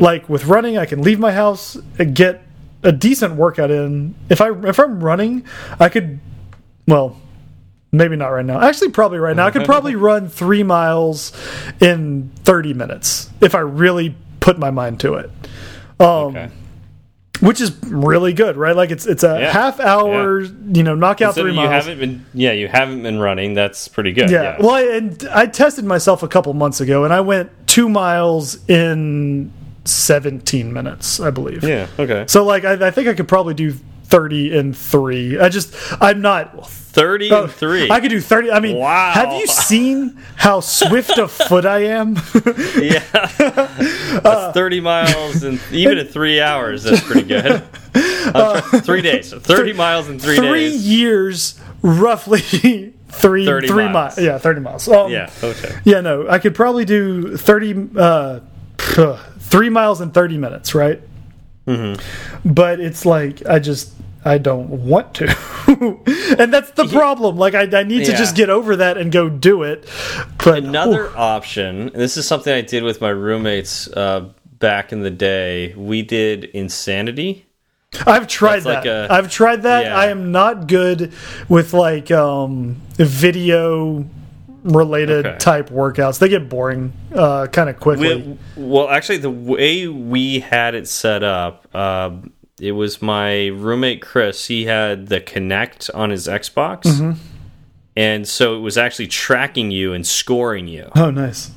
Like 0.00 0.28
with 0.30 0.46
running, 0.46 0.78
I 0.78 0.86
can 0.86 1.02
leave 1.02 1.18
my 1.20 1.30
house 1.32 1.76
and 1.98 2.14
get 2.14 2.42
a 2.82 2.90
decent 2.90 3.34
workout 3.34 3.70
in. 3.70 4.14
If 4.30 4.40
I 4.40 4.50
if 4.66 4.80
I'm 4.80 5.04
running, 5.04 5.44
I 5.78 5.90
could 5.90 6.18
well, 6.88 7.16
maybe 7.92 8.16
not 8.16 8.28
right 8.28 8.44
now. 8.44 8.60
Actually, 8.60 8.90
probably 8.90 9.18
right 9.18 9.36
now. 9.36 9.46
I 9.46 9.50
could 9.50 9.60
probably 9.66 9.94
run 9.94 10.28
3 10.28 10.62
miles 10.62 11.32
in 11.80 12.30
30 12.44 12.72
minutes 12.74 13.28
if 13.42 13.54
I 13.54 13.60
really 13.60 14.16
put 14.40 14.58
my 14.58 14.70
mind 14.70 15.00
to 15.00 15.14
it. 15.16 15.30
Um 16.00 16.34
Okay. 16.34 16.48
Which 17.40 17.60
is 17.60 17.72
really 17.84 18.32
good, 18.32 18.56
right? 18.56 18.76
Like 18.76 18.90
it's 18.90 19.06
it's 19.06 19.24
a 19.24 19.38
Yeah. 19.40 19.52
half 19.52 19.80
hour, 19.80 20.40
you 20.40 20.82
know, 20.82 20.94
knockout 20.94 21.34
So 21.34 21.42
3 21.42 21.50
you 21.52 21.56
miles. 21.56 21.70
haven't 21.70 21.98
been, 21.98 22.24
yeah, 22.34 22.52
you 22.52 22.68
haven't 22.68 23.02
been 23.02 23.18
running. 23.18 23.54
That's 23.54 23.88
pretty 23.88 24.12
good. 24.12 24.30
Yeah. 24.30 24.42
Yeah. 24.42 24.56
Well, 24.60 24.70
I, 24.74 24.82
and 24.82 25.28
I 25.32 25.46
tested 25.46 25.84
myself 25.84 26.22
a 26.22 26.28
couple 26.28 26.52
months 26.54 26.80
ago, 26.80 27.04
and 27.04 27.12
I 27.12 27.20
went 27.20 27.50
two 27.66 27.88
miles 27.88 28.58
in 28.68 29.52
17 29.84 30.72
minutes, 30.72 31.20
I 31.20 31.30
believe. 31.30 31.64
yeah. 31.64 31.86
Okay. 31.98 32.24
So, 32.28 32.44
like, 32.44 32.64
I, 32.64 32.88
I 32.88 32.90
think 32.90 33.08
I 33.08 33.14
could 33.14 33.28
probably 33.28 33.54
do 33.54 33.74
30 34.10 34.56
in 34.56 34.72
three. 34.74 35.38
I 35.38 35.48
just, 35.48 35.74
I'm 36.00 36.20
not. 36.20 36.68
Thirty 36.90 37.30
and 37.30 37.48
three. 37.48 37.88
I 37.88 38.00
could 38.00 38.08
do 38.08 38.20
30. 38.20 38.50
I 38.50 38.58
mean, 38.58 38.76
Wow. 38.76 39.12
have 39.12 39.32
you 39.34 39.46
seen 39.46 40.18
how 40.34 40.58
swift 40.58 41.18
of 41.20 41.30
foot 41.30 41.64
I 41.64 41.84
am? 41.84 42.16
yeah. 42.82 43.04
That's 44.18 44.54
thirty 44.54 44.80
miles 44.80 45.44
and 45.44 45.60
even 45.70 45.98
in 45.98 46.06
three 46.08 46.40
hours. 46.40 46.82
That's 46.82 47.00
pretty 47.00 47.28
good. 47.28 47.62
I'm 47.94 48.60
three 48.82 49.02
days. 49.02 49.32
Thirty 49.42 49.72
miles 49.72 50.08
in 50.08 50.18
three, 50.18 50.36
Three 50.36 50.70
days. 50.70 50.88
years, 50.88 51.60
roughly 51.80 52.40
three, 53.08 53.46
30 53.46 53.68
three 53.68 53.84
miles. 53.84 54.16
miles. 54.16 54.18
Yeah, 54.18 54.38
30 54.38 54.60
miles. 54.60 54.88
Um, 54.88 55.12
Yeah. 55.12 55.30
Okay. 55.44 55.72
Yeah, 55.84 56.00
no, 56.00 56.28
I 56.28 56.40
could 56.40 56.56
probably 56.56 56.84
do 56.84 57.36
30, 57.36 57.88
uh, 57.96 58.40
three 59.38 59.68
miles 59.68 60.00
in 60.00 60.10
30 60.10 60.38
minutes, 60.38 60.74
right? 60.74 61.00
Mm-hmm. 61.70 62.52
But 62.52 62.80
it's 62.80 63.04
like, 63.06 63.44
I 63.46 63.58
just, 63.58 63.92
I 64.24 64.38
don't 64.38 64.68
want 64.68 65.14
to. 65.14 65.26
and 66.38 66.52
that's 66.52 66.70
the 66.72 66.86
problem. 66.86 67.36
Like, 67.36 67.54
I, 67.54 67.62
I 67.78 67.82
need 67.84 68.04
to 68.06 68.12
just 68.12 68.36
get 68.36 68.50
over 68.50 68.76
that 68.76 68.98
and 68.98 69.10
go 69.12 69.28
do 69.28 69.62
it. 69.62 69.88
But 70.44 70.64
Another 70.64 71.16
option. 71.16 71.82
And 71.82 71.94
this 71.94 72.16
is 72.16 72.26
something 72.26 72.52
I 72.52 72.60
did 72.60 72.82
with 72.82 73.00
my 73.00 73.10
roommates 73.10 73.88
uh, 73.88 74.28
back 74.58 74.92
in 74.92 75.00
the 75.00 75.10
day. 75.10 75.74
We 75.74 76.02
did 76.02 76.44
insanity. 76.44 77.46
I've 78.06 78.28
tried 78.28 78.60
That's 78.60 78.64
that. 78.64 78.74
like 78.76 78.86
a- 78.86 79.08
I've 79.10 79.30
tried 79.30 79.62
that. 79.62 79.84
Yeah. 79.84 79.96
I 79.96 80.06
am 80.06 80.30
not 80.30 80.68
good 80.68 81.12
with 81.48 81.74
like 81.74 82.10
um, 82.10 82.80
video 82.94 84.06
related 84.64 85.26
Okay. 85.26 85.38
type 85.38 85.70
workouts. 85.70 86.18
They 86.18 86.28
get 86.28 86.48
boring 86.48 86.92
uh, 87.14 87.46
kind 87.48 87.68
of 87.70 87.78
quickly. 87.80 88.36
We, 88.56 88.62
well, 88.62 88.88
actually, 88.88 89.18
the 89.18 89.30
way 89.30 89.86
we 89.88 90.40
had 90.40 90.74
it 90.74 90.86
set 90.88 91.22
up, 91.22 91.66
uh, 91.74 92.10
it 92.60 92.72
was 92.72 93.00
my 93.00 93.46
roommate 93.46 94.02
Chris. 94.02 94.46
He 94.46 94.64
had 94.66 95.06
the 95.08 95.20
Kinect 95.20 95.90
on 95.94 96.10
his 96.10 96.26
Xbox, 96.28 96.82
Mm-hmm. 96.82 97.12
and 97.96 98.28
so 98.28 98.56
it 98.56 98.60
was 98.60 98.76
actually 98.78 99.06
tracking 99.08 99.70
you 99.70 99.92
and 99.92 100.06
scoring 100.06 100.68
you. 100.68 100.90
oh, 100.96 101.10
nice. 101.10 101.50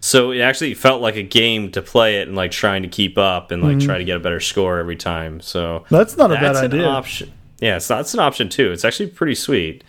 So 0.00 0.32
it 0.32 0.40
actually 0.40 0.74
felt 0.74 1.00
like 1.00 1.16
a 1.16 1.22
game 1.22 1.70
to 1.72 1.80
play 1.80 2.20
it 2.20 2.28
and 2.28 2.36
like 2.36 2.50
trying 2.50 2.82
to 2.82 2.88
keep 2.88 3.16
up 3.16 3.50
and 3.50 3.62
like 3.62 3.78
Mm-hmm. 3.78 3.86
try 3.86 3.98
to 3.98 4.04
get 4.04 4.16
a 4.16 4.20
better 4.20 4.38
score 4.40 4.78
every 4.78 4.96
time. 4.96 5.40
So 5.40 5.84
That's 5.90 6.16
not 6.18 6.30
a 6.30 6.34
bad 6.34 6.56
an 6.56 6.64
idea. 6.66 6.86
option. 6.86 7.32
Yeah, 7.60 7.76
it's 7.76 7.88
not, 7.88 8.00
it's 8.00 8.12
an 8.12 8.20
option 8.20 8.48
too. 8.50 8.70
It's 8.70 8.84
actually 8.84 9.06
pretty 9.08 9.34
sweet. 9.34 9.82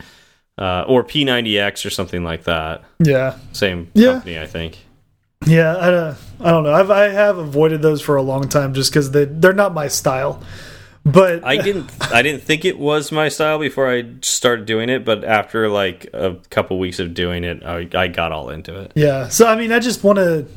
Uh, 0.57 0.85
or 0.87 1.03
P90X 1.03 1.85
or 1.85 1.89
something 1.89 2.23
like 2.23 2.45
that. 2.45 2.81
Yeah. 2.99 3.37
Same 3.51 3.89
Yeah. 3.93 4.13
company, 4.13 4.39
I 4.39 4.47
think. 4.47 4.77
Yeah, 5.45 5.75
I, 5.75 5.93
uh, 5.93 6.15
I 6.39 6.51
don't 6.51 6.63
know. 6.63 6.73
I've, 6.73 6.89
I 6.89 7.09
have 7.09 7.37
avoided 7.37 7.81
those 7.81 8.01
for 8.01 8.15
a 8.15 8.21
long 8.21 8.47
time 8.47 8.73
just 8.73 8.89
because 8.91 9.11
they 9.11 9.25
they're 9.25 9.53
not 9.53 9.73
my 9.73 9.87
style. 9.89 10.41
But 11.03 11.43
I 11.43 11.57
didn't 11.57 11.91
I 12.11 12.23
didn't 12.23 12.41
think 12.41 12.65
it 12.65 12.79
was 12.79 13.11
my 13.11 13.27
style 13.29 13.59
before 13.59 13.87
I 13.91 14.05
started 14.21 14.65
doing 14.65 14.89
it, 14.89 15.05
but 15.05 15.23
after 15.23 15.69
like 15.69 16.07
a 16.13 16.37
couple 16.49 16.79
weeks 16.79 16.97
of 16.99 17.13
doing 17.13 17.43
it, 17.43 17.63
I, 17.63 17.87
I 17.93 18.07
got 18.07 18.31
all 18.31 18.49
into 18.49 18.79
it. 18.79 18.91
yeah, 18.95 19.27
so 19.27 19.45
I 19.45 19.55
mean, 19.55 19.71
I 19.71 19.79
just 19.79 20.03
want 20.03 20.17
to. 20.17 20.47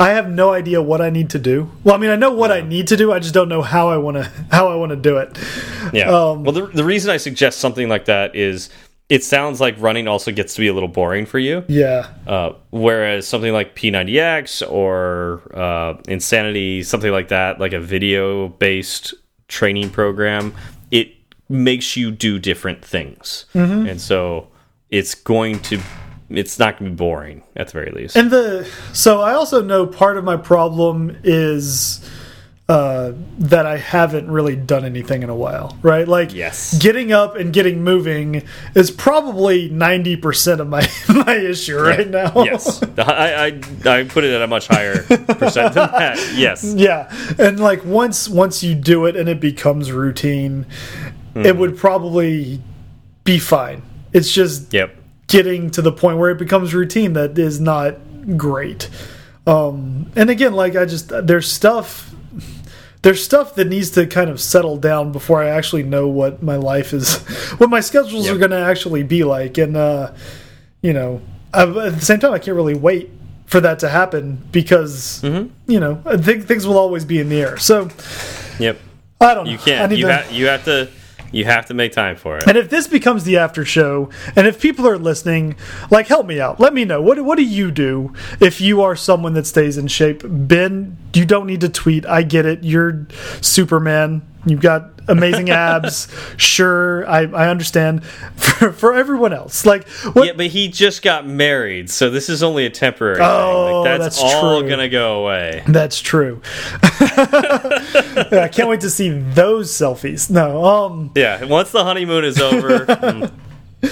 I 0.00 0.10
have 0.10 0.28
no 0.28 0.52
idea 0.52 0.82
what 0.82 1.00
I 1.00 1.10
need 1.10 1.30
to 1.30 1.38
do. 1.38 1.70
Well, 1.84 1.94
I 1.94 1.98
mean, 1.98 2.10
I 2.10 2.16
know 2.16 2.32
what 2.32 2.50
I 2.50 2.60
need 2.60 2.88
to 2.88 2.96
do. 2.96 3.12
I 3.12 3.20
just 3.20 3.32
don't 3.34 3.48
know 3.48 3.62
how 3.62 3.88
I 3.88 3.98
want 3.98 4.16
to 4.16 4.24
how 4.50 4.68
I 4.68 4.74
want 4.74 4.90
to 4.90 4.96
do 4.96 5.18
it. 5.18 5.38
Yeah. 5.92 6.10
Um, 6.10 6.42
well, 6.42 6.52
the 6.52 6.66
the 6.66 6.84
reason 6.84 7.10
I 7.10 7.18
suggest 7.18 7.60
something 7.60 7.88
like 7.88 8.06
that 8.06 8.34
is 8.34 8.68
it 9.08 9.22
sounds 9.22 9.60
like 9.60 9.74
running 9.78 10.08
also 10.08 10.32
gets 10.32 10.54
to 10.54 10.60
be 10.60 10.68
a 10.68 10.72
little 10.72 10.88
boring 10.88 11.26
for 11.26 11.38
you. 11.38 11.64
Yeah, 11.68 12.08
Uh, 12.26 12.52
whereas 12.70 13.26
something 13.26 13.52
like 13.52 13.74
P90X 13.76 14.62
or 14.70 15.42
uh, 15.54 15.94
Insanity, 16.08 16.82
something 16.82 17.12
like 17.12 17.28
that, 17.28 17.60
like 17.60 17.72
a 17.72 17.80
video 17.80 18.48
based 18.48 19.14
training 19.48 19.90
program, 19.90 20.54
it 20.90 21.12
makes 21.48 21.96
you 21.96 22.10
do 22.10 22.38
different 22.38 22.82
things. 22.84 23.44
Mm-hmm. 23.54 23.86
And 23.88 24.00
so 24.00 24.48
it's 24.88 25.14
going 25.14 25.60
to, 25.60 25.80
it's 26.30 26.58
not 26.58 26.78
going 26.78 26.90
to 26.90 26.94
be 26.94 26.96
boring 26.96 27.42
at 27.56 27.66
the 27.66 27.72
very 27.72 27.90
least. 27.90 28.16
and 28.16 28.30
the 28.30 28.66
so 28.94 29.20
I 29.20 29.34
also 29.34 29.60
know 29.62 29.86
part 29.86 30.16
of 30.16 30.24
my 30.24 30.36
problem 30.36 31.18
is 31.22 32.00
uh, 32.68 33.12
that 33.38 33.66
I 33.66 33.76
haven't 33.76 34.30
really 34.30 34.54
done 34.56 34.84
anything 34.84 35.22
in 35.22 35.28
a 35.28 35.34
while, 35.34 35.76
right? 35.82 36.06
Like, 36.06 36.32
Yes. 36.32 36.78
getting 36.78 37.12
up 37.12 37.36
and 37.36 37.52
getting 37.52 37.82
moving 37.82 38.44
is 38.74 38.90
probably 38.90 39.68
ninety 39.68 40.16
percent 40.16 40.60
of 40.60 40.68
my 40.68 40.88
my 41.08 41.34
issue 41.36 41.76
right 41.78 42.08
now. 42.08 42.32
yes. 42.44 42.82
I, 42.98 43.60
I, 43.84 43.90
I 44.00 44.04
put 44.04 44.24
it 44.24 44.32
at 44.32 44.42
a 44.42 44.46
much 44.46 44.68
higher 44.68 45.02
percent 45.02 45.74
than 45.74 45.90
that. 45.90 46.16
Yes. 46.36 46.64
Yeah, 46.76 47.12
and 47.38 47.58
like 47.60 47.84
once 47.84 48.28
once 48.28 48.62
you 48.62 48.74
do 48.74 49.06
it 49.06 49.16
and 49.16 49.28
it 49.28 49.40
becomes 49.40 49.90
routine, 49.92 50.66
Hmm. 51.34 51.44
it 51.46 51.56
would 51.56 51.76
probably 51.78 52.62
be 53.24 53.38
fine. 53.38 53.82
It's 54.12 54.30
just 54.32 54.72
Yep. 54.72 54.94
getting 55.26 55.70
to 55.72 55.82
the 55.82 55.90
point 55.92 56.18
where 56.18 56.30
it 56.30 56.38
becomes 56.38 56.74
routine 56.74 57.14
that 57.14 57.36
is 57.38 57.58
not 57.60 57.96
great. 58.36 58.88
Um, 59.46 60.10
and 60.14 60.30
again, 60.30 60.52
like 60.54 60.76
I 60.76 60.84
just 60.84 61.08
there's 61.26 61.50
stuff 61.50 62.11
there's 63.02 63.22
stuff 63.22 63.54
that 63.56 63.66
needs 63.68 63.90
to 63.90 64.06
kind 64.06 64.30
of 64.30 64.40
settle 64.40 64.76
down 64.76 65.10
before 65.12 65.42
I 65.42 65.48
actually 65.48 65.82
know 65.82 66.06
what 66.08 66.42
my 66.42 66.56
life 66.56 66.92
is, 66.92 67.16
what 67.58 67.68
my 67.68 67.80
schedules 67.80 68.26
Yep. 68.26 68.34
are 68.36 68.38
going 68.38 68.50
to 68.52 68.58
actually 68.58 69.02
be 69.02 69.24
like, 69.24 69.58
and 69.58 69.76
uh, 69.76 70.12
you 70.82 70.92
know, 70.92 71.20
I, 71.52 71.62
at 71.64 71.72
the 71.94 72.00
same 72.00 72.20
time, 72.20 72.32
I 72.32 72.38
can't 72.38 72.56
really 72.56 72.74
wait 72.76 73.10
for 73.46 73.60
that 73.60 73.80
to 73.80 73.88
happen 73.88 74.40
because 74.52 75.20
Mm-hmm. 75.22 75.70
you 75.70 75.78
know 75.80 76.00
I 76.06 76.16
think 76.16 76.46
things 76.46 76.66
will 76.66 76.78
always 76.78 77.04
be 77.04 77.18
in 77.18 77.28
the 77.28 77.40
air. 77.42 77.56
So 77.58 77.88
Yep. 78.58 78.78
I 79.20 79.34
don't 79.34 79.44
know. 79.46 79.52
You 79.52 79.58
can't. 79.58 79.92
You, 79.92 80.06
to- 80.06 80.14
ha 80.14 80.28
you 80.30 80.46
have 80.46 80.64
to. 80.64 80.88
You 81.32 81.44
have 81.46 81.66
to 81.66 81.74
make 81.74 81.92
time 81.92 82.16
for 82.16 82.38
it. 82.38 82.46
and 82.46 82.56
if 82.56 82.70
this 82.70 82.86
becomes 82.86 83.24
the 83.24 83.38
after 83.38 83.64
show, 83.64 84.10
and 84.36 84.46
if 84.46 84.60
people 84.60 84.86
are 84.86 84.98
listening, 84.98 85.56
like 85.90 86.06
help 86.06 86.26
me 86.26 86.40
out. 86.40 86.60
Let 86.60 86.74
me 86.74 86.84
know. 86.84 87.00
What 87.00 87.22
what 87.24 87.36
do 87.36 87.44
you 87.44 87.70
do 87.70 88.12
if 88.40 88.60
you 88.60 88.82
are 88.82 88.94
someone 88.94 89.34
that 89.34 89.46
stays 89.46 89.76
in 89.78 89.88
shape? 89.88 90.22
Ben, 90.24 90.96
you 91.14 91.24
don't 91.24 91.46
need 91.46 91.62
to 91.62 91.68
tweet. 91.68 92.06
I 92.06 92.22
get 92.22 92.46
it. 92.46 92.62
You're 92.62 93.06
Superman. 93.40 94.22
You've 94.44 94.60
got 94.60 94.90
amazing 95.08 95.50
abs. 95.50 96.08
Sure, 96.36 97.08
I, 97.08 97.20
I 97.22 97.48
understand. 97.48 98.04
For, 98.62 98.70
for 98.72 98.94
everyone 98.94 99.32
else, 99.32 99.64
like 99.66 99.88
what 99.88 100.26
Yeah, 100.26 100.32
but 100.36 100.46
he 100.46 100.68
just 100.68 101.02
got 101.02 101.26
married, 101.26 101.90
so 101.90 102.10
this 102.10 102.28
is 102.28 102.42
only 102.44 102.64
a 102.66 102.70
temporary 102.70 103.18
Oh. 103.20 103.82
Like 103.82 103.98
that's, 103.98 104.20
that's 104.20 104.34
all 104.34 104.60
true. 104.60 104.68
gonna 104.68 104.88
go 104.88 105.22
away. 105.24 105.62
That's 105.66 106.00
true. 106.00 106.40
I 106.82 108.48
can't 108.52 108.68
wait 108.68 108.80
to 108.82 108.90
see 108.90 109.10
those 109.10 109.70
selfies. 109.72 110.30
No, 110.30 110.64
um, 110.64 111.10
Yeah, 111.14 111.44
once 111.44 111.70
the 111.72 111.82
honeymoon 111.82 112.24
is 112.24 112.40
over, 112.40 112.86
mm, 112.86 113.32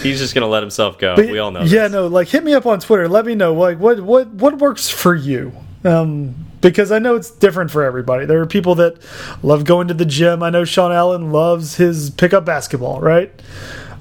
he's 0.02 0.18
just 0.18 0.34
gonna 0.34 0.46
let 0.46 0.62
himself 0.62 0.98
go. 0.98 1.16
But 1.16 1.26
we 1.30 1.38
all 1.38 1.50
know. 1.50 1.62
Yeah, 1.62 1.84
this. 1.84 1.92
no, 1.92 2.06
like 2.06 2.28
hit 2.28 2.44
me 2.44 2.54
up 2.54 2.66
on 2.66 2.80
Twitter. 2.80 3.08
Let 3.08 3.26
me 3.26 3.34
know 3.34 3.54
like 3.54 3.78
what 3.78 4.00
what 4.00 4.28
what 4.28 4.58
works 4.58 4.88
for 4.88 5.14
you. 5.14 5.52
Um, 5.84 6.34
because 6.60 6.92
I 6.92 6.98
know 6.98 7.16
it's 7.16 7.30
different 7.30 7.70
for 7.70 7.82
everybody. 7.82 8.26
There 8.26 8.40
are 8.40 8.46
people 8.46 8.74
that 8.76 8.96
love 9.42 9.64
going 9.64 9.88
to 9.88 9.94
the 9.94 10.04
gym. 10.04 10.42
I 10.42 10.50
know 10.50 10.64
Sean 10.64 10.92
Allen 10.92 11.32
loves 11.32 11.76
his 11.76 12.10
pickup 12.10 12.44
basketball, 12.44 13.00
right? 13.00 13.32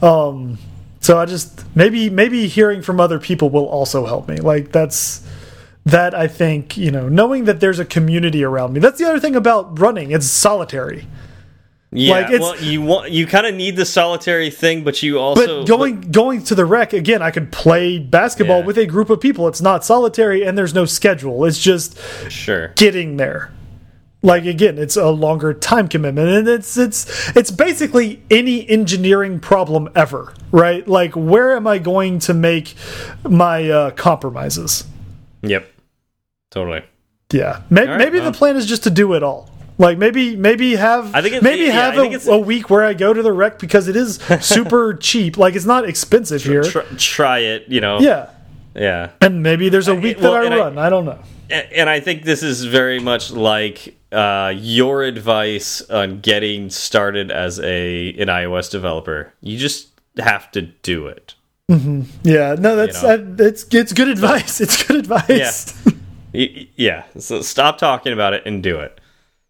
Um, 0.02 0.58
so 1.00 1.18
I 1.18 1.26
just 1.26 1.64
maybe 1.76 2.10
maybe 2.10 2.48
hearing 2.48 2.82
from 2.82 3.00
other 3.00 3.20
people 3.20 3.50
will 3.50 3.68
also 3.68 4.06
help 4.06 4.28
me. 4.28 4.38
Like 4.38 4.72
that's 4.72 5.26
that 5.86 6.14
I 6.14 6.28
think 6.28 6.78
you 6.78 6.92
know, 6.92 7.08
knowing 7.10 7.46
that 7.46 7.60
there's 7.60 7.80
a 7.80 7.86
community 7.86 8.44
around 8.44 8.74
me. 8.74 8.80
That's 8.80 9.00
the 9.00 9.06
other 9.06 9.20
thing 9.20 9.36
about 9.36 9.80
running. 9.80 10.12
It's 10.12 10.28
solitary. 10.28 11.08
Yeah, 11.92 12.14
Like, 12.14 12.26
it's- 12.32 12.40
well, 12.42 12.56
you 12.62 12.82
want 12.84 13.12
you 13.12 13.26
kind 13.26 13.48
of 13.48 13.56
need 13.56 13.76
the 13.76 13.86
solitary 13.86 14.52
thing, 14.52 14.84
but 14.84 15.02
you 15.02 15.18
also 15.20 15.62
But 15.62 15.68
going 15.68 16.02
going 16.12 16.44
to 16.44 16.54
the 16.56 16.66
rec 16.66 16.94
again, 16.94 17.22
I 17.24 17.32
could 17.32 17.52
play 17.52 17.98
basketball 17.98 18.60
Yeah. 18.60 18.66
with 18.66 18.78
a 18.78 18.86
group 18.86 19.10
of 19.10 19.20
people. 19.20 19.48
It's 19.48 19.62
not 19.62 19.84
solitary, 19.84 20.44
and 20.46 20.56
there's 20.56 20.74
no 20.76 20.86
schedule. 20.86 21.46
It's 21.46 21.58
just 21.60 21.98
sure. 22.30 22.74
getting 22.76 23.18
there. 23.18 23.52
Like 24.22 24.46
again, 24.46 24.78
it's 24.78 24.98
a 24.98 25.10
longer 25.10 25.54
time 25.54 25.88
commitment, 25.88 26.30
and 26.30 26.48
it's 26.48 26.78
it's 26.78 27.36
it's 27.36 27.50
basically 27.50 28.22
any 28.30 28.70
engineering 28.70 29.40
problem 29.40 29.90
ever, 29.96 30.34
right? 30.52 30.88
Like 30.88 31.14
where 31.16 31.56
am 31.56 31.66
I 31.66 31.80
going 31.80 32.20
to 32.20 32.34
make 32.36 32.76
my 33.28 33.68
uh, 33.68 33.92
compromises? 33.92 34.84
Yep, 35.42 35.68
totally. 36.52 36.84
Yeah, 37.32 37.62
maybe, 37.70 37.88
right, 37.90 37.98
maybe 37.98 38.20
well. 38.20 38.32
the 38.32 38.38
plan 38.38 38.58
is 38.58 38.66
just 38.66 38.84
to 38.84 38.90
do 38.92 39.14
it 39.14 39.24
all. 39.24 39.49
Like 39.80 39.98
maybe 39.98 40.36
maybe 40.36 40.76
have 40.76 41.16
I 41.16 41.22
think 41.22 41.36
it's- 41.36 41.42
maybe 41.44 41.64
yeah, 41.64 41.72
have 41.72 41.98
I 41.98 42.10
think 42.10 42.26
a, 42.26 42.32
a 42.32 42.38
week 42.38 42.70
where 42.70 42.84
I 42.84 42.94
go 42.94 43.14
to 43.14 43.24
the 43.24 43.32
rec 43.34 43.58
because 43.60 43.88
it 43.88 43.96
is 43.96 44.18
super 44.42 44.94
cheap. 44.94 45.38
Like 45.38 45.56
it's 45.56 45.66
not 45.66 45.88
expensive 45.88 46.44
here. 46.44 46.64
Try, 46.64 46.84
try 46.98 47.40
it, 47.40 47.70
you 47.70 47.80
know. 47.82 48.00
yeah, 48.00 48.30
yeah. 48.76 49.12
and 49.22 49.42
maybe 49.42 49.70
there's 49.70 49.88
a 49.88 49.96
week 49.96 50.20
well, 50.20 50.34
that 50.34 50.42
I 50.42 50.46
and 50.46 50.54
I- 50.54 50.58
run. 50.58 50.78
I, 50.78 50.90
don't 50.90 51.06
know. 51.06 51.20
And 51.50 51.90
I 51.90 52.00
think 52.00 52.26
this 52.26 52.44
is 52.44 52.64
very 52.66 53.00
much 53.00 53.32
like 53.32 53.96
uh, 54.12 54.54
your 54.56 55.02
advice 55.02 55.82
on 55.90 56.20
getting 56.20 56.70
started 56.70 57.32
as 57.32 57.60
a 57.62 58.10
an 58.20 58.28
iOS 58.28 58.70
developer. 58.70 59.34
You 59.42 59.58
just 59.58 59.88
have 60.20 60.52
to 60.52 60.62
do 60.62 61.08
it. 61.08 61.34
Yeah, 61.70 62.56
no, 62.60 62.76
that's 62.76 63.02
know. 63.02 63.10
uh, 63.10 63.18
it's 63.40 63.64
it's 63.74 63.94
good 63.94 64.10
advice. 64.10 64.60
It's 64.66 64.84
good 64.84 64.98
advice. 64.98 65.74
Y- 66.34 66.68
Yeah. 66.76 67.06
So 67.18 67.42
stop 67.42 67.78
talking 67.78 68.12
about 68.12 68.34
it 68.34 68.44
and 68.46 68.62
do 68.62 68.80
it. 68.80 69.00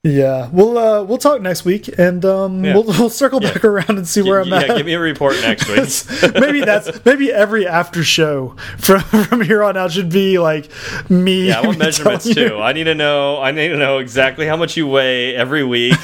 Yeah, 0.01 0.47
we'll 0.53 0.77
uh, 0.77 1.03
we'll 1.03 1.17
talk 1.17 1.41
next 1.41 1.65
week, 1.65 1.89
and 1.99 2.23
um, 2.23 2.63
Yeah. 2.63 2.73
we'll 2.73 2.83
we'll 2.85 3.09
circle 3.09 3.41
back 3.41 3.65
around 3.65 3.89
and 3.97 4.07
see 4.07 4.21
where 4.21 4.39
I'm 4.39 4.47
yeah, 4.47 4.59
at. 4.59 4.77
give 4.77 4.85
me 4.85 4.93
a 4.93 4.99
report 4.99 5.33
next 5.41 5.67
week. 6.23 6.33
maybe 6.39 6.61
that's 6.61 7.03
maybe 7.03 7.33
every 7.33 7.67
after 7.67 8.01
show 8.01 8.55
from 8.77 9.01
from 9.25 9.41
here 9.41 9.61
on 9.61 9.75
out 9.75 9.91
should 9.91 10.09
be 10.09 10.39
like 10.39 10.71
me. 11.09 11.49
Yeah, 11.49 11.59
I 11.59 11.65
want 11.67 11.79
measurements 11.79 12.25
you- 12.27 12.33
too. 12.33 12.57
I 12.61 12.71
need 12.71 12.85
to 12.85 12.95
know. 12.95 13.41
I 13.41 13.51
need 13.51 13.67
to 13.69 13.77
know 13.77 13.97
exactly 13.97 14.47
how 14.47 14.55
much 14.55 14.77
you 14.77 14.87
weigh 14.87 15.35
every 15.35 15.65
week. 15.65 15.95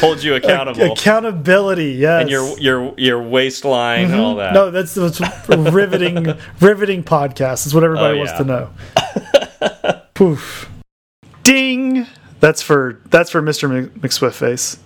Hold 0.00 0.22
you 0.22 0.36
accountable. 0.36 0.92
Accountability, 0.92 1.90
yes. 1.92 2.22
and 2.22 2.30
your 2.30 2.58
your 2.58 2.94
your 2.96 3.22
waistline 3.22 4.06
and 4.12 4.14
all 4.14 4.36
that. 4.36 4.54
no, 4.54 4.70
that's 4.70 4.94
that's 4.94 5.20
riveting 5.50 6.34
riveting 6.58 7.04
podcast. 7.04 7.66
Is 7.66 7.74
what 7.74 7.84
everybody 7.84 8.14
Oh, 8.14 8.18
wants 8.20 8.32
to 8.32 8.44
know. 8.44 8.70
Poof. 10.14 10.70
Ding. 11.42 12.06
That's 12.40 12.62
for 12.62 13.00
that's 13.06 13.30
for 13.30 13.42
Mr. 13.42 13.68
Mc- 13.70 13.94
McSwiftface. 14.00 14.78